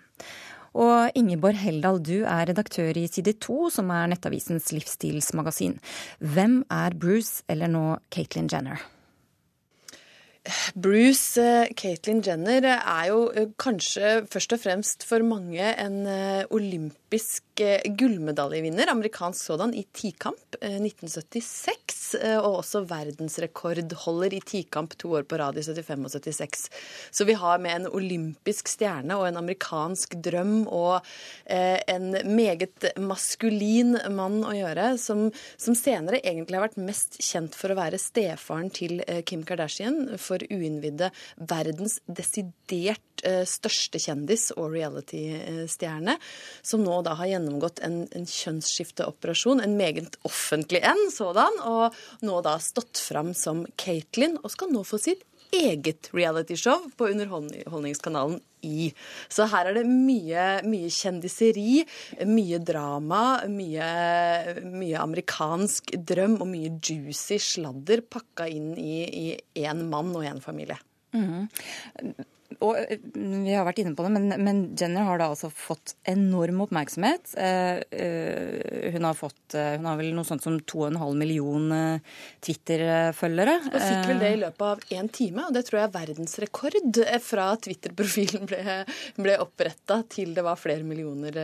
Og 0.80 1.18
Ingeborg 1.18 1.58
Heldal, 1.58 1.98
du 1.98 2.22
er 2.22 2.46
redaktør 2.50 2.94
i 2.98 3.08
Side 3.10 3.34
2, 3.42 3.58
som 3.74 3.90
er 3.94 4.12
nettavisens 4.12 4.70
livsstilsmagasin. 4.74 5.76
Hvem 6.22 6.62
er 6.70 6.94
Bruce, 6.94 7.42
eller 7.50 7.70
nå 7.70 7.84
Caitlyn 8.14 8.50
Jenner? 8.50 8.82
Bruce 10.74 11.42
uh, 11.42 11.68
Caitlyn 11.76 12.22
Jenner 12.24 12.64
er 12.70 13.10
jo 13.10 13.26
kanskje 13.60 14.20
først 14.30 14.54
og 14.56 14.62
fremst 14.62 15.04
for 15.08 15.26
mange 15.26 15.60
en 15.60 15.98
uh, 16.06 16.46
olympisk 17.10 17.44
gullmedaljevinner, 17.98 18.88
amerikansk 18.88 19.42
sådan, 19.44 19.74
i 19.74 19.82
tikamp 19.92 20.54
1976. 20.60 22.14
Og 22.40 22.60
også 22.60 22.84
verdensrekordholder 22.86 24.34
i 24.34 24.40
tikamp 24.40 24.94
to 24.96 25.12
år 25.18 25.26
på 25.26 25.36
rad 25.36 25.58
i 25.58 25.62
75 25.62 26.04
og 26.06 26.10
76. 26.10 26.70
Så 27.10 27.24
vi 27.24 27.34
har 27.34 27.58
med 27.58 27.74
en 27.74 27.88
olympisk 27.90 28.68
stjerne 28.68 29.16
og 29.18 29.26
en 29.28 29.36
amerikansk 29.36 30.14
drøm 30.22 30.68
og 30.68 31.02
en 31.46 32.14
meget 32.24 32.92
maskulin 32.96 33.98
mann 34.10 34.44
å 34.46 34.54
gjøre, 34.54 34.96
som, 34.98 35.30
som 35.58 35.74
senere 35.74 36.22
egentlig 36.22 36.56
har 36.56 36.68
vært 36.68 36.80
mest 36.80 37.20
kjent 37.20 37.58
for 37.58 37.72
å 37.74 37.78
være 37.78 37.98
stefaren 37.98 38.70
til 38.70 39.02
Kim 39.26 39.42
Kardashian 39.44 40.16
for 40.18 40.38
uinnvidde 40.50 41.10
verdens 41.36 41.98
desidert 42.06 43.02
eh, 43.26 43.42
største 43.48 44.00
kjendis 44.02 44.50
og 44.56 44.74
reality-stjerne, 44.74 46.16
som 46.62 46.84
nå 46.84 47.00
da 47.06 47.16
har 47.20 47.32
gjennomgått 47.32 47.82
en, 47.86 48.02
en 48.16 48.28
kjønnsskifteoperasjon, 48.28 49.62
en 49.64 49.78
meget 49.78 50.18
offentlig 50.28 50.82
en 50.86 51.02
sådan, 51.14 51.60
og 51.66 51.96
nå 52.26 52.40
da 52.46 52.58
stått 52.62 53.00
fram 53.00 53.34
som 53.36 53.64
Katelyn, 53.80 54.38
og 54.42 54.54
skal 54.54 54.72
nå 54.74 54.84
få 54.86 55.00
sitt 55.02 55.26
eget 55.52 56.10
realityshow 56.14 56.90
på 56.96 57.08
Underholdningskanalen 57.10 58.40
i. 58.62 58.90
Så 59.28 59.46
her 59.50 59.70
er 59.70 59.78
det 59.80 59.86
mye, 59.88 60.46
mye 60.68 60.90
kjendiseri, 60.92 61.82
mye 62.28 62.60
drama, 62.62 63.22
mye, 63.50 63.90
mye, 64.64 64.96
amerikansk 65.00 65.94
drøm 65.96 66.38
og 66.40 66.50
mye 66.52 66.74
juicy 66.76 67.40
sladder 67.42 68.04
pakka 68.06 68.48
inn 68.50 68.74
i 68.78 69.32
én 69.64 69.86
mann 69.90 70.12
og 70.14 70.28
én 70.28 70.42
familie. 70.44 70.78
Mm 71.16 71.48
og 72.64 72.76
eh, 72.78 73.00
Vi 73.14 73.54
har 73.54 73.64
vært 73.66 73.80
inne 73.82 73.94
på 73.96 74.04
det, 74.04 74.12
men, 74.14 74.28
men, 74.44 74.60
Jenner 74.78 75.06
har 75.08 75.20
da 75.20 75.30
altså 75.32 75.50
fått 75.52 75.94
enorm 76.08 76.62
oppmerksomhet. 76.66 77.32
Eh, 77.40 77.80
eh, 77.90 78.90
hun, 78.94 79.06
har 79.06 79.16
fått, 79.18 79.56
hun 79.56 79.88
har 79.88 79.98
vel 80.00 80.12
noe 80.16 80.28
sånt 80.28 80.44
som 80.44 80.58
2,5 80.60 81.00
million 81.18 81.70
Twitter-følgere. 82.44 83.56
Og 83.70 83.78
fikk 83.78 84.10
vel 84.12 84.22
det 84.22 84.32
i 84.36 84.40
løpet 84.44 84.66
av 84.66 84.96
én 84.98 85.10
time, 85.12 85.46
og 85.48 85.56
det 85.56 85.64
tror 85.68 85.80
jeg 85.80 85.88
er 85.88 85.96
verdensrekord 85.96 87.02
fra 87.24 87.48
Twitter-profilen 87.64 88.48
ble, 88.50 88.78
ble 89.20 89.36
oppretta 89.42 90.02
til 90.10 90.34
det 90.36 90.44
var 90.46 90.60
flere 90.60 90.86
millioner 90.86 91.36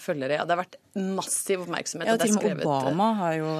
følgere. 0.00 0.38
Ja, 0.38 0.46
det 0.46 0.56
har 0.56 0.64
vært 0.64 0.78
massiv 0.94 1.64
oppmerksomhet. 1.64 2.10
Ja, 2.10 2.18
til 2.20 2.36
og 2.36 2.44
med 2.46 2.62
Obama 2.66 3.10
har 3.18 3.38
jo 3.40 3.54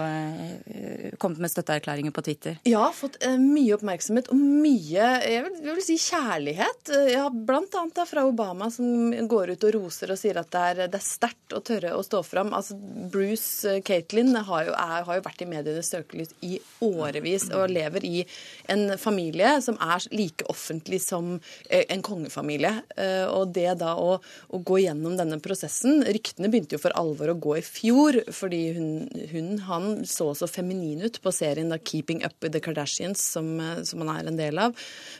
kommet 1.22 1.43
med 1.43 1.53
støtteerklæringer 1.53 2.14
på 2.14 2.24
Twitter. 2.26 2.61
Ja, 2.68 2.87
fått 2.95 3.18
mye 3.41 3.74
oppmerksomhet 3.78 4.30
og 4.32 4.39
mye 4.39 5.11
jeg 5.24 5.43
vil, 5.47 5.59
jeg 5.64 5.76
vil 5.78 5.87
si 5.87 5.97
kjærlighet 6.01 6.74
mulighet. 6.75 7.12
Ja, 7.12 7.31
blant 7.31 7.75
annet 7.75 7.95
da 7.95 8.07
fra 8.07 8.25
Obama, 8.25 8.70
som 8.70 9.29
går 9.29 9.51
ut 9.51 9.64
og 9.64 9.75
roser 9.75 10.11
og 10.12 10.18
sier 10.18 10.39
at 10.39 10.51
det 10.51 10.61
er, 10.61 10.81
er 10.89 11.01
sterkt 11.01 11.53
å 11.53 11.61
tørre 11.61 11.95
å 11.95 12.03
stå 12.03 12.22
fram. 12.22 12.53
Altså, 12.55 12.75
Bruce 13.11 13.81
Caitlin 13.85 14.35
har, 14.37 14.70
har, 14.75 15.14
jo 15.16 15.25
vært 15.25 15.43
i 15.43 15.49
medienes 15.49 15.91
søkelys 15.91 16.35
i 16.43 16.59
årevis 16.81 17.51
og 17.53 17.70
lever 17.70 18.05
i 18.05 18.25
en 18.68 18.97
familie 18.99 19.61
som 19.62 19.77
er 19.81 20.05
like 20.12 20.45
offentlig 20.49 21.01
som 21.03 21.39
eh, 21.68 21.85
en 21.89 22.03
kongefamilie. 22.03 22.83
Eh, 22.97 23.27
og 23.29 23.55
det 23.55 23.79
da 23.81 23.95
å, 23.97 24.18
å 24.49 24.59
gå 24.59 24.81
gjennom 24.85 25.16
denne 25.16 25.41
prosessen 25.41 26.03
Ryktene 26.05 26.51
begynte 26.51 26.77
jo 26.77 26.83
for 26.83 26.95
alvor 26.99 27.31
å 27.33 27.39
gå 27.39 27.57
i 27.59 27.64
fjor, 27.64 28.20
fordi 28.35 28.62
hun, 28.77 28.91
hun 29.31 29.59
han 29.68 30.05
så 30.09 30.33
så 30.35 30.49
feminin 30.51 31.05
ut 31.05 31.20
på 31.22 31.33
serien 31.33 31.70
da 31.70 31.79
'Keeping 31.79 32.25
Up 32.25 32.37
With 32.43 32.55
The 32.55 32.62
Kardashians', 32.62 33.22
som, 33.35 33.61
eh, 33.61 33.83
som 33.83 34.03
han 34.05 34.16
er 34.16 34.29
en 34.29 34.41
del 34.41 34.59
av. 34.59 34.75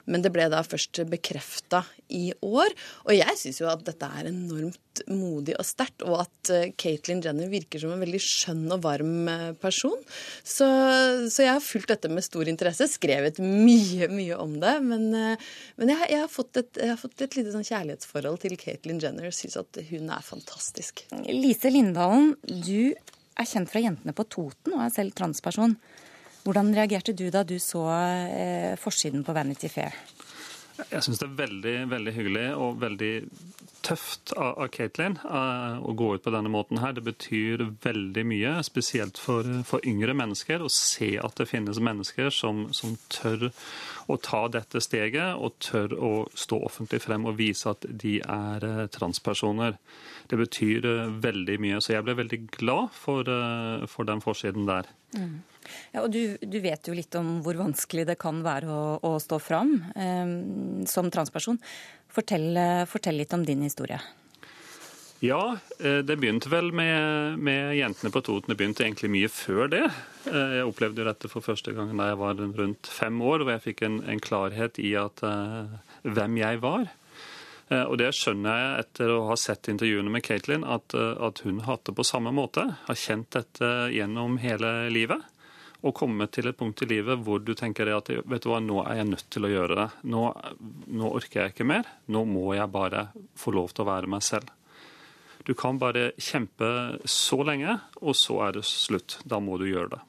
Men 0.05 0.23
det 0.23 0.33
ble 0.35 0.49
da 0.51 0.63
først 0.67 1.05
bekreftet 1.11 1.44
bekrefta 1.45 1.85
i 2.09 2.33
år. 2.43 2.73
Og 3.07 3.15
jeg 3.17 3.37
syns 3.39 3.61
jo 3.61 3.69
at 3.69 3.85
dette 3.85 4.07
er 4.07 4.29
enormt 4.29 5.03
modig 5.09 5.57
og 5.59 5.67
sterkt, 5.67 6.03
og 6.07 6.21
at 6.23 6.51
uh, 6.53 6.71
Caitlyn 6.79 7.23
Jenner 7.23 7.49
virker 7.51 7.81
som 7.81 7.93
en 7.93 8.03
veldig 8.03 8.21
skjønn 8.23 8.71
og 8.73 8.85
varm 8.85 9.27
uh, 9.29 9.53
person. 9.59 9.97
Så, 10.43 10.67
så, 11.29 11.43
jeg 11.43 11.53
har 11.53 11.65
fulgt 11.65 11.91
dette 11.91 12.09
med 12.09 12.25
stor 12.25 12.47
interesse, 12.49 12.87
skrevet 12.93 13.41
mye, 13.43 14.09
mye 14.13 14.39
om 14.39 14.59
det. 14.63 14.77
Men, 14.85 15.09
uh, 15.15 15.51
men 15.81 15.95
jeg, 15.95 16.11
jeg, 16.13 16.23
har 16.23 16.31
fått 16.31 16.63
et, 16.63 16.71
jeg, 16.79 16.93
har 16.93 17.01
fått 17.01 17.27
et, 17.27 17.37
lite 17.39 17.55
sånn 17.55 17.67
kjærlighetsforhold 17.67 18.41
til 18.45 18.57
Caitlyn 18.61 19.03
Jenner. 19.03 19.35
Syns 19.35 19.59
at 19.61 19.83
hun 19.91 20.13
er 20.15 20.25
fantastisk. 20.25 21.07
Lise 21.27 21.73
Lindalen, 21.73 22.35
du 22.47 22.95
er 23.35 23.51
kjent 23.51 23.73
fra 23.73 23.83
Jentene 23.83 24.15
på 24.15 24.29
Toten 24.31 24.77
og 24.77 24.85
er 24.85 24.95
selv 24.95 25.17
transperson. 25.19 25.75
Hvordan 26.45 26.75
reagerte 26.77 27.15
du 27.17 27.31
da 27.33 27.41
du 27.41 27.57
så 27.63 27.87
eh, 27.89 28.75
forsiden 28.77 29.25
på 29.25 29.33
Vanity 29.33 29.71
Fair? 29.73 29.97
Jeg 30.75 31.05
syns 31.07 31.20
det 31.20 31.29
er 31.29 31.37
veldig 31.39 31.75
veldig 31.91 32.12
hyggelig 32.16 32.47
og 32.59 32.81
veldig 32.83 33.12
tøft 33.85 34.33
av, 34.41 34.64
av 34.64 35.18
uh, 35.29 35.77
å 35.85 35.93
gå 35.95 36.09
ut 36.16 36.25
på 36.25 36.33
denne 36.35 36.51
måten 36.51 36.81
her. 36.83 36.95
Det 36.97 37.05
betyr 37.05 37.62
veldig 37.85 38.25
mye, 38.27 38.55
spesielt 38.66 39.20
for, 39.20 39.47
for 39.68 39.85
yngre 39.87 40.16
mennesker, 40.16 40.64
å 40.64 40.72
se 40.72 41.12
at 41.20 41.39
det 41.39 41.49
finnes 41.51 41.79
mennesker 41.85 42.33
som, 42.35 42.66
som, 42.75 42.97
tør 43.12 43.51
å 44.11 44.18
ta 44.20 44.47
dette 44.53 44.83
steget, 44.85 45.37
og 45.37 45.61
tør 45.62 45.95
å 45.95 46.12
stå 46.35 46.61
offentlig 46.66 47.03
frem 47.05 47.29
og 47.29 47.39
vise 47.39 47.70
at 47.70 47.87
de 47.89 48.18
er 48.25 48.66
uh, 48.66 48.85
transpersoner. 48.93 49.79
Det 50.31 50.41
betyr 50.41 50.89
uh, 50.89 51.09
veldig 51.22 51.61
mye. 51.62 51.83
Så 51.85 51.95
jeg 51.95 52.07
ble 52.07 52.18
veldig 52.25 52.45
glad 52.57 52.95
for, 52.97 53.29
for 53.91 54.09
den 54.09 54.25
forsiden 54.25 54.66
der. 54.68 54.89
Mm. 55.14 55.43
Ja, 55.93 56.03
og 56.05 56.11
du, 56.15 56.37
du, 56.41 56.59
vet 56.65 56.89
jo 56.89 56.97
litt 56.97 57.15
om 57.19 57.39
hvor 57.45 57.59
vanskelig 57.61 58.09
det 58.11 58.19
kan 58.21 58.43
være 58.45 58.69
å, 58.71 58.83
å 59.03 59.15
stå 59.23 59.41
fram 59.43 59.77
eh, 59.95 60.35
som 60.91 61.11
transperson. 61.12 61.61
Fortell, 62.15 62.53
fortell, 62.87 63.19
litt 63.19 63.33
om 63.35 63.43
din 63.47 63.65
historie. 63.67 63.99
Ja, 65.25 65.57
eh, 65.79 65.99
det 65.99 66.19
begynte 66.21 66.51
vel 66.53 66.73
med, 66.77 67.39
med, 67.39 67.77
Jentene 67.79 68.11
på 68.12 68.21
Toten. 68.21 68.51
Det 68.53 68.59
begynte 68.61 68.85
egentlig 68.85 69.09
mye 69.15 69.31
før 69.33 69.71
det. 69.73 69.85
Eh, 70.29 70.59
jeg 70.59 70.67
opplevde 70.69 71.01
jo 71.01 71.07
dette 71.09 71.31
for 71.33 71.45
første 71.45 71.73
gang 71.73 71.95
da 71.97 72.11
jeg 72.11 72.19
var 72.21 72.43
rundt 72.43 72.91
fem 72.93 73.23
år, 73.23 73.45
hvor 73.45 73.55
jeg 73.55 73.65
fikk 73.71 73.85
en, 73.87 74.03
en 74.11 74.21
klarhet 74.21 74.81
i 74.83 74.93
at, 75.01 75.25
uh, 75.25 75.71
hvem 76.05 76.39
jeg 76.43 76.61
var. 76.65 76.93
Og 77.75 77.95
det 77.97 78.11
skjønner 78.12 78.59
jeg 78.61 78.81
etter 78.83 79.11
å 79.11 79.23
ha 79.31 79.35
sett 79.41 79.71
intervjuene 79.73 80.12
med 80.12 80.23
Caitlin, 80.23 80.67
at, 80.69 80.93
at 80.95 81.41
hun 81.47 81.62
hatt 81.65 81.87
det 81.89 81.95
på 81.97 82.05
samme 82.05 82.29
måte. 82.37 82.67
Har 82.85 82.99
kjent 83.01 83.31
dette 83.33 83.71
gjennom 83.91 84.37
hele 84.43 84.75
livet 84.93 85.25
å 85.85 85.93
komme 85.93 86.26
til 86.32 86.49
et 86.49 86.57
punkt 86.57 86.80
i 86.85 86.89
livet 86.89 87.20
hvor 87.26 87.43
du 87.45 87.53
tenker 87.59 87.91
at 87.93 88.09
vet 88.09 88.45
du 88.45 88.49
hva, 88.51 88.61
nå 88.64 88.80
er 88.87 89.03
jeg 89.03 89.11
nødt 89.11 89.26
til 89.32 89.47
å 89.47 89.53
gjøre 89.53 89.76
det. 89.78 89.87
Nå, 90.09 90.22
nå, 90.89 91.11
orker 91.11 91.43
jeg 91.43 91.55
ikke 91.55 91.68
mer. 91.68 91.89
Nå 92.09 92.24
må 92.28 92.55
jeg 92.57 92.72
bare 92.72 93.09
få 93.39 93.53
lov 93.57 93.74
til 93.74 93.85
å 93.85 93.91
være 93.91 94.11
meg 94.11 94.24
selv. 94.24 94.49
Du 95.45 95.53
kan 95.59 95.76
bare 95.80 96.12
kjempe 96.16 96.68
så 97.05 97.43
lenge, 97.45 97.76
og 98.01 98.16
så 98.16 98.39
er 98.47 98.57
det 98.57 98.64
slutt. 98.64 99.18
Da 99.28 99.43
må 99.45 99.59
du 99.61 99.66
gjøre 99.68 99.99
det. 99.99 100.03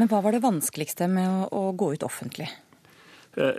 Men 0.00 0.08
hva 0.08 0.22
var 0.24 0.32
det 0.32 0.44
vanskeligste 0.44 1.10
med 1.12 1.28
å, 1.28 1.48
å 1.52 1.72
gå 1.76 1.92
ut 1.96 2.06
offentlig? 2.06 2.48
Eh, 3.36 3.58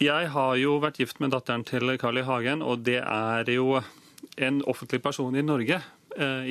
jeg 0.00 0.30
har 0.32 0.54
jo 0.56 0.78
vært 0.80 1.02
gift 1.02 1.20
med 1.20 1.34
datteren 1.34 1.66
til 1.68 1.98
Carl 2.00 2.20
I. 2.20 2.24
Hagen, 2.24 2.64
og 2.64 2.86
det 2.86 3.02
er 3.02 3.52
jo 3.52 3.82
en 4.40 4.62
offentlig 4.70 5.02
person 5.04 5.36
i 5.36 5.44
Norge 5.44 5.82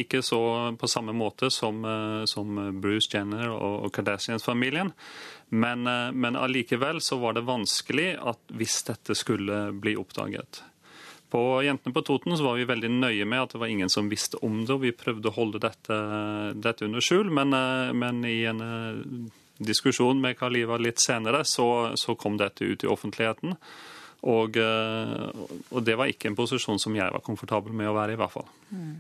ikke 0.02 0.22
så 0.26 0.42
på 0.80 0.88
samme 0.88 1.14
måte 1.14 1.52
som, 1.52 1.86
eh, 1.86 2.26
som 2.26 2.82
Bruce 2.82 3.10
Jenner 3.14 3.50
og, 3.50 3.92
Kardashians-familien. 3.94 4.92
Men, 5.50 5.88
eh, 5.88 6.12
men 6.12 6.36
allikevel 6.36 7.02
så 7.02 7.18
var 7.18 7.34
det 7.34 7.42
vanskelig 7.42 8.18
at 8.18 8.40
hvis 8.48 8.84
dette 8.88 9.16
skulle 9.16 9.72
bli 9.74 9.96
oppdaget. 9.96 10.64
På 11.32 11.62
Jentene 11.64 11.94
på 11.94 12.02
Toten 12.02 12.36
var 12.44 12.58
vi 12.58 12.66
veldig 12.68 12.90
nøye 12.92 13.26
med 13.26 13.42
at 13.42 13.54
det 13.54 13.60
var 13.60 13.68
ingen 13.72 13.90
som 13.90 14.10
visste 14.10 14.38
om 14.44 14.66
det. 14.66 14.74
og 14.74 14.82
Vi 14.82 14.92
prøvde 14.92 15.30
å 15.30 15.36
holde 15.36 15.62
dette, 15.64 16.00
dette 16.60 16.86
under 16.86 17.00
skjul, 17.00 17.32
men, 17.32 17.56
men 17.96 18.26
i 18.28 18.44
en 18.44 19.32
diskusjon 19.58 20.20
med 20.20 20.36
Kaliva 20.38 20.76
litt 20.78 21.00
senere 21.00 21.46
så, 21.48 21.96
så 21.96 22.18
kom 22.20 22.36
dette 22.36 22.68
ut 22.68 22.84
i 22.84 22.88
offentligheten. 22.92 23.56
Og, 24.28 24.58
og, 24.58 25.80
det 25.88 25.96
var 25.96 26.12
ikke 26.12 26.28
en 26.28 26.36
posisjon 26.36 26.84
som 26.84 27.00
jeg 27.00 27.16
var 27.16 27.24
komfortabel 27.24 27.72
med 27.72 27.88
å 27.88 27.96
være 27.96 28.18
i, 28.18 28.20
hvert 28.20 28.36
fall. 28.36 28.52
Mm. 28.76 29.00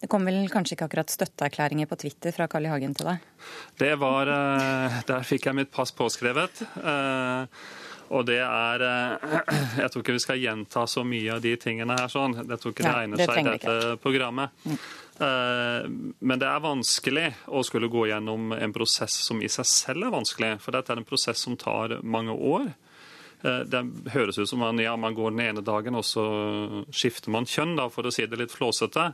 Det 0.00 0.08
kom 0.08 0.24
vel 0.24 0.46
kanskje 0.52 0.76
ikke 0.76 0.88
akkurat 0.88 1.12
støtteerklæringer 1.12 1.88
på 1.90 1.98
Twitter 2.00 2.32
fra 2.32 2.48
Carl 2.48 2.68
I. 2.68 2.72
Hagen 2.72 2.96
til 2.96 3.10
deg? 3.10 3.28
Det 3.80 3.92
var 4.00 4.30
Der 5.08 5.26
fikk 5.28 5.50
jeg 5.50 5.58
mitt 5.58 5.72
pass 5.74 5.92
påskrevet. 5.92 6.62
Og 8.10 8.24
det 8.26 8.40
er 8.42 8.84
Jeg 9.82 9.92
tror 9.92 10.02
ikke 10.02 10.16
vi 10.16 10.24
skal 10.24 10.40
gjenta 10.40 10.86
så 10.90 11.04
mye 11.06 11.36
av 11.36 11.44
de 11.44 11.52
tingene 11.60 11.98
her 12.00 12.10
sånn. 12.10 12.38
Jeg 12.40 12.62
tror 12.62 12.74
ikke 12.74 12.88
det 12.88 12.96
egner 13.04 13.22
seg 13.22 13.42
i 13.42 13.52
dette 13.52 13.76
programmet. 14.02 14.56
Mm. 14.64 14.80
Men 15.20 16.40
det 16.40 16.48
er 16.48 16.62
vanskelig 16.64 17.26
å 17.52 17.62
skulle 17.66 17.90
gå 17.92 18.06
gjennom 18.08 18.54
en 18.56 18.72
prosess 18.72 19.20
som 19.26 19.42
i 19.44 19.50
seg 19.52 19.68
selv 19.68 20.08
er 20.08 20.14
vanskelig. 20.14 20.54
For 20.64 20.74
dette 20.74 20.94
er 20.94 21.02
en 21.02 21.08
prosess 21.08 21.44
som 21.44 21.58
tar 21.60 21.98
mange 22.02 22.32
år. 22.32 22.70
Det 23.40 23.80
høres 24.12 24.36
ut 24.36 24.48
som 24.48 24.60
man, 24.60 24.80
ja, 24.80 24.92
man 25.00 25.14
går 25.16 25.32
den 25.32 25.44
ene 25.46 25.62
dagen, 25.64 25.96
og 25.96 26.04
så 26.04 26.24
skifter 26.92 27.32
man 27.32 27.48
kjønn, 27.48 27.72
da, 27.78 27.86
for 27.92 28.04
å 28.04 28.12
si 28.12 28.26
det 28.28 28.36
litt 28.40 28.52
flåsete. 28.52 29.06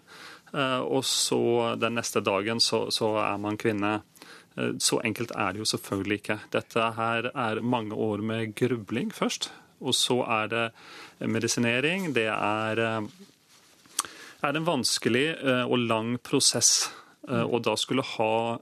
Og 0.55 1.03
så 1.05 1.75
den 1.77 1.97
neste 1.99 2.23
dagen 2.25 2.61
så, 2.63 2.87
så 2.95 3.11
er 3.21 3.41
man 3.43 3.59
kvinne. 3.61 3.99
Eh, 4.57 4.73
så 4.79 5.01
enkelt 5.05 5.33
er 5.37 5.53
det 5.53 5.63
jo 5.63 5.69
selvfølgelig 5.69 6.21
ikke. 6.21 6.39
Dette 6.53 6.91
her 6.97 7.31
er 7.33 7.63
mange 7.63 7.95
år 7.95 8.23
med 8.25 8.55
grubling 8.57 9.13
først. 9.15 9.51
Og 9.81 9.95
så 9.95 10.23
er 10.25 10.53
det 10.53 10.67
medisinering. 11.21 12.13
Det 12.15 12.29
er, 12.33 12.81
eh, 12.81 13.03
er 14.43 14.57
en 14.57 14.69
vanskelig 14.69 15.27
eh, 15.37 15.65
og 15.65 15.79
lang 15.79 16.17
prosess. 16.19 16.91
Og 17.27 17.59
da 17.67 17.73
skulle 17.75 18.05
ha 18.07 18.59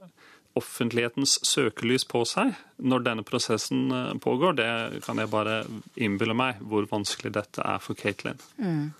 offentlighetens 0.55 1.37
søkelys 1.43 2.05
på 2.07 2.21
seg 2.27 2.53
når 2.77 3.03
denne 3.05 3.25
prosessen 3.27 3.89
pågår, 4.23 4.55
det 4.59 4.69
kan 5.03 5.19
jeg 5.19 5.31
bare 5.31 5.57
innbille 5.95 6.35
meg 6.37 6.61
hvor 6.63 6.87
vanskelig 6.91 7.33
dette 7.35 7.63
er 7.63 7.83
for 7.83 7.99
Caitlyn. 7.99 8.39
Mm. 8.59 8.93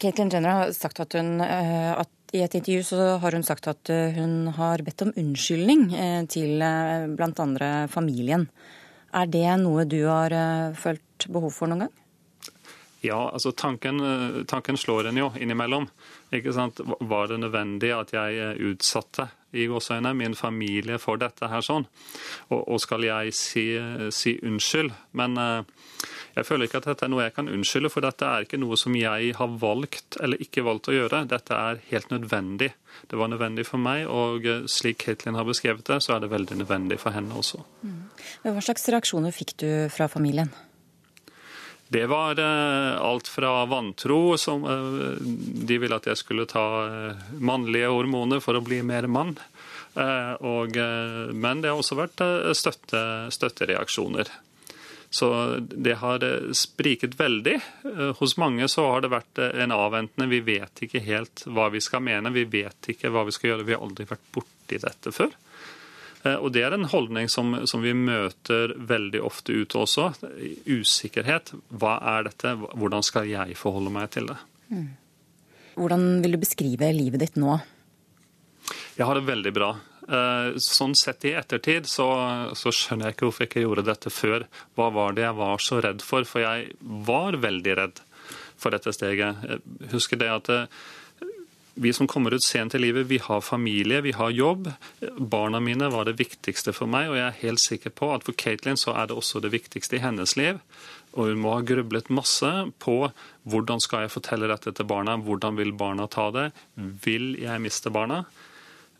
Caitlyn 0.00 0.32
Jenner 0.32 0.62
har 0.62 0.72
sagt 0.76 1.00
at, 1.04 1.16
hun, 1.16 1.40
at 1.40 2.12
i 2.32 2.42
et 2.44 2.54
intervju 2.54 2.82
så 2.84 3.04
har 3.22 3.32
hun 3.32 3.44
sagt 3.46 3.68
at 3.70 3.88
eh, 3.92 4.12
hun 4.18 4.50
har 4.58 4.82
bedt 4.84 5.06
om 5.06 5.12
unnskyldning 5.16 5.86
eh, 5.96 6.24
til 6.28 6.60
eh, 6.60 7.06
bl.a. 7.08 7.86
familien. 7.88 8.44
Er 9.16 9.30
det 9.32 9.46
noe 9.62 9.86
du 9.88 10.02
har 10.04 10.34
følt 10.76 11.24
behov 11.32 11.54
for 11.56 11.70
noen 11.70 11.86
gang? 11.86 11.94
Ja, 13.00 13.30
altså 13.30 13.54
tanken, 13.56 14.02
tanken 14.50 14.76
slår 14.76 15.08
en 15.08 15.20
jo 15.22 15.30
innimellom. 15.38 15.86
Var 16.28 17.30
det 17.30 17.38
nødvendig 17.40 17.92
at 17.94 18.12
jeg 18.12 18.58
utsatte 18.68 19.30
i 19.52 19.66
gåsøgne, 19.70 20.12
min 20.16 20.36
familie 20.38 20.98
for 21.00 21.20
dette 21.20 21.48
her 21.48 21.64
sånn? 21.64 21.86
Og, 22.50 22.60
og 22.60 22.80
skal 22.82 23.06
jeg 23.06 23.34
si, 23.36 23.70
si 24.14 24.36
unnskyld? 24.44 24.92
Men 25.18 25.38
jeg 26.38 26.46
føler 26.46 26.68
ikke 26.68 26.78
at 26.82 26.86
dette 26.92 27.06
er 27.06 27.10
noe 27.10 27.24
jeg 27.24 27.34
kan 27.34 27.50
unnskylde, 27.50 27.90
for 27.90 28.04
dette 28.04 28.26
er 28.28 28.46
ikke 28.46 28.60
noe 28.60 28.76
som 28.78 28.94
jeg 28.94 29.32
har 29.38 29.56
valgt 29.58 30.20
eller 30.22 30.42
ikke 30.44 30.62
valgt 30.66 30.90
å 30.92 30.94
gjøre. 30.94 31.24
Dette 31.32 31.56
er 31.56 31.82
helt 31.90 32.12
nødvendig. 32.12 32.70
Det 33.10 33.18
var 33.18 33.32
nødvendig 33.32 33.66
for 33.66 33.82
meg, 33.82 34.06
og 34.06 34.46
slik 34.70 35.02
Katelyn 35.06 35.38
har 35.38 35.48
beskrevet 35.48 35.86
det, 35.88 36.00
så 36.04 36.16
er 36.16 36.24
det 36.24 36.32
veldig 36.32 36.60
nødvendig 36.62 37.00
for 37.02 37.16
henne 37.16 37.34
også. 37.38 37.64
Mm. 37.82 38.00
Hva 38.46 38.64
slags 38.64 38.86
reaksjoner 38.92 39.34
fikk 39.34 39.56
du 39.62 39.68
fra 39.94 40.10
familien? 40.12 40.52
Det 41.88 42.06
var 42.06 42.38
eh, 42.38 43.00
alt 43.00 43.28
fra 43.28 43.64
vantro, 43.64 44.36
som 44.36 44.64
eh, 44.64 45.22
de 45.68 45.78
ville 45.78 45.96
at 45.96 46.08
jeg 46.10 46.20
skulle 46.20 46.44
ta 46.48 46.64
eh, 46.84 47.22
mannlige 47.40 47.88
hormoner 47.88 48.42
for 48.44 48.58
å 48.58 48.64
bli 48.64 48.82
mer 48.84 49.08
mann. 49.08 49.38
Og, 49.98 50.76
men 51.34 51.58
det 51.58 51.72
har 51.72 51.80
også 51.80 51.96
vært 51.98 52.20
støtte, 52.54 53.00
støttereaksjoner. 53.34 54.28
Så 55.10 55.30
det 55.58 55.96
har 55.98 56.22
spriket 56.54 57.16
veldig. 57.18 57.56
Hos 58.20 58.36
mange 58.38 58.68
så 58.70 58.84
har 58.92 59.02
det 59.02 59.10
vært 59.10 59.40
en 59.48 59.74
avventende. 59.74 60.28
Vi 60.30 60.38
vet 60.46 60.84
ikke 60.86 61.02
helt 61.02 61.42
hva 61.50 61.66
vi 61.74 61.82
skal 61.82 62.04
mene, 62.06 62.30
vi 62.30 62.46
vet 62.46 62.92
ikke 62.94 63.10
hva 63.10 63.24
vi 63.26 63.34
skal 63.34 63.50
gjøre. 63.50 63.66
Vi 63.66 63.74
har 63.74 63.82
aldri 63.88 64.06
vært 64.12 64.30
borti 64.36 64.78
dette 64.84 65.14
før. 65.16 65.34
Og 66.36 66.52
det 66.54 66.62
er 66.66 66.76
en 66.76 66.88
holdning 66.90 67.30
som, 67.32 67.54
som, 67.70 67.82
vi 67.84 67.94
møter 67.96 68.74
veldig 68.76 69.22
ofte 69.24 69.56
ute 69.56 69.80
også. 69.80 70.10
Usikkerhet. 70.68 71.54
Hva 71.68 71.98
er 72.16 72.28
dette? 72.28 72.54
Hvordan 72.58 73.04
skal 73.06 73.30
jeg 73.30 73.56
forholde 73.58 73.92
meg 73.94 74.10
til 74.14 74.30
det? 74.30 74.38
Mm. 74.68 74.88
Hvordan 75.78 76.08
vil 76.24 76.34
du 76.34 76.40
beskrive 76.42 76.90
livet 76.94 77.22
ditt 77.22 77.38
nå? 77.38 77.56
Jeg 78.98 79.06
har 79.06 79.14
det 79.14 79.28
veldig 79.28 79.54
bra. 79.54 79.70
Eh, 80.08 80.56
sånn 80.64 80.94
sett 80.96 81.26
i 81.28 81.34
ettertid 81.36 81.86
så, 81.86 82.06
så, 82.56 82.72
skjønner 82.72 83.10
jeg 83.10 83.16
ikke 83.16 83.26
hvorfor 83.26 83.44
jeg 83.44 83.50
ikke 83.52 83.64
gjorde 83.66 83.86
dette 83.90 84.12
før. 84.12 84.46
Hva 84.78 84.88
var 84.94 85.16
det 85.16 85.26
jeg 85.26 85.36
var 85.38 85.64
så 85.64 85.80
redd 85.84 86.04
for? 86.04 86.24
For 86.28 86.44
jeg 86.44 86.70
var 87.08 87.36
veldig 87.42 87.74
redd 87.82 88.00
for 88.58 88.74
dette 88.74 88.94
steget. 88.96 89.44
Jeg 89.44 89.92
husker 89.92 90.20
det 90.20 90.30
at 90.32 90.50
eh, 90.54 90.80
vi 91.80 91.92
som 91.92 92.08
kommer 92.10 92.34
ut 92.34 92.42
sent 92.42 92.74
i 92.74 92.78
livet, 92.78 93.06
vi 93.06 93.18
har 93.22 93.40
familie, 93.40 94.00
vi 94.00 94.12
har 94.12 94.30
jobb. 94.30 94.70
Barna 95.18 95.60
mine 95.60 95.88
var 95.88 96.08
det 96.08 96.18
viktigste 96.18 96.74
for 96.74 96.90
meg, 96.90 97.08
og 97.10 97.18
jeg 97.18 97.26
er 97.26 97.40
helt 97.42 97.62
sikker 97.62 97.94
på 97.94 98.10
at 98.14 98.26
for 98.26 98.34
Caitlin 98.38 98.80
så 98.80 98.96
er 98.98 99.08
det 99.08 99.16
også 99.18 99.42
det 99.44 99.52
viktigste 99.54 99.98
i 99.98 100.02
hennes 100.02 100.34
liv. 100.36 100.58
Og 101.14 101.30
hun 101.30 101.40
må 101.42 101.54
ha 101.54 101.62
grublet 101.66 102.10
masse 102.10 102.50
på 102.82 102.96
hvordan 103.48 103.80
skal 103.84 104.04
jeg 104.04 104.14
fortelle 104.16 104.50
dette 104.50 104.74
til 104.74 104.90
barna, 104.90 105.16
hvordan 105.22 105.56
vil 105.60 105.72
barna 105.78 106.08
ta 106.10 106.28
det, 106.34 106.50
vil 106.76 107.32
jeg 107.40 107.62
miste 107.64 107.94
barna? 107.94 108.24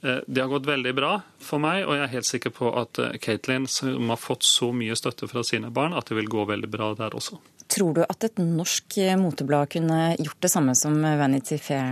Eh, 0.01 0.23
det 0.27 0.41
har 0.45 0.53
gått 0.55 0.71
veldig 0.71 0.95
bra 0.95 1.13
for 1.43 1.63
meg, 1.63 1.83
og 1.85 1.99
jeg 1.99 2.07
er 2.07 2.15
helt 2.15 2.31
sikker 2.31 2.55
på 2.55 2.73
at 2.79 3.03
Katelyn, 3.19 3.67
eh, 3.67 3.75
som 3.75 4.15
har 4.15 4.23
fått 4.23 4.47
så 4.47 4.71
mye 4.73 4.97
støtte 4.97 5.29
fra 5.31 5.43
sine 5.43 5.75
barn, 5.75 5.99
at 5.99 6.07
det 6.07 6.21
vil 6.23 6.31
gå 6.31 6.47
veldig 6.47 6.71
bra 6.71 6.95
der 6.99 7.19
også. 7.19 7.43
Tror 7.69 7.97
du 7.97 8.03
at 8.05 8.25
et 8.25 8.41
norsk 8.41 8.97
moteblad 9.21 9.69
kunne 9.75 10.15
gjort 10.17 10.41
det 10.45 10.53
samme 10.53 10.75
som 10.79 10.97
Vanity 11.03 11.59
Fair 11.61 11.85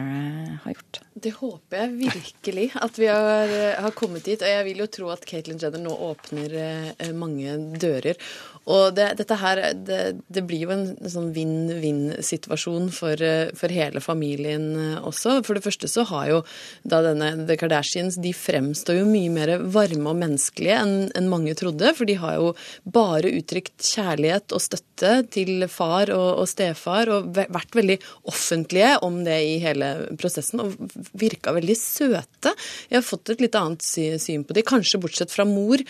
har 0.64 0.72
gjort? 0.72 1.05
Det 1.16 1.32
håper 1.38 1.80
jeg 1.80 1.94
virkelig 2.12 2.66
at 2.76 2.98
vi 3.00 3.06
har, 3.08 3.52
har 3.80 3.94
kommet 3.96 4.26
dit. 4.28 4.42
Og 4.42 4.50
jeg 4.52 4.66
vil 4.66 4.82
jo 4.84 4.90
tro 4.98 5.08
at 5.14 5.24
Caitlyn 5.28 5.60
Jenner 5.62 5.80
nå 5.80 5.94
åpner 6.10 6.56
mange 7.16 7.56
dører. 7.80 8.20
Og 8.66 8.96
det, 8.96 9.12
dette 9.20 9.36
her, 9.38 9.60
det, 9.86 10.00
det, 10.26 10.42
blir 10.46 10.64
jo 10.64 10.72
en 10.74 10.88
sånn 11.06 11.28
vinn-vinn-situasjon 11.34 12.88
for, 12.94 13.20
for, 13.54 13.70
hele 13.70 14.02
familien 14.02 14.72
også. 15.06 15.38
For 15.46 15.54
det 15.54 15.62
første 15.62 15.90
så 15.90 16.02
har 16.10 16.26
jo 16.32 16.40
da 16.82 16.98
denne 17.04 17.46
The 17.46 17.56
Kardashians 17.60 18.18
de 18.22 18.32
fremstår 18.34 18.98
jo 18.98 19.06
mye 19.06 19.30
mer 19.30 19.52
varme 19.62 20.10
og 20.10 20.18
menneskelige 20.18 20.80
enn 20.82 20.96
en 21.14 21.30
mange 21.30 21.54
trodde. 21.58 21.92
For 21.94 22.10
de 22.10 22.18
har 22.18 22.40
jo 22.40 22.50
bare 22.82 23.30
uttrykt 23.38 23.86
kjærlighet 23.86 24.56
og 24.56 24.64
støtte 24.66 25.14
til 25.30 25.68
far 25.70 26.10
og, 26.10 26.42
og 26.42 26.50
stefar, 26.50 27.12
og 27.12 27.38
vært 27.38 27.78
veldig 27.78 28.00
offentlige 28.26 28.96
om 29.06 29.22
det 29.26 29.38
i 29.46 29.56
hele 29.62 29.92
prosessen, 30.18 30.64
og 30.64 31.05
virka 31.12 31.54
veldig 31.56 31.76
søte. 31.78 32.52
Jeg 32.90 32.98
har 32.98 33.06
fått 33.06 33.32
et 33.32 33.42
litt 33.44 33.56
annet 33.58 33.84
syn 33.84 34.44
på 34.46 34.56
de, 34.56 34.64
kanskje 34.66 35.00
bortsett 35.02 35.32
fra 35.32 35.46
mor, 35.48 35.82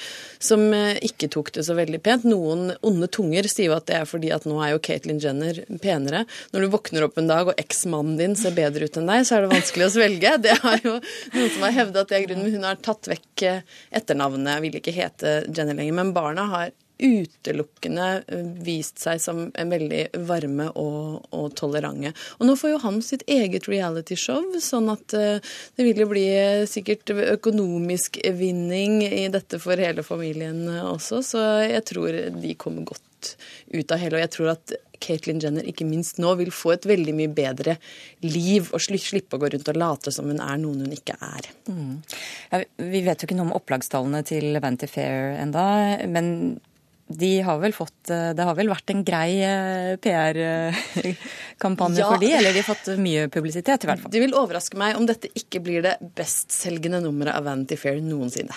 som 0.42 0.62
eh, 0.76 1.00
ikke 1.06 1.30
tok 1.32 1.52
det 1.56 1.66
så 1.66 1.76
veldig 1.78 2.00
pent. 2.04 2.26
Noen 2.28 2.74
onde 2.86 3.08
tunger 3.12 3.48
sier 3.50 3.70
jo 3.70 3.76
at 3.76 3.88
det 3.90 4.00
er 4.00 4.08
fordi 4.08 4.32
at 4.34 4.46
nå 4.48 4.58
er 4.62 4.74
jo 4.74 4.82
Caitlyn 4.86 5.20
Jenner 5.22 5.62
penere. 5.82 6.24
Når 6.54 6.66
du 6.66 6.72
våkner 6.74 7.06
opp 7.06 7.20
en 7.20 7.30
dag 7.30 7.52
og 7.52 7.60
eksmannen 7.60 8.18
din 8.20 8.38
ser 8.38 8.56
bedre 8.56 8.88
ut 8.88 9.00
enn 9.00 9.10
deg, 9.10 9.26
så 9.26 9.38
er 9.38 9.46
det 9.46 9.52
vanskelig 9.54 9.88
å 9.88 9.92
svelge. 9.98 10.34
Det 10.46 10.56
har 10.62 10.80
jo 10.84 10.96
noen 10.96 11.52
som 11.54 11.66
har 11.66 11.76
hevda 11.80 12.02
at 12.02 12.12
det 12.12 12.20
er 12.20 12.26
grunnen. 12.28 12.52
Hun 12.54 12.66
har 12.68 12.82
tatt 12.82 13.10
vekk 13.10 13.46
eh, 13.48 13.78
etternavnet, 13.96 14.62
vil 14.64 14.80
ikke 14.80 14.94
hete 14.96 15.38
Jenner 15.50 15.76
lenger. 15.76 15.96
Men 16.00 16.16
barna 16.16 16.50
har 16.52 16.74
utelukkende 16.98 18.08
eh, 18.26 18.50
vist 18.64 19.00
seg 19.02 19.20
som 19.22 19.46
en 19.52 19.72
veldig 19.72 20.02
varme 20.28 20.68
og, 20.74 21.26
og, 21.30 21.50
tolerante. 21.58 22.12
Og 22.38 22.48
nå 22.48 22.56
får 22.58 22.74
jo 22.74 22.82
han 22.86 23.00
sitt 23.04 23.26
eget 23.30 23.68
realityshow, 23.70 24.56
sånn 24.62 24.88
at 24.92 25.16
uh, 25.16 25.56
det 25.76 25.86
vil 25.86 26.02
jo 26.02 26.08
bli 26.10 26.26
sikkert 26.68 27.12
økonomisk 27.36 28.18
vinning 28.38 29.02
i 29.06 29.26
dette 29.32 29.60
for 29.62 29.78
hele 29.80 30.04
familien 30.06 30.64
også, 30.66 31.22
så 31.24 31.44
jeg 31.66 31.84
tror 31.88 32.20
de 32.36 32.56
kommer 32.58 32.88
godt 32.88 33.36
ut 33.72 33.92
av 33.92 34.00
hele. 34.00 34.18
Og 34.18 34.24
jeg 34.24 34.32
tror 34.34 34.52
at 34.54 34.76
Caitlyn 35.02 35.40
Jenner 35.42 35.66
ikke 35.68 35.86
minst 35.88 36.20
nå 36.22 36.32
vil 36.40 36.52
få 36.54 36.74
et 36.76 36.86
veldig 36.88 37.14
mye 37.16 37.32
bedre 37.36 37.76
liv 38.24 38.70
og 38.72 38.82
slippe 38.82 39.36
å 39.36 39.42
gå 39.42 39.50
rundt 39.52 39.72
og 39.72 39.80
late 39.80 40.14
som 40.14 40.28
hun 40.30 40.40
er 40.42 40.60
noen 40.62 40.86
hun 40.86 40.94
ikke 40.96 41.18
er. 41.20 41.50
Mm. 41.68 41.98
Ja, 42.52 42.62
vi 42.80 43.02
vet 43.06 43.20
jo 43.20 43.28
ikke 43.28 43.38
noe 43.38 43.50
om 43.50 43.58
opplagstallene 43.58 44.22
til 44.26 44.56
Vanity 44.62 44.88
Fair 44.90 45.36
enda, 45.40 45.66
men 46.08 46.58
De 47.06 47.40
har 47.46 47.60
vel 47.62 47.74
fått, 47.76 48.10
eh, 48.10 48.32
det 48.34 48.46
har 48.48 48.56
vel 48.58 48.70
vært 48.72 48.90
en 48.90 49.04
grei 49.06 49.38
PR-kampanje 50.02 52.00
ja. 52.02 52.08
for 52.10 52.18
de, 52.22 52.32
eller 52.34 52.52
de 52.52 52.62
har 52.62 52.68
fått 52.68 52.88
mye 52.98 53.28
publisitet 53.32 53.84
i 53.84 53.90
hvert 53.90 54.02
fall. 54.02 54.12
Det 54.12 54.22
vil 54.22 54.34
overraske 54.34 54.78
meg 54.80 54.98
om 54.98 55.06
dette 55.06 55.30
ikke 55.38 55.62
blir 55.62 55.86
det 55.86 55.96
bestselgende 56.18 57.00
nummeret 57.04 57.38
av 57.38 57.46
Vanity 57.46 57.78
Fair 57.78 58.02
noensinne. 58.02 58.56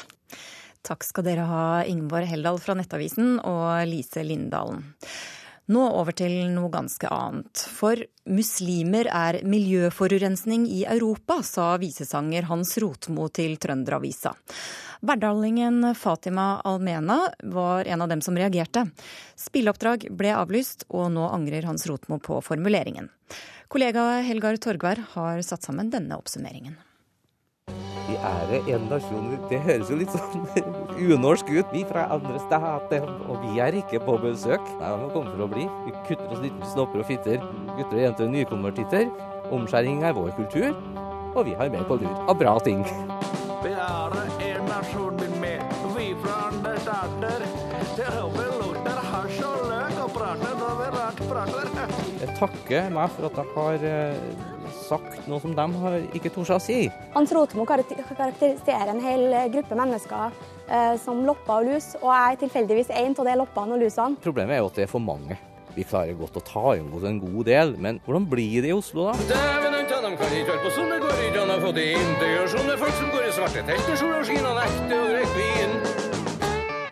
Takk 0.85 1.03
skal 1.03 1.25
dere 1.27 1.45
ha, 1.45 1.65
Ingeborg 1.85 2.29
Heldal 2.31 2.57
fra 2.63 2.73
Nettavisen 2.77 3.37
og 3.43 3.83
Lise 3.89 4.23
Linddalen. 4.25 4.81
Nå 5.69 5.83
over 5.85 6.15
til 6.17 6.49
noe 6.49 6.71
ganske 6.73 7.05
annet. 7.13 7.61
For 7.69 7.99
muslimer 8.25 9.05
er 9.13 9.39
miljøforurensning 9.45 10.65
i 10.65 10.81
Europa, 10.89 11.43
sa 11.45 11.75
visesanger 11.77 12.47
Hans 12.49 12.73
Rotmo 12.81 13.27
til 13.29 13.53
Trønderavisa. 13.61 14.33
Verdalingen 15.05 15.93
Fatima 15.95 16.57
Almena 16.65 17.21
var 17.53 17.85
en 17.85 18.01
av 18.01 18.09
dem 18.09 18.25
som 18.25 18.37
reagerte. 18.37 18.87
Spilleoppdrag 19.37 20.09
ble 20.09 20.33
avlyst, 20.35 20.87
og 20.89 21.13
nå 21.13 21.29
angrer 21.29 21.69
Hans 21.69 21.85
Rotmo 21.87 22.17
på 22.17 22.41
formuleringen. 22.43 23.13
Kollega 23.69 24.09
Helgar 24.25 24.57
Torgvær 24.57 25.05
har 25.13 25.45
satt 25.45 25.69
sammen 25.69 25.93
denne 25.93 26.17
oppsummeringen. 26.17 26.79
Vi 28.09 28.15
er 28.17 28.51
en 28.73 28.87
nasjon 28.89 29.35
Det 29.51 29.59
høres 29.61 29.89
jo 29.91 29.97
litt 29.99 30.13
sånn 30.15 30.47
unorsk 31.13 31.51
ut. 31.53 31.67
Vi 31.73 31.83
fra 31.85 32.07
andre 32.15 32.39
stater, 32.41 33.05
og 33.29 33.43
vi 33.43 33.61
er 33.61 33.77
ikke 33.77 34.01
på 34.01 34.15
besøk. 34.23 34.65
Nei, 34.79 34.89
de 34.97 35.09
kommer 35.13 35.35
for 35.35 35.45
å 35.45 35.49
bli. 35.51 35.67
Vi 35.85 35.93
kutter 36.07 36.33
oss 36.33 36.41
litt 36.41 36.63
snopper 36.71 37.03
og 37.03 37.09
fitter. 37.11 37.43
Gutter 37.75 37.99
og 37.99 38.03
jenter 38.07 38.31
nykonvertitter. 38.33 39.11
Omskjæring 39.53 40.01
er 40.09 40.17
vår 40.17 40.33
kultur, 40.39 40.73
og 41.35 41.45
vi 41.45 41.53
har 41.59 41.69
med 41.69 41.85
på 41.89 41.99
lur 42.01 42.25
av 42.25 42.37
bra 42.41 42.57
ting. 42.65 42.81
Vi 43.61 43.75
er 43.75 44.19
en 44.49 44.69
nasjon 44.71 45.21
med, 45.41 45.79
vi 45.93 46.11
fra 46.23 46.41
andre 46.49 46.75
stater. 46.81 47.45
Det 47.99 48.11
lukter 48.57 49.01
hasj 49.13 49.41
og 49.45 49.65
løk 49.69 49.97
og 50.05 50.13
prater 50.17 50.61
når 50.63 50.77
vi 50.81 50.93
rart 50.97 51.25
prater. 51.29 51.97
Jeg 52.23 52.37
takker 52.41 52.93
meg 52.97 53.17
for 53.17 53.29
at 53.29 53.43
jeg 53.43 53.53
har 53.57 53.91
eh, 53.93 54.58
sagt 54.89 55.27
noe 55.29 55.41
som 55.43 55.53
de 55.55 55.67
har 55.83 55.99
ikke 56.17 56.31
torde 56.33 56.57
å 56.57 56.63
si. 56.63 56.87
Hans 57.15 57.33
Rotmo 57.35 57.65
karakteriserer 57.69 58.93
en 58.93 59.03
hel 59.03 59.37
gruppe 59.53 59.77
mennesker 59.77 60.33
eh, 60.67 60.95
som 61.03 61.21
lopper 61.27 61.59
og 61.59 61.69
lus, 61.69 61.93
og 62.01 62.09
jeg 62.11 62.33
er 62.33 62.41
tilfeldigvis 62.45 62.91
en 63.03 63.15
av 63.15 63.29
de 63.29 63.37
loppene 63.43 63.77
og 63.77 63.85
lusene. 63.85 64.19
Problemet 64.23 64.57
er 64.57 64.63
jo 64.63 64.71
at 64.71 64.81
det 64.81 64.87
er 64.87 64.91
for 64.91 65.03
mange. 65.03 65.37
Vi 65.75 65.85
klarer 65.87 66.17
godt 66.17 66.39
å 66.39 66.43
ta 66.43 66.73
imot 66.79 67.05
en 67.07 67.21
god 67.21 67.45
del, 67.47 67.75
men 67.79 68.01
hvordan 68.05 68.25
blir 68.27 68.65
det 68.65 68.73
i 68.73 68.75
Oslo, 68.75 69.11
da? 69.11 69.29
Dæven, 69.29 69.77
de 70.09 70.15
kan 70.17 70.35
ikke 70.41 70.57
på 70.63 70.73
sånne 70.75 70.99
går 71.03 71.23
ikke 71.27 71.45
har 71.45 71.63
fått. 71.63 71.79
Det 71.79 72.33
gjør 72.33 72.77
folk 72.83 72.99
som 72.99 73.15
går 73.15 73.29
i 73.29 73.31
svarte 73.37 73.65
telt 73.69 73.93
og 73.93 74.03
sola 74.03 74.21
skinner 74.25 74.61
nekter 74.63 74.99
å 74.99 75.09
drikke 75.13 75.39
vin. 75.39 75.98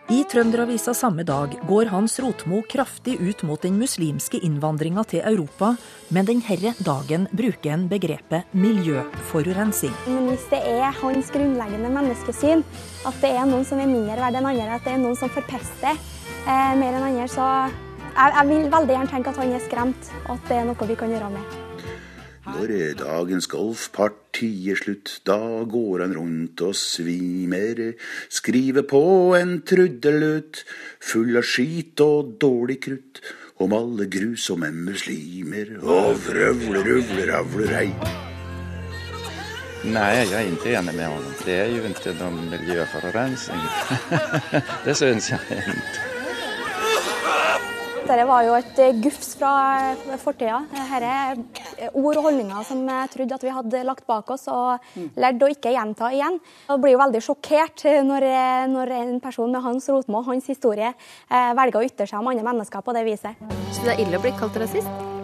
I 0.08 0.22
Trønderavisa 0.24 0.94
samme 0.96 1.20
dag 1.22 1.52
går 1.68 1.90
Hans 1.92 2.14
Rotmo 2.24 2.62
kraftig 2.64 3.18
ut 3.20 3.42
mot 3.44 3.60
den 3.60 3.74
muslimske 3.76 4.40
innvandringa 4.40 5.04
til 5.04 5.20
Europa, 5.20 5.74
men 6.08 6.24
denne 6.24 6.72
dagen 6.80 7.26
bruker 7.28 7.74
han 7.74 7.84
begrepet 7.90 8.56
miljøforurensing. 8.56 9.92
Men 10.08 10.30
hvis 10.30 10.48
det 10.48 10.62
er 10.64 10.96
hans 11.02 11.28
grunnleggende 11.36 11.92
menneskesyn, 11.92 12.64
at 13.04 13.20
det 13.20 13.34
er 13.36 13.52
noen 13.52 13.68
som 13.68 13.84
er 13.84 13.92
mindre 13.92 14.16
verdt 14.16 14.40
enn 14.40 14.48
andre, 14.54 14.80
at 14.80 14.88
det 14.88 14.96
er 14.96 15.04
noen 15.04 15.20
som 15.20 15.36
forpester 15.36 15.92
eh, 15.92 16.74
mer 16.80 16.96
enn 16.96 17.10
andre, 17.12 17.28
så 17.28 17.52
jeg, 17.68 18.32
jeg 18.32 18.52
vil 18.54 18.68
veldig 18.72 18.96
gjerne 18.96 19.12
tenke 19.12 19.36
at 19.36 19.44
han 19.44 19.56
er 19.60 19.66
skremt, 19.68 20.14
og 20.24 20.38
at 20.38 20.48
det 20.48 20.62
er 20.62 20.70
noe 20.72 20.94
vi 20.96 21.02
kan 21.04 21.12
gjøre 21.12 21.34
med. 21.36 21.67
Når 22.48 22.70
dagens 22.96 23.46
golfparti 23.52 24.48
er 24.72 24.78
slutt, 24.80 25.18
da 25.28 25.36
går 25.68 26.04
han 26.04 26.14
rundt 26.16 26.62
og 26.64 26.72
svimer. 26.78 27.82
Skriver 28.32 28.86
på 28.88 29.02
en 29.36 29.58
trudelutt, 29.68 30.62
full 31.10 31.36
av 31.38 31.44
skit 31.48 32.00
og 32.04 32.38
dårlig 32.40 32.80
krutt. 32.88 33.22
Om 33.58 33.74
alle 33.74 34.06
grusomme 34.08 34.70
muslimer 34.72 35.76
og 35.82 36.16
vrøvler, 36.24 36.84
ruvler, 36.88 37.32
avler, 37.40 37.74
hei. 37.74 37.88
Nei, 39.88 40.10
jeg 40.16 40.34
er 40.34 40.52
ikke 40.52 40.74
enig 40.78 40.94
med 40.94 41.04
ham. 41.04 41.30
Det 41.44 41.56
er 41.62 41.72
jo 41.76 41.84
ikke 41.86 42.16
noen 42.18 42.48
miljøforurensning. 42.54 43.66
det 44.86 44.96
syns 44.98 45.32
jeg 45.34 45.64
inte. 45.66 46.07
Dette 48.08 48.24
var 48.24 48.40
jo 48.46 48.54
et 48.56 48.78
eh, 48.80 48.94
gufs 49.04 49.34
fra 49.36 49.50
eh, 49.90 50.14
fortida. 50.22 50.62
Dette 50.72 51.10
er 51.12 51.34
eh, 51.36 51.90
ord 51.92 52.16
og 52.16 52.30
holdninger 52.30 52.64
som 52.64 52.80
jeg 52.88 53.10
trodde 53.12 53.36
at 53.36 53.44
vi 53.44 53.52
hadde 53.52 53.82
lagt 53.84 54.06
bak 54.08 54.32
oss 54.32 54.46
og 54.48 54.80
mm. 54.94 55.10
lært 55.20 55.44
å 55.44 55.50
ikke 55.52 55.74
gjenta 55.74 56.08
igjen. 56.16 56.40
Jeg 56.70 56.80
blir 56.80 56.96
jo 56.96 57.02
veldig 57.02 57.22
sjokkert 57.26 57.84
når, 58.08 58.28
når 58.72 58.94
en 59.02 59.14
person 59.20 59.52
med 59.52 59.60
Hans 59.66 59.90
rotmål, 59.92 60.24
hans 60.30 60.48
historie 60.48 60.94
velger 61.28 61.82
å 61.82 61.84
ytre 61.84 62.08
seg 62.08 62.22
om 62.22 62.32
andre 62.32 62.48
mennesker 62.48 62.86
på 62.86 62.96
det 62.96 63.04
viset. 63.10 63.46
Så 63.76 63.84
det 63.84 63.98
er 63.98 64.04
ille 64.06 64.16
å 64.16 64.24
bli 64.24 64.32
kalt 64.40 64.56
rasist? 64.56 65.17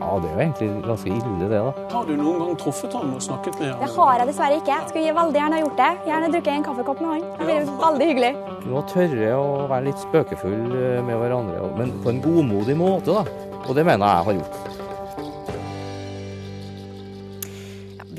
Ja, 0.00 0.14
det 0.16 0.30
er 0.30 0.32
jo 0.32 0.40
egentlig 0.40 0.68
ganske 0.86 1.12
ille, 1.12 1.48
det. 1.50 1.60
da. 1.60 1.86
Har 1.92 2.06
du 2.08 2.14
noen 2.16 2.40
gang 2.40 2.58
truffet 2.62 2.96
han 2.96 3.12
og 3.12 3.20
snakket 3.24 3.58
med 3.60 3.68
han? 3.68 3.82
Det 3.84 3.90
har 3.94 4.22
jeg 4.22 4.30
dessverre 4.30 4.58
ikke. 4.62 4.72
Jeg 4.78 4.92
skulle 4.92 5.14
veldig 5.20 5.40
gjerne 5.42 5.58
ha 5.58 5.62
gjort 5.66 5.80
det. 5.82 5.90
Gjerne 6.08 6.32
drukket 6.34 6.52
en 6.54 6.66
kaffekopp 6.70 7.04
med 7.04 7.10
han. 7.12 7.26
Det 7.36 7.46
blir 7.50 7.60
ja. 7.60 7.78
veldig 7.84 8.10
hyggelig. 8.10 8.32
Du 8.64 8.68
må 8.72 8.84
tørre 8.90 9.32
å 9.36 9.46
være 9.70 9.88
litt 9.90 10.04
spøkefull 10.08 10.60
eh, 10.80 11.00
med 11.04 11.20
hverandre, 11.20 11.72
men 11.76 11.96
på 12.00 12.14
en 12.14 12.22
godmodig 12.24 12.78
måte, 12.80 13.20
da. 13.20 13.48
Og 13.66 13.76
det 13.76 13.84
mener 13.84 14.08
jeg 14.08 14.30
har 14.30 14.40
gjort. 14.40 14.80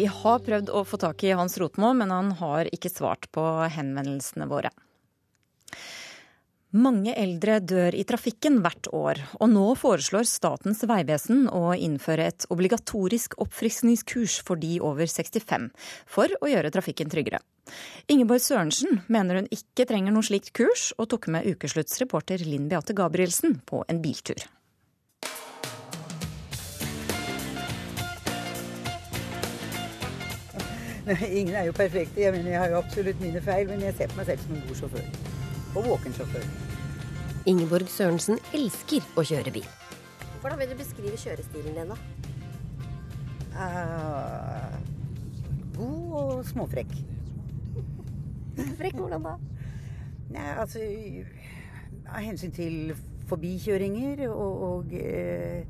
vi 0.02 0.08
har 0.10 0.40
prøvd 0.42 0.72
å 0.74 0.82
få 0.88 0.98
tak 1.02 1.24
i 1.28 1.34
Hans 1.38 1.58
Rotmo, 1.62 1.92
men 1.94 2.10
han 2.14 2.32
har 2.40 2.70
ikke 2.74 2.90
svart 2.90 3.28
på 3.36 3.44
henvendelsene 3.70 4.48
våre. 4.50 4.72
Mange 6.72 7.12
eldre 7.20 7.58
dør 7.60 7.92
i 8.00 8.06
trafikken 8.08 8.62
hvert 8.64 8.88
år, 8.96 9.20
og 9.44 9.50
nå 9.52 9.64
foreslår 9.76 10.24
Statens 10.24 10.86
vegvesen 10.88 11.50
å 11.52 11.74
innføre 11.76 12.30
et 12.32 12.46
obligatorisk 12.48 13.34
oppfriskningskurs 13.44 14.38
for 14.48 14.56
de 14.56 14.78
over 14.80 15.04
65, 15.12 15.66
for 16.08 16.32
å 16.40 16.48
gjøre 16.48 16.72
trafikken 16.72 17.12
tryggere. 17.12 17.42
Ingeborg 18.08 18.40
Sørensen 18.46 19.02
mener 19.12 19.42
hun 19.42 19.50
ikke 19.52 19.84
trenger 19.90 20.16
noe 20.16 20.24
slikt 20.24 20.54
kurs, 20.56 20.94
og 20.96 21.10
tok 21.12 21.28
med 21.36 21.50
ukeslutts 21.52 22.00
reporter 22.00 22.40
Linn 22.48 22.72
Beate 22.72 22.96
Gabrielsen 22.96 23.60
på 23.68 23.84
en 23.92 24.00
biltur. 24.00 24.40
Ingen 31.28 31.52
er 31.52 31.68
jo 31.68 31.76
perfekte. 31.76 32.24
Jeg 32.24 32.32
mener, 32.32 32.54
jeg 32.56 32.64
har 32.64 32.72
jo 32.72 32.80
absolutt 32.80 33.20
mine 33.20 33.44
feil, 33.44 33.68
men 33.68 33.84
jeg 33.90 34.00
ser 34.00 34.16
på 34.16 34.22
meg 34.22 34.32
selv 34.32 34.48
som 34.48 34.56
en 34.56 34.66
god 34.70 34.84
sjåfør 34.86 35.31
og 35.76 35.86
våkensjåfør. 35.86 36.46
Ingeborg 37.50 37.90
Sørensen 37.90 38.40
elsker 38.54 39.06
å 39.18 39.24
kjøre 39.26 39.54
bil. 39.56 39.68
Hvordan 40.42 40.60
vil 40.62 40.72
du 40.74 40.78
beskrive 40.80 41.20
kjørestilen 41.22 41.78
din, 41.78 41.94
da? 41.94 41.98
Uh, 43.52 44.76
god 45.78 46.14
og 46.22 46.46
småfrekk. 46.50 46.94
Frekk 48.80 48.98
hvordan 49.00 49.26
da? 49.26 49.36
Nei, 50.32 50.48
altså 50.62 50.82
Av 52.12 52.24
hensyn 52.24 52.54
til 52.56 52.94
forbikjøringer 53.30 54.26
og, 54.30 54.64
og 54.68 54.96
uh, 54.96 55.62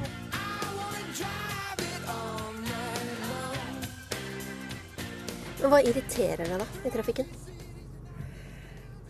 Hva 5.65 5.81
irriterer 5.89 6.45
deg 6.45 6.61
da 6.61 6.69
i 6.85 6.93
trafikken? 6.93 7.33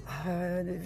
Uh, 0.07 0.77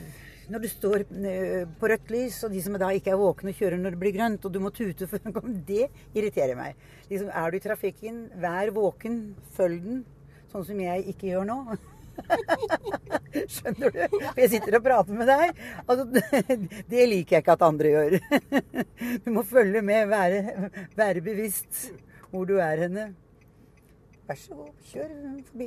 når 0.53 0.65
du 0.65 0.69
står 0.69 1.05
eh, 1.29 1.63
på 1.81 1.89
rødt 1.89 2.11
lys, 2.13 2.43
og 2.45 2.53
de 2.53 2.63
som 2.65 2.77
da 2.81 2.91
ikke 2.93 3.13
er 3.15 3.21
våkne 3.21 3.55
kjører 3.57 3.81
når 3.81 3.95
det 3.95 4.01
blir 4.03 4.15
grønt, 4.17 4.45
og 4.45 4.53
du 4.53 4.61
må 4.63 4.73
tute 4.75 5.09
før 5.09 5.23
den 5.25 5.37
kommer 5.37 5.57
det 5.71 5.89
irriterer 6.13 6.59
meg. 6.59 6.77
Liksom, 7.09 7.31
er 7.33 7.49
du 7.49 7.59
i 7.59 7.65
trafikken, 7.65 8.27
vær 8.43 8.75
våken, 8.77 9.23
følg 9.57 9.81
den. 9.87 10.05
Sånn 10.53 10.67
som 10.69 10.81
jeg 10.85 11.07
ikke 11.09 11.31
gjør 11.31 11.49
nå. 11.49 11.59
Skjønner 13.55 13.95
du? 13.95 14.01
For 14.13 14.41
jeg 14.43 14.51
sitter 14.53 14.77
og 14.77 14.85
prater 14.85 15.17
med 15.17 15.31
deg. 15.33 15.63
Altså, 15.87 16.05
det 16.93 17.07
liker 17.09 17.39
jeg 17.39 17.45
ikke 17.47 17.57
at 17.57 17.65
andre 17.65 17.95
gjør. 17.95 18.19
Du 19.25 19.33
må 19.33 19.47
følge 19.49 19.81
med, 19.81 20.11
være, 20.13 20.69
være 20.99 21.25
bevisst 21.25 21.87
hvor 22.29 22.45
du 22.49 22.59
er 22.61 22.85
henne. 22.85 23.13
Vær 24.29 24.39
så 24.39 24.55
god, 24.55 24.71
kjør 24.87 25.13
forbi. 25.49 25.67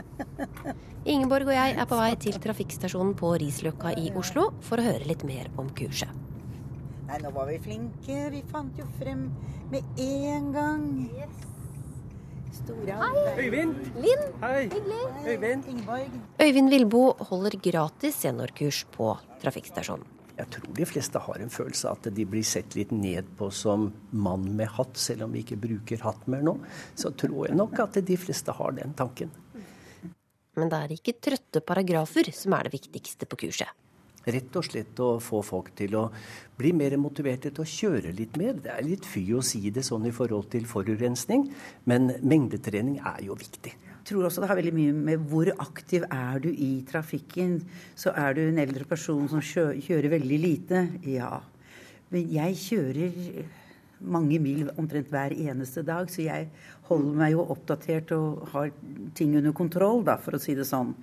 Ingeborg 1.12 1.50
og 1.50 1.54
jeg 1.54 1.74
er 1.76 1.88
på 1.90 1.98
vei 1.98 2.10
til 2.22 2.38
trafikkstasjonen 2.40 3.12
på 3.20 3.34
Risløkka 3.42 3.92
i 4.00 4.08
Oslo 4.16 4.46
for 4.64 4.80
å 4.80 4.86
høre 4.86 5.08
litt 5.10 5.26
mer 5.28 5.50
om 5.60 5.68
kurset. 5.76 6.08
Nei, 7.10 7.18
nå 7.20 7.32
var 7.34 7.50
vi 7.50 7.58
flinke. 7.60 8.16
Vi 8.32 8.40
fant 8.48 8.76
jo 8.78 8.86
frem 9.00 9.26
med 9.72 10.00
en 10.00 10.48
gang. 10.54 10.86
Store 12.54 12.96
Hei! 13.02 13.24
Øyvind. 13.44 13.74
Linn. 13.98 14.24
Hei. 14.40 14.62
Hyggelig. 14.70 15.02
Øyvind. 15.26 15.68
Ingeborg. 15.74 16.16
Øyvind 16.40 16.72
Vilbo 16.72 17.02
holder 17.28 17.58
gratis 17.66 18.22
seniorkurs 18.24 18.84
på 18.94 19.12
trafikkstasjonen. 19.42 20.19
Jeg 20.40 20.48
tror 20.54 20.72
de 20.76 20.86
fleste 20.88 21.20
har 21.20 21.42
en 21.42 21.52
følelse 21.52 21.90
av 21.90 21.98
at 21.98 22.14
de 22.16 22.24
blir 22.28 22.46
sett 22.46 22.76
litt 22.78 22.94
ned 22.96 23.28
på 23.36 23.50
som 23.52 23.90
mann 24.10 24.46
med 24.56 24.72
hatt, 24.78 24.96
selv 24.96 25.26
om 25.26 25.36
vi 25.36 25.44
ikke 25.44 25.60
bruker 25.60 26.00
hatt 26.06 26.24
mer 26.32 26.44
nå. 26.46 26.56
Så 26.96 27.12
tror 27.12 27.50
jeg 27.50 27.58
nok 27.58 27.76
at 27.84 28.00
de 28.06 28.16
fleste 28.20 28.54
har 28.56 28.72
den 28.78 28.96
tanken. 28.96 29.34
Men 30.58 30.72
det 30.72 30.80
er 30.80 30.96
ikke 30.96 31.18
trøtte 31.22 31.62
paragrafer 31.64 32.32
som 32.34 32.56
er 32.56 32.68
det 32.68 32.74
viktigste 32.78 33.28
på 33.28 33.38
kurset. 33.44 33.76
Rett 34.30 34.56
og 34.58 34.66
slett 34.66 34.98
å 35.00 35.14
få 35.24 35.40
folk 35.44 35.70
til 35.78 35.94
å 35.96 36.02
bli 36.58 36.74
mer 36.76 36.98
motiverte 37.00 37.52
til 37.56 37.64
å 37.64 37.70
kjøre 37.70 38.12
litt 38.16 38.36
mer. 38.40 38.58
Det 38.60 38.72
er 38.74 38.84
litt 38.84 39.06
fy 39.08 39.22
å 39.32 39.40
si 39.44 39.62
det 39.72 39.84
sånn 39.86 40.08
i 40.10 40.12
forhold 40.12 40.50
til 40.52 40.66
forurensning, 40.68 41.46
men 41.88 42.12
mengdetrening 42.20 42.98
er 43.00 43.22
jo 43.24 43.38
viktig. 43.40 43.72
Tror 44.08 44.26
også 44.26 44.42
det 44.42 44.50
har 44.50 44.58
veldig 44.58 44.74
mye 44.74 44.96
med 44.96 45.30
hvor 45.30 45.50
aktiv 45.60 46.04
er 46.08 46.42
du 46.42 46.50
i 46.50 46.72
trafikken. 46.88 47.58
Så 47.98 48.14
er 48.16 48.36
du 48.36 48.42
en 48.46 48.60
eldre 48.62 48.86
person 48.88 49.28
som 49.30 49.42
kjører 49.44 50.10
veldig 50.16 50.38
lite, 50.40 50.84
ja. 51.08 51.38
Men 52.10 52.30
jeg 52.32 52.56
kjører 52.58 53.18
mange 54.00 54.38
mil 54.42 54.70
omtrent 54.80 55.10
hver 55.12 55.34
eneste 55.36 55.84
dag, 55.86 56.08
så 56.10 56.24
jeg 56.24 56.48
holder 56.88 57.18
meg 57.20 57.34
jo 57.34 57.44
oppdatert 57.52 58.12
og 58.16 58.48
har 58.54 58.72
ting 59.14 59.36
under 59.38 59.52
kontroll, 59.56 60.02
da, 60.06 60.16
for 60.20 60.36
å 60.36 60.40
si 60.42 60.56
det 60.58 60.66
sånn. 60.68 60.94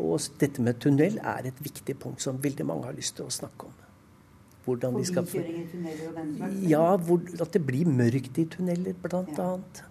Og 0.00 0.16
dette 0.40 0.64
med 0.64 0.80
tunnel 0.82 1.20
er 1.20 1.50
et 1.50 1.62
viktig 1.62 1.98
punkt 2.00 2.24
som 2.24 2.40
veldig 2.40 2.66
mange 2.66 2.88
har 2.88 2.96
lyst 2.96 3.18
til 3.20 3.28
å 3.28 3.34
snakke 3.34 3.68
om. 3.68 3.76
Hvordan 4.64 4.98
de 4.98 5.06
skal 5.08 5.26
Forbikjøring 5.26 5.62
i 5.62 5.68
tunneler 5.70 6.08
og 6.08 6.18
den 6.18 6.32
slags? 6.36 6.58
Ja, 6.68 6.84
hvor, 7.00 7.22
at 7.44 7.54
det 7.56 7.62
blir 7.66 7.88
mørkt 7.88 8.38
i 8.38 8.46
tunneler, 8.50 8.96
blant 9.02 9.38
annet. 9.40 9.82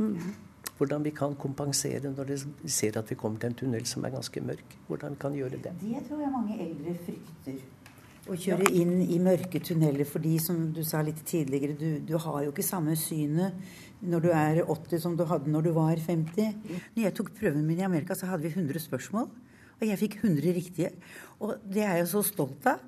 Mm. 0.00 0.16
Hvordan 0.80 1.04
vi 1.04 1.12
kan 1.12 1.34
kompensere 1.36 2.08
når 2.08 2.30
de 2.30 2.38
ser 2.72 2.96
at 2.96 3.10
vi 3.10 3.18
kommer 3.20 3.40
til 3.40 3.50
en 3.50 3.58
tunnel 3.58 3.84
som 3.86 4.04
er 4.04 4.14
ganske 4.14 4.40
mørk. 4.40 4.78
Hvordan 4.88 5.12
vi 5.12 5.20
kan 5.20 5.36
gjøre 5.36 5.60
det. 5.60 5.74
Det 5.82 6.00
tror 6.08 6.22
jeg 6.24 6.32
mange 6.32 6.56
eldre 6.64 6.94
frykter. 7.04 7.60
Å 8.30 8.36
kjøre 8.36 8.68
inn 8.76 9.00
i 9.02 9.18
mørke 9.20 9.60
tunneler 9.64 10.08
fordi, 10.08 10.38
som 10.40 10.70
du 10.76 10.80
sa 10.86 11.00
litt 11.04 11.20
tidligere, 11.26 11.76
du, 11.76 12.00
du 12.06 12.16
har 12.20 12.42
jo 12.44 12.52
ikke 12.52 12.64
samme 12.64 12.96
synet 12.96 13.56
når 14.00 14.24
du 14.24 14.30
er 14.32 14.62
80 14.64 15.02
som 15.02 15.16
du 15.16 15.26
hadde 15.28 15.52
når 15.52 15.68
du 15.68 15.70
var 15.76 16.00
50. 16.00 16.56
Når 16.94 17.04
jeg 17.04 17.16
tok 17.16 17.32
prøven 17.36 17.66
min 17.66 17.80
i 17.80 17.84
Amerika, 17.84 18.16
så 18.16 18.30
hadde 18.30 18.46
vi 18.46 18.54
100 18.54 18.80
spørsmål. 18.86 19.28
Og 19.80 19.86
jeg 19.88 20.00
fikk 20.00 20.18
100 20.22 20.56
riktige. 20.56 20.90
Og 21.40 21.56
det 21.64 21.84
er 21.84 22.00
jeg 22.00 22.08
så 22.12 22.24
stolt 22.24 22.68
av. 22.68 22.80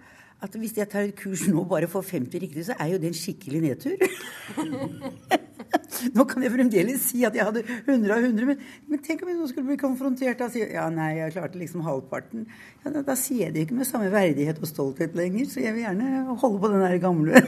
At 0.42 0.56
hvis 0.58 0.74
jeg 0.74 0.90
tar 0.90 1.06
et 1.06 1.14
kurs 1.18 1.44
nå 1.46 1.62
og 1.62 1.70
bare 1.70 1.88
får 1.90 2.08
50 2.16 2.42
riktige, 2.42 2.66
så 2.66 2.74
er 2.80 2.94
jo 2.94 3.00
det 3.02 3.12
en 3.12 3.18
skikkelig 3.18 3.60
nedtur. 3.62 3.96
Nå 6.16 6.24
kan 6.26 6.42
jeg 6.42 6.50
fremdeles 6.50 7.04
si 7.12 7.20
at 7.26 7.36
jeg 7.36 7.46
hadde 7.46 7.62
100 7.62 8.10
av 8.10 8.24
100, 8.24 8.46
men, 8.48 8.62
men 8.90 9.02
tenk 9.04 9.22
om 9.22 9.30
jeg 9.30 9.38
nå 9.38 9.46
skulle 9.50 9.68
bli 9.70 9.78
konfrontert 9.80 10.40
og 10.42 10.50
si 10.50 10.64
ja, 10.64 10.88
nei, 10.92 11.12
jeg 11.20 11.34
klarte 11.36 11.60
liksom 11.60 11.84
halvparten. 11.86 12.46
Ja, 12.82 12.90
da, 12.96 13.04
da 13.06 13.14
sier 13.18 13.46
jeg 13.46 13.54
det 13.54 13.66
ikke 13.66 13.78
med 13.78 13.88
samme 13.88 14.10
verdighet 14.12 14.58
og 14.58 14.70
stolthet 14.70 15.14
lenger, 15.18 15.46
så 15.52 15.62
jeg 15.62 15.76
vil 15.76 15.84
gjerne 15.84 16.24
holde 16.42 16.62
på 16.64 16.72
den 16.72 16.84
der 16.86 16.98
gamle. 17.02 17.42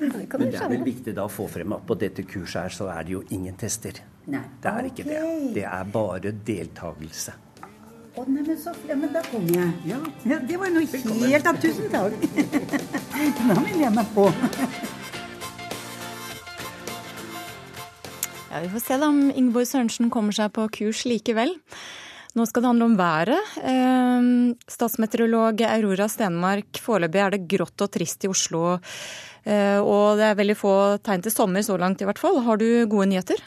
Men 0.00 0.48
det 0.48 0.56
er 0.56 0.70
vel 0.70 0.84
viktig 0.86 1.12
da 1.16 1.26
å 1.26 1.32
få 1.32 1.46
frem 1.50 1.74
at 1.76 1.84
på 1.86 1.96
dette 2.00 2.24
kurset 2.28 2.64
her 2.64 2.74
så 2.74 2.88
er 2.92 3.06
det 3.06 3.14
jo 3.14 3.22
ingen 3.36 3.56
tester. 3.60 4.00
Nei. 4.30 4.42
Det 4.62 4.72
er 4.72 4.90
ikke 4.90 5.06
det. 5.06 5.22
Det 5.56 5.66
er 5.68 5.92
bare 5.92 6.32
deltakelse. 6.50 7.36
Å, 8.18 8.24
nei, 8.26 8.42
men 8.42 8.56
så 8.58 8.72
ja, 8.88 8.96
men 8.98 9.12
da 9.14 9.20
kommer 9.28 9.54
jeg. 9.54 9.70
Ja. 9.86 10.38
det 10.48 10.56
var 10.58 10.72
noe 10.74 10.82
helt 10.82 11.46
annet. 11.46 11.62
Tusen 11.62 11.86
takk. 11.92 12.12
Da 13.50 13.54
vil 13.60 13.80
jeg 13.82 13.92
meg 13.92 14.08
på. 14.14 14.24
Ja, 18.50 18.60
Vi 18.64 18.70
får 18.72 18.82
se 18.82 18.96
da 18.98 19.08
om 19.12 19.20
Ingeborg 19.30 19.68
Sørensen 19.68 20.10
kommer 20.12 20.34
seg 20.34 20.50
på 20.56 20.64
kurs 20.74 21.04
likevel. 21.06 21.52
Nå 22.38 22.46
skal 22.46 22.62
det 22.64 22.70
handle 22.70 22.88
om 22.90 22.96
været. 22.98 23.54
Eh, 23.66 24.26
Statsmeteorolog 24.70 25.62
Aurora 25.68 26.06
Stenmark, 26.10 26.80
foreløpig 26.82 27.22
er 27.24 27.34
det 27.36 27.44
grått 27.50 27.84
og 27.86 27.92
trist 27.94 28.26
i 28.26 28.30
Oslo. 28.30 28.78
eh, 29.44 29.78
Og 29.78 30.18
det 30.18 30.28
er 30.30 30.38
veldig 30.38 30.58
få 30.58 30.74
tegn 31.06 31.22
til 31.26 31.34
sommer 31.34 31.62
så 31.66 31.78
langt 31.78 32.02
i 32.02 32.08
hvert 32.08 32.18
fall. 32.22 32.40
Har 32.46 32.56
du 32.58 32.86
gode 32.86 33.10
nyheter? 33.12 33.38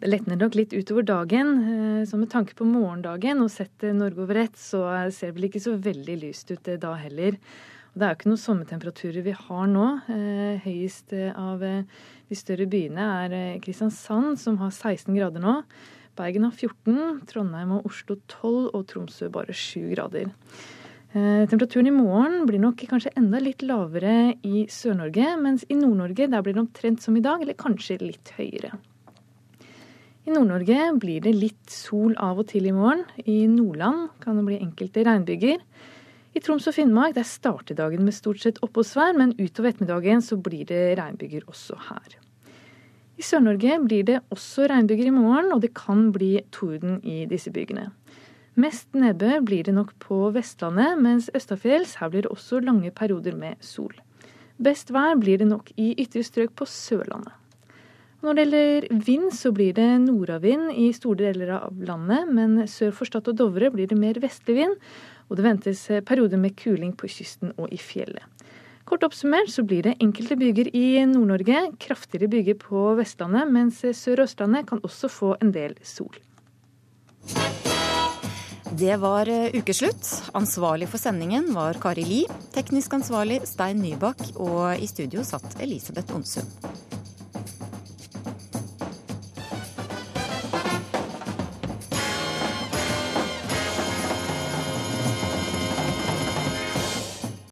Det 0.00 0.10
letner 0.10 0.36
nok 0.36 0.56
litt 0.58 0.72
utover 0.74 1.04
dagen. 1.06 1.48
eh, 1.64 2.04
Så 2.04 2.18
med 2.18 2.30
tanke 2.30 2.54
på 2.54 2.66
morgendagen 2.66 3.40
og 3.42 3.50
sett 3.50 3.82
Norge 3.82 4.18
over 4.22 4.36
ett, 4.36 4.56
så 4.56 5.10
ser 5.12 5.32
det 5.32 5.36
vel 5.36 5.48
ikke 5.48 5.62
så 5.62 5.76
veldig 5.78 6.16
lyst 6.20 6.50
ut 6.50 6.68
eh, 6.68 6.76
da 6.76 6.94
heller. 6.94 7.38
Det 7.94 8.02
er 8.02 8.10
jo 8.10 8.18
ikke 8.18 8.30
noen 8.32 8.42
sommertemperaturer 8.42 9.22
vi 9.22 9.34
har 9.38 9.66
nå. 9.70 9.86
Eh, 10.10 10.58
Høyest 10.64 11.12
av 11.38 11.60
de 11.60 12.34
større 12.34 12.66
byene 12.66 13.04
er 13.24 13.58
Kristiansand, 13.62 14.38
som 14.38 14.58
har 14.58 14.70
16 14.70 15.14
grader 15.14 15.40
nå. 15.40 15.62
Bergen 16.16 16.44
har 16.44 16.52
14, 16.52 17.22
Trondheim 17.26 17.72
og 17.78 17.86
Oslo 17.86 18.16
12, 18.26 18.74
og 18.74 18.86
Tromsø 18.86 19.30
bare 19.30 19.54
7 19.54 19.94
grader. 19.94 20.30
Temperaturen 21.14 21.86
i 21.86 21.94
morgen 21.94 22.44
blir 22.46 22.58
nok 22.58 22.82
kanskje 22.90 23.12
enda 23.16 23.38
litt 23.38 23.62
lavere 23.62 24.34
i 24.42 24.66
Sør-Norge, 24.66 25.36
mens 25.38 25.62
i 25.70 25.76
Nord-Norge 25.78 26.26
der 26.26 26.42
blir 26.42 26.56
det 26.56 26.64
omtrent 26.64 27.02
som 27.02 27.14
i 27.16 27.22
dag, 27.22 27.42
eller 27.42 27.54
kanskje 27.54 28.00
litt 28.02 28.32
høyere. 28.34 28.72
I 30.24 30.32
Nord-Norge 30.32 30.86
blir 30.96 31.20
det 31.20 31.34
litt 31.36 31.68
sol 31.68 32.14
av 32.16 32.38
og 32.40 32.46
til 32.48 32.64
i 32.64 32.72
morgen. 32.72 33.02
I 33.28 33.44
Nordland 33.50 34.06
kan 34.24 34.38
det 34.38 34.46
bli 34.46 34.56
enkelte 34.56 35.02
regnbyger. 35.04 35.60
I 36.34 36.40
Troms 36.40 36.64
og 36.70 36.74
Finnmark 36.78 37.12
der 37.18 37.26
starter 37.28 37.76
dagen 37.76 38.06
med 38.06 38.16
stort 38.16 38.40
sett 38.40 38.56
oppholdsvær, 38.64 39.12
men 39.20 39.34
utover 39.36 39.68
ettermiddagen 39.70 40.24
så 40.24 40.38
blir 40.40 40.64
det 40.70 40.96
regnbyger 40.96 41.44
også 41.44 41.76
her. 41.90 42.16
I 43.20 43.22
Sør-Norge 43.22 43.76
blir 43.84 44.08
det 44.08 44.22
også 44.32 44.64
regnbyger 44.72 45.12
i 45.12 45.14
morgen, 45.14 45.52
og 45.52 45.60
det 45.60 45.74
kan 45.76 46.08
bli 46.16 46.38
torden 46.56 46.98
i 47.04 47.26
disse 47.30 47.52
bygene. 47.52 47.90
Mest 48.56 48.96
nedbør 48.96 49.44
blir 49.44 49.68
det 49.68 49.76
nok 49.76 49.92
på 50.00 50.24
Vestlandet, 50.32 50.96
mens 51.04 51.28
østafjells 51.36 51.98
her 52.00 52.10
blir 52.10 52.24
det 52.24 52.32
også 52.32 52.64
lange 52.64 52.96
perioder 52.96 53.36
med 53.36 53.60
sol. 53.60 53.92
Best 54.56 54.88
vær 54.94 55.18
blir 55.20 55.44
det 55.44 55.52
nok 55.52 55.74
i 55.76 55.92
ytre 56.00 56.24
strøk 56.24 56.56
på 56.56 56.64
Sørlandet. 56.70 57.34
Når 58.24 58.36
det 58.38 58.44
gjelder 58.44 58.84
vind, 59.04 59.24
så 59.36 59.50
blir 59.52 59.74
det 59.76 59.86
nordavind 60.00 60.70
i 60.80 60.86
store 60.96 61.26
deler 61.26 61.50
av 61.58 61.80
landet, 61.84 62.30
men 62.32 62.62
sør 62.72 62.94
for 62.96 63.04
Stad 63.04 63.28
og 63.28 63.36
Dovre 63.36 63.68
blir 63.74 63.90
det 63.90 63.98
mer 64.00 64.16
vestlig 64.22 64.56
vind, 64.62 64.78
og 65.28 65.36
det 65.36 65.44
ventes 65.44 65.82
perioder 66.08 66.40
med 66.40 66.56
kuling 66.56 66.94
på 66.96 67.10
kysten 67.12 67.52
og 67.58 67.68
i 67.68 67.76
fjellet. 67.76 68.24
Kort 68.88 69.04
oppsummert 69.04 69.52
så 69.52 69.64
blir 69.68 69.84
det 69.84 69.98
enkelte 70.00 70.38
byger 70.40 70.70
i 70.72 71.04
Nord-Norge, 71.08 71.66
kraftigere 71.80 72.30
byger 72.32 72.56
på 72.64 72.86
Vestlandet, 72.96 73.52
mens 73.52 73.84
Sør- 73.92 74.24
og 74.24 74.30
Østlandet 74.30 74.68
kan 74.72 74.80
også 74.80 75.12
få 75.12 75.34
en 75.44 75.52
del 75.52 75.76
sol. 75.84 76.16
Det 78.74 78.96
var 79.04 79.28
eh, 79.28 79.52
ukeslutt. 79.54 80.32
Ansvarlig 80.34 80.88
for 80.90 80.98
sendingen 80.98 81.52
var 81.54 81.76
Kari 81.80 82.08
Li. 82.08 82.24
Teknisk 82.56 82.96
ansvarlig 82.96 83.42
Stein 83.46 83.84
Nybakk. 83.84 84.32
Og 84.40 84.80
i 84.82 84.88
studio 84.90 85.22
satt 85.22 85.60
Elisabeth 85.62 86.16
Onsund. 86.16 86.93